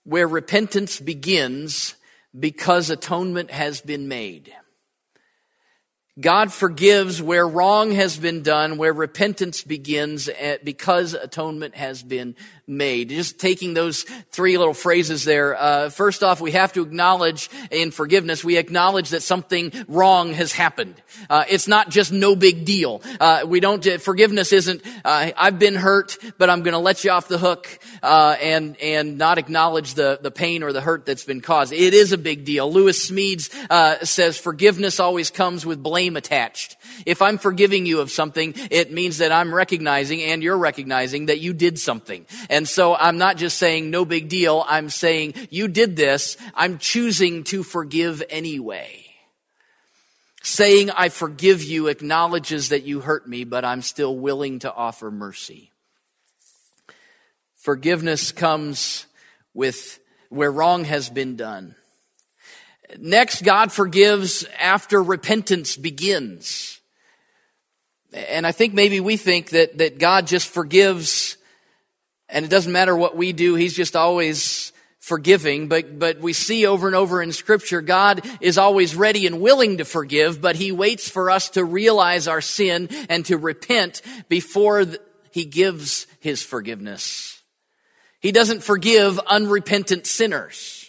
where 0.03 0.27
repentance 0.27 0.99
begins, 0.99 1.95
because 2.39 2.91
atonement 2.91 3.49
has 3.49 3.81
been 3.81 4.07
made. 4.07 4.53
God 6.19 6.51
forgives 6.51 7.21
where 7.21 7.47
wrong 7.47 7.91
has 7.91 8.17
been 8.17 8.41
done, 8.41 8.77
where 8.77 8.91
repentance 8.91 9.61
begins, 9.61 10.27
eh, 10.27 10.57
because 10.63 11.13
atonement 11.13 11.75
has 11.75 12.01
been 12.01 12.35
made. 12.65 13.09
Just 13.09 13.39
taking 13.39 13.75
those 13.75 14.03
three 14.31 14.57
little 14.57 14.73
phrases 14.73 15.23
there. 15.23 15.55
Uh, 15.55 15.89
first 15.89 16.23
off, 16.23 16.41
we 16.41 16.51
have 16.51 16.73
to 16.73 16.81
acknowledge 16.81 17.49
in 17.69 17.91
forgiveness, 17.91 18.43
we 18.43 18.57
acknowledge 18.57 19.11
that 19.11 19.21
something 19.21 19.71
wrong 19.87 20.33
has 20.33 20.51
happened. 20.51 20.95
Uh, 21.29 21.45
it's 21.49 21.67
not 21.67 21.89
just 21.89 22.11
no 22.11 22.35
big 22.35 22.65
deal. 22.65 23.01
Uh, 23.19 23.45
we 23.47 23.59
don't. 23.59 23.85
Uh, 23.85 23.99
forgiveness 23.99 24.51
isn't. 24.51 24.81
Uh, 25.05 25.31
I've 25.37 25.59
been 25.59 25.75
hurt, 25.75 26.17
but 26.37 26.49
I'm 26.49 26.63
going 26.63 26.73
to 26.73 26.79
let 26.79 27.03
you 27.03 27.11
off 27.11 27.27
the 27.27 27.37
hook 27.37 27.79
uh, 28.01 28.35
and 28.41 28.75
and 28.81 29.17
not 29.17 29.37
acknowledge 29.37 29.93
the 29.93 30.19
the 30.21 30.31
pain 30.31 30.63
or 30.63 30.73
the 30.73 30.81
hurt 30.81 31.05
that's 31.05 31.23
been 31.23 31.41
caused. 31.41 31.73
It 31.73 31.93
is 31.93 32.11
a 32.11 32.17
big 32.17 32.43
deal. 32.43 32.71
Lewis 32.71 33.09
Smedes 33.09 33.49
says 34.05 34.37
forgiveness 34.37 34.99
always 34.99 35.29
comes 35.29 35.65
with 35.65 35.81
blame 35.81 36.06
attached. 36.15 36.77
If 37.05 37.21
I'm 37.21 37.37
forgiving 37.37 37.85
you 37.85 37.99
of 37.99 38.11
something, 38.11 38.53
it 38.71 38.91
means 38.91 39.17
that 39.17 39.31
I'm 39.31 39.53
recognizing 39.53 40.21
and 40.21 40.41
you're 40.41 40.57
recognizing 40.57 41.25
that 41.25 41.39
you 41.39 41.53
did 41.53 41.79
something. 41.79 42.25
And 42.49 42.67
so 42.67 42.95
I'm 42.95 43.17
not 43.17 43.37
just 43.37 43.57
saying 43.57 43.89
no 43.89 44.05
big 44.05 44.29
deal. 44.29 44.63
I'm 44.67 44.89
saying 44.89 45.33
you 45.49 45.67
did 45.67 45.95
this. 45.95 46.37
I'm 46.55 46.77
choosing 46.77 47.43
to 47.45 47.63
forgive 47.63 48.23
anyway. 48.29 49.03
Saying 50.43 50.91
I 50.91 51.09
forgive 51.09 51.63
you 51.63 51.87
acknowledges 51.87 52.69
that 52.69 52.83
you 52.83 53.01
hurt 53.01 53.27
me, 53.27 53.43
but 53.43 53.65
I'm 53.65 53.81
still 53.81 54.15
willing 54.15 54.59
to 54.59 54.73
offer 54.73 55.11
mercy. 55.11 55.71
Forgiveness 57.55 58.31
comes 58.31 59.07
with 59.53 59.99
where 60.29 60.51
wrong 60.51 60.85
has 60.85 61.09
been 61.09 61.35
done. 61.35 61.75
Next, 62.97 63.43
God 63.43 63.71
forgives 63.71 64.45
after 64.59 65.01
repentance 65.01 65.75
begins. 65.75 66.79
And 68.13 68.47
I 68.47 68.51
think 68.51 68.73
maybe 68.73 68.99
we 68.99 69.17
think 69.17 69.49
that, 69.49 69.77
that 69.79 69.99
God 69.99 70.27
just 70.27 70.47
forgives 70.47 71.37
and 72.29 72.45
it 72.45 72.49
doesn't 72.49 72.71
matter 72.71 72.95
what 72.95 73.15
we 73.15 73.33
do, 73.33 73.55
He's 73.55 73.75
just 73.75 73.95
always 73.95 74.73
forgiving. 74.99 75.67
But, 75.67 75.97
but 75.97 76.19
we 76.19 76.33
see 76.33 76.65
over 76.65 76.87
and 76.87 76.95
over 76.95 77.21
in 77.21 77.31
scripture, 77.31 77.81
God 77.81 78.25
is 78.41 78.57
always 78.57 78.95
ready 78.95 79.25
and 79.27 79.39
willing 79.39 79.77
to 79.77 79.85
forgive, 79.85 80.41
but 80.41 80.55
He 80.55 80.71
waits 80.71 81.09
for 81.09 81.29
us 81.29 81.49
to 81.51 81.63
realize 81.63 82.27
our 82.27 82.41
sin 82.41 82.89
and 83.09 83.25
to 83.25 83.37
repent 83.37 84.01
before 84.27 84.85
He 85.31 85.45
gives 85.45 86.07
His 86.19 86.43
forgiveness. 86.43 87.41
He 88.19 88.31
doesn't 88.31 88.63
forgive 88.63 89.19
unrepentant 89.19 90.07
sinners. 90.07 90.86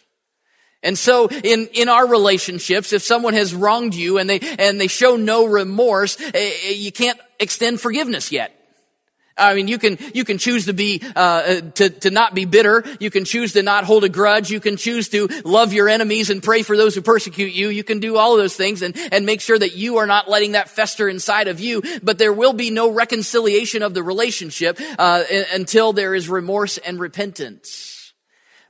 And 0.88 0.96
so 0.96 1.28
in, 1.28 1.68
in 1.74 1.90
our 1.90 2.08
relationships, 2.08 2.94
if 2.94 3.02
someone 3.02 3.34
has 3.34 3.54
wronged 3.54 3.94
you 3.94 4.16
and 4.16 4.28
they, 4.28 4.40
and 4.40 4.80
they 4.80 4.86
show 4.86 5.16
no 5.16 5.44
remorse, 5.44 6.18
eh, 6.18 6.30
eh, 6.34 6.70
you 6.70 6.90
can't 6.90 7.20
extend 7.38 7.78
forgiveness 7.78 8.32
yet. 8.32 8.54
I 9.36 9.52
mean, 9.52 9.68
you 9.68 9.76
can, 9.76 9.98
you 10.14 10.24
can 10.24 10.38
choose 10.38 10.64
to 10.64 10.72
be, 10.72 11.02
uh, 11.14 11.18
uh, 11.18 11.60
to, 11.72 11.90
to 11.90 12.10
not 12.10 12.34
be 12.34 12.46
bitter. 12.46 12.84
You 13.00 13.10
can 13.10 13.26
choose 13.26 13.52
to 13.52 13.62
not 13.62 13.84
hold 13.84 14.04
a 14.04 14.08
grudge. 14.08 14.50
You 14.50 14.60
can 14.60 14.78
choose 14.78 15.10
to 15.10 15.28
love 15.44 15.74
your 15.74 15.90
enemies 15.90 16.30
and 16.30 16.42
pray 16.42 16.62
for 16.62 16.74
those 16.74 16.94
who 16.94 17.02
persecute 17.02 17.52
you. 17.52 17.68
You 17.68 17.84
can 17.84 18.00
do 18.00 18.16
all 18.16 18.32
of 18.32 18.38
those 18.38 18.56
things 18.56 18.80
and, 18.80 18.96
and 19.12 19.26
make 19.26 19.42
sure 19.42 19.58
that 19.58 19.76
you 19.76 19.98
are 19.98 20.06
not 20.06 20.26
letting 20.26 20.52
that 20.52 20.70
fester 20.70 21.06
inside 21.06 21.48
of 21.48 21.60
you. 21.60 21.82
But 22.02 22.16
there 22.16 22.32
will 22.32 22.54
be 22.54 22.70
no 22.70 22.90
reconciliation 22.90 23.82
of 23.82 23.92
the 23.92 24.02
relationship, 24.02 24.80
uh, 24.98 25.22
until 25.52 25.92
there 25.92 26.14
is 26.14 26.30
remorse 26.30 26.78
and 26.78 26.98
repentance. 26.98 27.97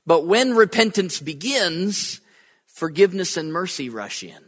But 0.08 0.24
when 0.24 0.54
repentance 0.54 1.20
begins, 1.20 2.22
forgiveness 2.66 3.36
and 3.36 3.52
mercy 3.52 3.90
rush 3.90 4.22
in. 4.22 4.42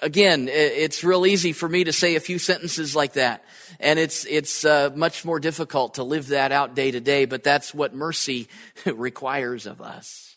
Again, 0.00 0.48
it's 0.50 1.04
real 1.04 1.24
easy 1.24 1.52
for 1.52 1.68
me 1.68 1.84
to 1.84 1.92
say 1.92 2.16
a 2.16 2.20
few 2.20 2.40
sentences 2.40 2.96
like 2.96 3.12
that, 3.12 3.44
and 3.78 3.96
it's 3.96 4.24
it's 4.24 4.64
uh, 4.64 4.90
much 4.96 5.24
more 5.24 5.38
difficult 5.38 5.94
to 5.94 6.02
live 6.02 6.28
that 6.28 6.50
out 6.50 6.74
day 6.74 6.90
to 6.90 6.98
day. 6.98 7.26
But 7.26 7.44
that's 7.44 7.72
what 7.72 7.94
mercy 7.94 8.48
requires 8.86 9.66
of 9.66 9.80
us. 9.80 10.36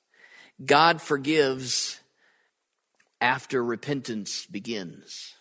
God 0.64 1.02
forgives 1.02 2.00
after 3.20 3.64
repentance 3.64 4.46
begins. 4.46 5.34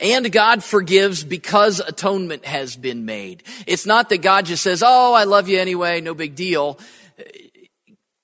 And 0.00 0.30
God 0.32 0.64
forgives 0.64 1.22
because 1.22 1.80
atonement 1.80 2.44
has 2.44 2.76
been 2.76 3.04
made. 3.04 3.42
It's 3.66 3.86
not 3.86 4.08
that 4.08 4.22
God 4.22 4.46
just 4.46 4.62
says, 4.62 4.82
Oh, 4.84 5.14
I 5.14 5.24
love 5.24 5.48
you 5.48 5.60
anyway, 5.60 6.00
no 6.00 6.14
big 6.14 6.34
deal. 6.34 6.78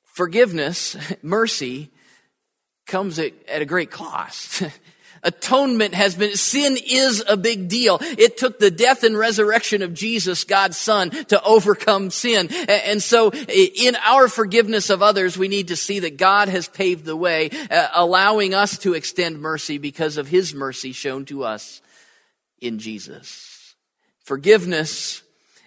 Forgiveness, 0.05 0.97
mercy, 1.23 1.91
comes 2.87 3.19
at, 3.19 3.33
at 3.49 3.63
a 3.63 3.65
great 3.65 3.91
cost. 3.91 4.63
Atonement 5.23 5.95
has 5.95 6.15
been, 6.15 6.35
sin 6.35 6.79
is 6.85 7.23
a 7.29 7.37
big 7.37 7.69
deal. 7.69 7.99
It 8.01 8.39
took 8.39 8.59
the 8.59 8.71
death 8.71 9.05
and 9.05 9.19
resurrection 9.19 9.83
of 9.83 9.93
Jesus, 9.93 10.45
God's 10.45 10.79
son, 10.79 11.11
to 11.11 11.43
overcome 11.43 12.11
sin. 12.11 12.49
And 12.51 13.03
so 13.03 13.31
in 13.31 13.97
our 13.97 14.29
forgiveness 14.29 14.89
of 14.89 15.03
others, 15.03 15.37
we 15.37 15.49
need 15.49 15.69
to 15.69 15.77
see 15.77 15.99
that 16.01 16.17
God 16.17 16.49
has 16.49 16.69
paved 16.69 17.05
the 17.05 17.17
way, 17.17 17.51
uh, 17.71 17.89
allowing 17.95 18.55
us 18.55 18.79
to 18.79 18.95
extend 18.95 19.41
mercy 19.41 19.77
because 19.77 20.17
of 20.17 20.29
his 20.29 20.55
mercy 20.55 20.93
shown 20.93 21.27
to 21.27 21.45
us 21.45 21.83
in 22.61 22.79
Jesus. 22.79 23.75
Forgiveness 24.25 25.23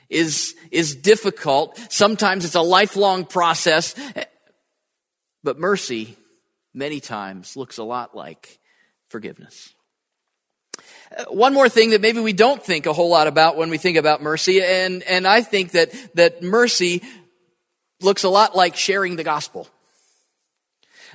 is, 0.09 0.55
is 0.71 0.95
difficult. 0.95 1.77
Sometimes 1.89 2.45
it's 2.45 2.55
a 2.55 2.61
lifelong 2.61 3.25
process, 3.25 3.93
but 5.43 5.59
mercy 5.59 6.15
many 6.73 6.99
times 6.99 7.55
looks 7.55 7.77
a 7.77 7.83
lot 7.83 8.15
like 8.15 8.59
forgiveness. 9.13 9.75
Uh, 11.15 11.25
one 11.25 11.53
more 11.53 11.69
thing 11.69 11.91
that 11.91 12.01
maybe 12.01 12.19
we 12.19 12.33
don't 12.33 12.63
think 12.63 12.87
a 12.87 12.93
whole 12.93 13.09
lot 13.09 13.27
about 13.27 13.57
when 13.57 13.69
we 13.69 13.77
think 13.77 13.95
about 13.95 14.23
mercy, 14.23 14.59
and, 14.63 15.03
and 15.03 15.27
I 15.27 15.41
think 15.41 15.71
that, 15.71 15.93
that 16.15 16.41
mercy 16.41 17.03
looks 18.01 18.23
a 18.23 18.29
lot 18.29 18.55
like 18.55 18.75
sharing 18.75 19.15
the 19.15 19.23
gospel. 19.23 19.67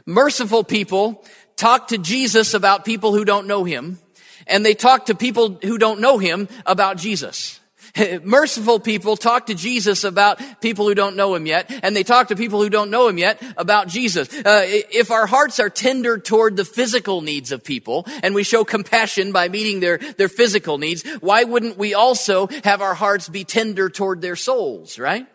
Merciful 0.07 0.63
people 0.63 1.25
talk 1.57 1.89
to 1.89 1.99
Jesus 1.99 2.55
about 2.55 2.85
people 2.85 3.13
who 3.13 3.25
don't 3.25 3.49
know 3.49 3.65
him, 3.65 3.99
and 4.47 4.65
they 4.65 4.75
talk 4.75 5.07
to 5.07 5.17
people 5.17 5.59
who 5.61 5.77
don't 5.77 6.01
know 6.01 6.19
him 6.19 6.47
about 6.67 6.99
Jesus. 6.99 7.58
Merciful 8.23 8.81
people 8.81 9.17
talk 9.17 9.47
to 9.47 9.55
Jesus 9.55 10.05
about 10.05 10.41
people 10.61 10.87
who 10.87 10.95
don't 10.95 11.17
know 11.17 11.35
him 11.35 11.47
yet, 11.47 11.71
and 11.83 11.95
they 11.95 12.03
talk 12.03 12.29
to 12.29 12.37
people 12.37 12.63
who 12.63 12.71
don't 12.71 12.91
know 12.91 13.09
him 13.09 13.19
yet 13.19 13.43
about 13.57 13.89
Jesus. 13.89 14.29
Uh, 14.35 14.65
if 14.67 15.11
our 15.11 15.27
hearts 15.27 15.61
are 15.61 15.71
tender 15.71 16.19
toward 16.19 16.57
the 16.57 16.65
physical 16.65 17.21
needs 17.21 17.53
of 17.53 17.65
people, 17.65 18.07
and 18.23 18.35
we 18.35 18.43
show 18.43 18.65
compassion 18.65 19.33
by 19.33 19.49
meeting 19.49 19.81
their, 19.81 19.99
their 19.99 20.29
physical 20.29 20.79
needs, 20.79 21.05
why 21.21 21.45
wouldn't 21.45 21.77
we 21.79 21.95
also 21.95 22.49
have 22.65 22.83
our 22.83 22.95
hearts 22.95 23.29
be 23.29 23.45
tender 23.45 23.89
toward 23.89 24.21
their 24.21 24.37
souls, 24.37 24.99
right? 24.99 25.27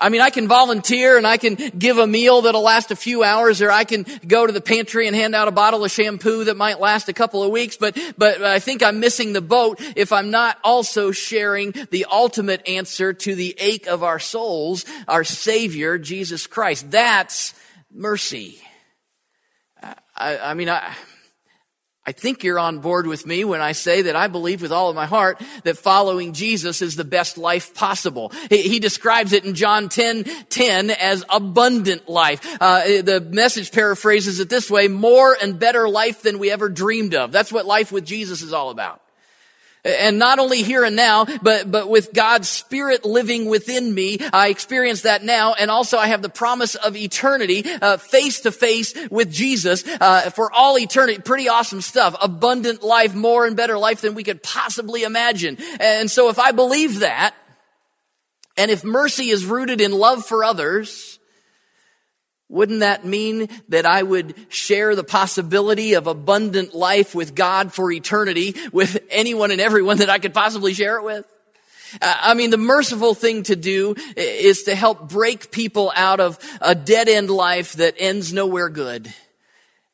I 0.00 0.08
mean, 0.08 0.22
I 0.22 0.30
can 0.30 0.48
volunteer 0.48 1.18
and 1.18 1.26
I 1.26 1.36
can 1.36 1.56
give 1.56 1.98
a 1.98 2.06
meal 2.06 2.42
that'll 2.42 2.62
last 2.62 2.90
a 2.90 2.96
few 2.96 3.22
hours 3.22 3.60
or 3.60 3.70
I 3.70 3.84
can 3.84 4.06
go 4.26 4.46
to 4.46 4.52
the 4.52 4.60
pantry 4.62 5.06
and 5.06 5.14
hand 5.14 5.34
out 5.34 5.46
a 5.46 5.50
bottle 5.50 5.84
of 5.84 5.90
shampoo 5.90 6.44
that 6.44 6.56
might 6.56 6.80
last 6.80 7.10
a 7.10 7.12
couple 7.12 7.42
of 7.42 7.50
weeks, 7.50 7.76
but, 7.76 7.98
but 8.16 8.42
I 8.42 8.60
think 8.60 8.82
I'm 8.82 8.98
missing 8.98 9.34
the 9.34 9.42
boat 9.42 9.78
if 9.96 10.10
I'm 10.12 10.30
not 10.30 10.58
also 10.64 11.10
sharing 11.10 11.74
the 11.90 12.06
ultimate 12.10 12.66
answer 12.66 13.12
to 13.12 13.34
the 13.34 13.54
ache 13.58 13.86
of 13.86 14.02
our 14.02 14.18
souls, 14.18 14.86
our 15.06 15.22
Savior, 15.22 15.98
Jesus 15.98 16.46
Christ. 16.46 16.90
That's 16.90 17.52
mercy. 17.92 18.58
I, 20.16 20.38
I 20.38 20.54
mean, 20.54 20.70
I, 20.70 20.94
I 22.10 22.12
think 22.12 22.42
you're 22.42 22.58
on 22.58 22.80
board 22.80 23.06
with 23.06 23.24
me 23.24 23.44
when 23.44 23.60
I 23.60 23.70
say 23.70 24.02
that 24.02 24.16
I 24.16 24.26
believe 24.26 24.62
with 24.62 24.72
all 24.72 24.88
of 24.88 24.96
my 24.96 25.06
heart 25.06 25.40
that 25.62 25.78
following 25.78 26.32
Jesus 26.32 26.82
is 26.82 26.96
the 26.96 27.04
best 27.04 27.38
life 27.38 27.72
possible. 27.72 28.32
He, 28.50 28.80
describes 28.80 29.32
it 29.32 29.44
in 29.44 29.54
John 29.54 29.88
10, 29.88 30.24
10 30.48 30.90
as 30.90 31.24
abundant 31.30 32.08
life. 32.08 32.40
Uh, 32.60 33.02
the 33.02 33.20
message 33.20 33.70
paraphrases 33.70 34.40
it 34.40 34.48
this 34.48 34.68
way, 34.68 34.88
more 34.88 35.36
and 35.40 35.60
better 35.60 35.88
life 35.88 36.22
than 36.22 36.40
we 36.40 36.50
ever 36.50 36.68
dreamed 36.68 37.14
of. 37.14 37.30
That's 37.30 37.52
what 37.52 37.64
life 37.64 37.92
with 37.92 38.04
Jesus 38.04 38.42
is 38.42 38.52
all 38.52 38.70
about. 38.70 39.00
And 39.84 40.18
not 40.18 40.38
only 40.38 40.62
here 40.62 40.84
and 40.84 40.96
now, 40.96 41.26
but, 41.42 41.70
but 41.70 41.88
with 41.88 42.12
God's 42.12 42.48
Spirit 42.48 43.04
living 43.04 43.46
within 43.46 43.94
me, 43.94 44.18
I 44.32 44.48
experience 44.48 45.02
that 45.02 45.24
now. 45.24 45.54
And 45.54 45.70
also 45.70 45.96
I 45.96 46.08
have 46.08 46.22
the 46.22 46.28
promise 46.28 46.74
of 46.74 46.96
eternity, 46.96 47.62
face 47.98 48.40
to 48.40 48.52
face 48.52 48.94
with 49.10 49.32
Jesus, 49.32 49.84
uh, 50.00 50.30
for 50.30 50.52
all 50.52 50.78
eternity. 50.78 51.20
Pretty 51.20 51.48
awesome 51.48 51.80
stuff. 51.80 52.16
Abundant 52.20 52.82
life, 52.82 53.14
more 53.14 53.46
and 53.46 53.56
better 53.56 53.78
life 53.78 54.00
than 54.02 54.14
we 54.14 54.24
could 54.24 54.42
possibly 54.42 55.02
imagine. 55.02 55.56
And 55.78 56.10
so 56.10 56.28
if 56.28 56.38
I 56.38 56.52
believe 56.52 57.00
that, 57.00 57.34
and 58.56 58.70
if 58.70 58.84
mercy 58.84 59.30
is 59.30 59.46
rooted 59.46 59.80
in 59.80 59.92
love 59.92 60.26
for 60.26 60.44
others, 60.44 61.19
wouldn't 62.50 62.80
that 62.80 63.04
mean 63.04 63.48
that 63.68 63.86
I 63.86 64.02
would 64.02 64.34
share 64.48 64.96
the 64.96 65.04
possibility 65.04 65.94
of 65.94 66.08
abundant 66.08 66.74
life 66.74 67.14
with 67.14 67.36
God 67.36 67.72
for 67.72 67.90
eternity 67.92 68.56
with 68.72 68.98
anyone 69.08 69.52
and 69.52 69.60
everyone 69.60 69.98
that 69.98 70.10
I 70.10 70.18
could 70.18 70.34
possibly 70.34 70.74
share 70.74 70.98
it 70.98 71.04
with? 71.04 71.24
Uh, 72.02 72.16
I 72.20 72.34
mean, 72.34 72.50
the 72.50 72.58
merciful 72.58 73.14
thing 73.14 73.44
to 73.44 73.56
do 73.56 73.94
is 74.16 74.64
to 74.64 74.74
help 74.74 75.08
break 75.08 75.52
people 75.52 75.92
out 75.94 76.18
of 76.18 76.38
a 76.60 76.74
dead 76.74 77.08
end 77.08 77.30
life 77.30 77.74
that 77.74 77.94
ends 77.98 78.32
nowhere 78.32 78.68
good 78.68 79.12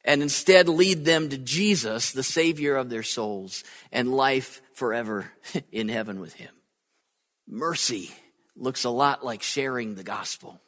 and 0.02 0.22
instead 0.22 0.68
lead 0.68 1.04
them 1.04 1.28
to 1.28 1.38
Jesus, 1.38 2.12
the 2.12 2.22
Savior 2.22 2.76
of 2.76 2.88
their 2.88 3.02
souls, 3.02 3.64
and 3.92 4.14
life 4.14 4.62
forever 4.72 5.30
in 5.72 5.88
heaven 5.90 6.20
with 6.20 6.34
Him. 6.34 6.54
Mercy 7.46 8.10
looks 8.56 8.84
a 8.84 8.90
lot 8.90 9.24
like 9.24 9.42
sharing 9.42 9.94
the 9.94 10.02
gospel. 10.02 10.60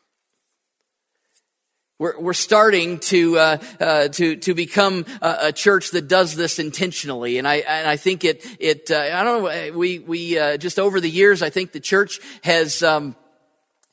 We're, 1.99 2.17
we're 2.21 2.33
starting 2.33 3.01
to, 3.01 3.39
uh, 3.39 3.59
uh, 3.81 4.09
to, 4.09 4.37
to 4.37 4.55
become 4.55 5.05
a, 5.21 5.37
a, 5.43 5.53
church 5.53 5.91
that 5.91 6.07
does 6.07 6.37
this 6.37 6.61
intentionally. 6.61 7.39
And 7.39 7.49
I, 7.49 7.57
and 7.57 7.89
I 7.89 7.97
think 7.97 8.23
it, 8.23 8.47
it, 8.61 8.89
uh, 8.93 9.01
I 9.01 9.25
don't 9.25 9.43
know, 9.43 9.77
we, 9.77 9.99
we, 9.99 10.39
uh, 10.39 10.59
just 10.59 10.79
over 10.79 11.01
the 11.01 11.11
years, 11.11 11.43
I 11.43 11.51
think 11.51 11.73
the 11.73 11.81
church 11.81 12.21
has, 12.45 12.85
um, 12.85 13.17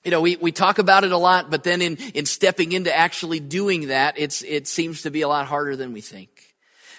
you 0.03 0.11
know, 0.11 0.21
we, 0.21 0.35
we 0.35 0.51
talk 0.51 0.77
about 0.77 1.03
it 1.03 1.13
a 1.13 1.17
lot, 1.17 1.49
but 1.49 1.63
then 1.63 1.81
in, 1.81 1.97
in 2.13 2.27
stepping 2.27 2.73
into 2.73 2.95
actually 2.95 3.39
doing 3.39 3.87
that, 3.87 4.19
it's, 4.19 4.43
it 4.43 4.67
seems 4.67 5.01
to 5.01 5.09
be 5.09 5.21
a 5.21 5.27
lot 5.27 5.47
harder 5.47 5.75
than 5.75 5.91
we 5.91 6.01
think. 6.01 6.29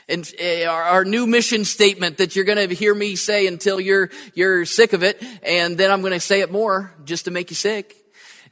And 0.08 0.28
uh, 0.40 0.64
our, 0.64 0.82
our, 0.82 1.04
new 1.04 1.28
mission 1.28 1.64
statement 1.64 2.16
that 2.18 2.34
you're 2.34 2.44
going 2.44 2.68
to 2.68 2.74
hear 2.74 2.94
me 2.94 3.14
say 3.14 3.46
until 3.46 3.80
you're, 3.80 4.10
you're 4.34 4.64
sick 4.64 4.92
of 4.92 5.04
it, 5.04 5.22
and 5.44 5.78
then 5.78 5.92
I'm 5.92 6.00
going 6.00 6.14
to 6.14 6.20
say 6.20 6.40
it 6.40 6.50
more 6.50 6.92
just 7.04 7.26
to 7.26 7.30
make 7.30 7.50
you 7.50 7.56
sick 7.56 7.94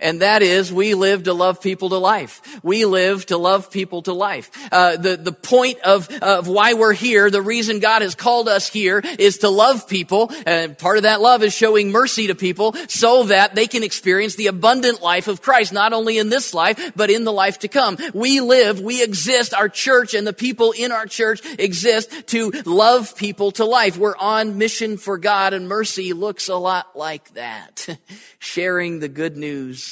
and 0.00 0.20
that 0.22 0.42
is 0.42 0.72
we 0.72 0.94
live 0.94 1.24
to 1.24 1.32
love 1.32 1.60
people 1.60 1.90
to 1.90 1.98
life. 1.98 2.40
We 2.62 2.84
live 2.84 3.26
to 3.26 3.36
love 3.36 3.70
people 3.70 4.02
to 4.02 4.12
life. 4.12 4.50
Uh, 4.72 4.96
the 4.96 5.16
the 5.16 5.32
point 5.32 5.80
of 5.80 6.08
of 6.22 6.48
why 6.48 6.74
we're 6.74 6.92
here, 6.92 7.30
the 7.30 7.42
reason 7.42 7.78
God 7.78 8.02
has 8.02 8.14
called 8.14 8.48
us 8.48 8.68
here, 8.68 9.02
is 9.18 9.38
to 9.38 9.48
love 9.48 9.88
people, 9.88 10.30
and 10.46 10.76
part 10.76 10.96
of 10.96 11.04
that 11.04 11.20
love 11.20 11.42
is 11.42 11.54
showing 11.54 11.90
mercy 11.90 12.28
to 12.28 12.34
people, 12.34 12.74
so 12.88 13.24
that 13.24 13.54
they 13.54 13.66
can 13.66 13.82
experience 13.82 14.36
the 14.36 14.48
abundant 14.48 15.02
life 15.02 15.28
of 15.28 15.42
Christ, 15.42 15.72
not 15.72 15.92
only 15.92 16.18
in 16.18 16.28
this 16.28 16.54
life 16.54 16.92
but 16.96 17.10
in 17.10 17.24
the 17.24 17.32
life 17.32 17.60
to 17.60 17.68
come. 17.68 17.96
We 18.12 18.40
live, 18.40 18.80
we 18.80 19.02
exist. 19.02 19.54
Our 19.54 19.68
church 19.68 20.14
and 20.14 20.26
the 20.26 20.32
people 20.32 20.72
in 20.72 20.92
our 20.92 21.06
church 21.06 21.40
exist 21.58 22.28
to 22.28 22.50
love 22.64 23.16
people 23.16 23.52
to 23.52 23.64
life. 23.64 23.96
We're 23.96 24.16
on 24.16 24.58
mission 24.58 24.96
for 24.96 25.18
God, 25.18 25.54
and 25.54 25.68
mercy 25.68 26.12
looks 26.12 26.48
a 26.48 26.56
lot 26.56 26.96
like 26.96 27.34
that, 27.34 27.98
sharing 28.38 29.00
the 29.00 29.08
good 29.08 29.36
news 29.36 29.83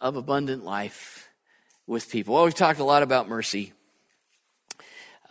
of 0.00 0.16
abundant 0.16 0.64
life 0.64 1.28
with 1.86 2.10
people. 2.10 2.34
Well, 2.34 2.44
we've 2.44 2.54
talked 2.54 2.80
a 2.80 2.84
lot 2.84 3.02
about 3.02 3.28
mercy. 3.28 3.72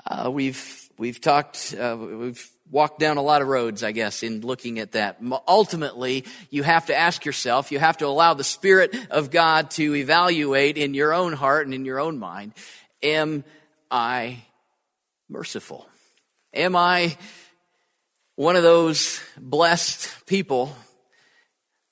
Uh, 0.06 0.30
we've 0.32 0.90
we've 0.98 1.20
talked 1.20 1.76
uh, 1.78 1.98
we've 2.00 2.50
walked 2.70 3.00
down 3.00 3.18
a 3.18 3.22
lot 3.22 3.42
of 3.42 3.48
roads, 3.48 3.84
I 3.84 3.92
guess, 3.92 4.24
in 4.24 4.42
looking 4.42 4.80
at 4.80 4.94
that. 4.94 5.18
Ultimately, 5.48 6.26
you 6.50 6.64
have 6.64 6.88
to 6.88 6.96
ask 6.96 7.26
yourself, 7.26 7.72
you 7.72 7.80
have 7.80 7.98
to 7.98 8.08
allow 8.08 8.34
the 8.34 8.44
Spirit 8.44 8.96
of 9.12 9.32
God 9.32 9.72
to 9.72 9.96
evaluate 9.96 10.78
in 10.78 10.94
your 10.94 11.14
own 11.14 11.34
heart 11.34 11.66
and 11.66 11.74
in 11.74 11.86
your 11.86 12.00
own 12.00 12.18
mind, 12.18 12.54
am 13.04 13.44
I 13.92 14.44
merciful? 15.30 15.88
Am 16.54 16.76
I 16.76 17.18
one 18.36 18.56
of 18.56 18.64
those 18.64 19.22
blessed 19.38 20.26
people 20.26 20.76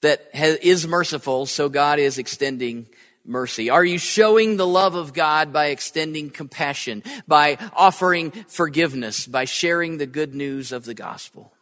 that 0.03 0.29
is 0.33 0.87
merciful, 0.87 1.45
so 1.45 1.69
God 1.69 1.97
is 1.97 2.17
extending 2.17 2.87
mercy? 3.25 3.69
Are 3.69 3.83
you 3.83 3.97
showing 3.97 4.57
the 4.57 4.67
love 4.67 4.95
of 4.95 5.13
God 5.13 5.51
by 5.51 5.67
extending 5.67 6.29
compassion, 6.29 7.03
by 7.25 7.57
offering 7.73 8.31
forgiveness, 8.31 9.25
by 9.25 9.45
sharing 9.45 9.97
the 9.97 10.05
good 10.05 10.35
news 10.35 10.71
of 10.71 10.85
the 10.85 10.93
gospel? 10.93 11.53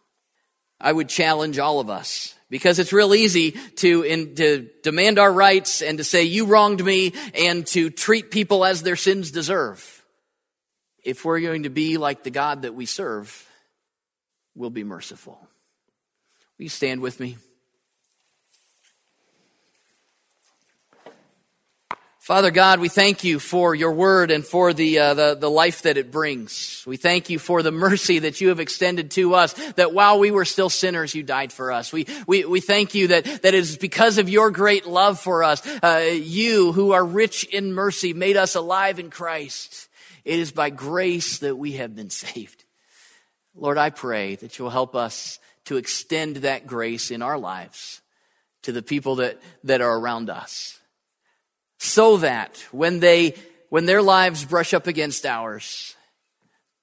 I 0.79 0.91
would 0.91 1.07
challenge 1.07 1.59
all 1.59 1.79
of 1.79 1.91
us 1.91 2.33
because 2.49 2.79
it's 2.79 2.91
real 2.91 3.13
easy 3.13 3.51
to, 3.51 4.01
in, 4.01 4.33
to 4.35 4.67
demand 4.81 5.19
our 5.19 5.31
rights 5.31 5.83
and 5.83 5.99
to 5.99 6.03
say, 6.03 6.23
you 6.23 6.47
wronged 6.47 6.83
me 6.83 7.13
and 7.35 7.65
to 7.67 7.91
treat 7.91 8.31
people 8.31 8.65
as 8.65 8.81
their 8.81 8.95
sins 8.95 9.29
deserve. 9.29 10.03
If 11.03 11.23
we're 11.23 11.41
going 11.41 11.63
to 11.63 11.69
be 11.69 11.97
like 11.97 12.23
the 12.23 12.31
God 12.31 12.63
that 12.63 12.73
we 12.73 12.87
serve, 12.87 13.47
we'll 14.55 14.71
be 14.71 14.83
merciful. 14.83 15.39
Will 16.57 16.63
you 16.63 16.69
stand 16.69 17.01
with 17.01 17.19
me? 17.19 17.37
Father 22.31 22.49
God, 22.49 22.79
we 22.79 22.87
thank 22.87 23.25
you 23.25 23.39
for 23.39 23.75
your 23.75 23.91
word 23.91 24.31
and 24.31 24.45
for 24.45 24.71
the, 24.71 24.99
uh, 24.99 25.13
the, 25.15 25.35
the 25.35 25.51
life 25.51 25.81
that 25.81 25.97
it 25.97 26.11
brings. 26.11 26.81
We 26.87 26.95
thank 26.95 27.29
you 27.29 27.37
for 27.37 27.61
the 27.61 27.73
mercy 27.73 28.19
that 28.19 28.39
you 28.39 28.47
have 28.47 28.61
extended 28.61 29.11
to 29.11 29.35
us, 29.35 29.51
that 29.73 29.93
while 29.93 30.17
we 30.17 30.31
were 30.31 30.45
still 30.45 30.69
sinners, 30.69 31.13
you 31.13 31.23
died 31.23 31.51
for 31.51 31.73
us. 31.73 31.91
We, 31.91 32.07
we, 32.27 32.45
we 32.45 32.61
thank 32.61 32.95
you 32.95 33.09
that, 33.09 33.25
that 33.25 33.43
it 33.43 33.53
is 33.53 33.75
because 33.77 34.17
of 34.17 34.29
your 34.29 34.49
great 34.49 34.85
love 34.85 35.19
for 35.19 35.43
us, 35.43 35.61
uh, 35.83 36.09
you 36.09 36.71
who 36.71 36.93
are 36.93 37.03
rich 37.03 37.43
in 37.43 37.73
mercy 37.73 38.13
made 38.13 38.37
us 38.37 38.55
alive 38.55 38.97
in 38.97 39.09
Christ. 39.09 39.89
It 40.23 40.39
is 40.39 40.53
by 40.53 40.69
grace 40.69 41.39
that 41.39 41.57
we 41.57 41.73
have 41.73 41.97
been 41.97 42.09
saved. 42.11 42.63
Lord, 43.55 43.77
I 43.77 43.89
pray 43.89 44.35
that 44.35 44.57
you'll 44.57 44.69
help 44.69 44.95
us 44.95 45.37
to 45.65 45.75
extend 45.75 46.37
that 46.37 46.65
grace 46.65 47.11
in 47.11 47.23
our 47.23 47.37
lives 47.37 47.99
to 48.61 48.71
the 48.71 48.81
people 48.81 49.15
that, 49.15 49.37
that 49.65 49.81
are 49.81 49.99
around 49.99 50.29
us 50.29 50.77
so 51.83 52.17
that 52.17 52.63
when 52.71 52.99
they 52.99 53.33
when 53.69 53.87
their 53.87 54.03
lives 54.03 54.45
brush 54.45 54.71
up 54.71 54.85
against 54.85 55.25
ours 55.25 55.95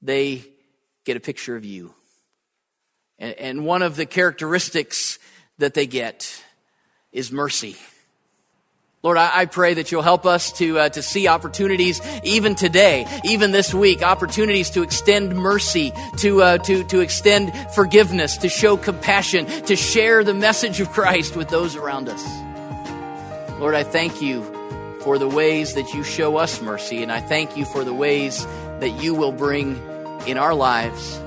they 0.02 0.42
get 1.04 1.16
a 1.16 1.20
picture 1.20 1.54
of 1.54 1.64
you 1.64 1.94
and, 3.20 3.34
and 3.34 3.64
one 3.64 3.82
of 3.82 3.94
the 3.94 4.06
characteristics 4.06 5.20
that 5.58 5.72
they 5.72 5.86
get 5.86 6.42
is 7.12 7.30
mercy 7.30 7.76
Lord, 9.04 9.16
I, 9.16 9.30
I, 9.32 9.46
pray 9.46 9.74
that 9.74 9.92
you'll 9.92 10.02
help 10.02 10.26
us 10.26 10.50
to, 10.54 10.76
uh, 10.76 10.88
to 10.88 11.02
see 11.02 11.28
opportunities 11.28 12.00
even 12.24 12.56
today, 12.56 13.06
even 13.22 13.52
this 13.52 13.72
week, 13.72 14.02
opportunities 14.02 14.70
to 14.70 14.82
extend 14.82 15.36
mercy, 15.36 15.92
to, 16.16 16.42
uh, 16.42 16.58
to, 16.58 16.82
to 16.82 16.98
extend 16.98 17.52
forgiveness, 17.76 18.38
to 18.38 18.48
show 18.48 18.76
compassion, 18.76 19.46
to 19.66 19.76
share 19.76 20.24
the 20.24 20.34
message 20.34 20.80
of 20.80 20.90
Christ 20.90 21.36
with 21.36 21.48
those 21.48 21.76
around 21.76 22.08
us. 22.08 22.26
Lord, 23.60 23.76
I 23.76 23.84
thank 23.84 24.20
you 24.20 24.57
for 25.00 25.18
the 25.18 25.28
ways 25.28 25.74
that 25.74 25.94
you 25.94 26.02
show 26.02 26.36
us 26.36 26.60
mercy, 26.60 27.02
and 27.02 27.12
I 27.12 27.20
thank 27.20 27.56
you 27.56 27.64
for 27.64 27.84
the 27.84 27.94
ways 27.94 28.46
that 28.80 28.90
you 29.02 29.14
will 29.14 29.32
bring 29.32 29.80
in 30.26 30.36
our 30.36 30.54
lives 30.54 31.20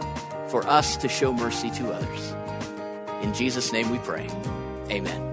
for 0.50 0.68
us 0.68 0.98
to 0.98 1.08
show 1.08 1.34
mercy 1.34 1.70
to 1.72 1.92
others. 1.92 2.36
In 3.24 3.34
Jesus' 3.34 3.72
name 3.72 3.90
we 3.90 3.98
pray. 4.00 4.28
Amen. 4.90 5.31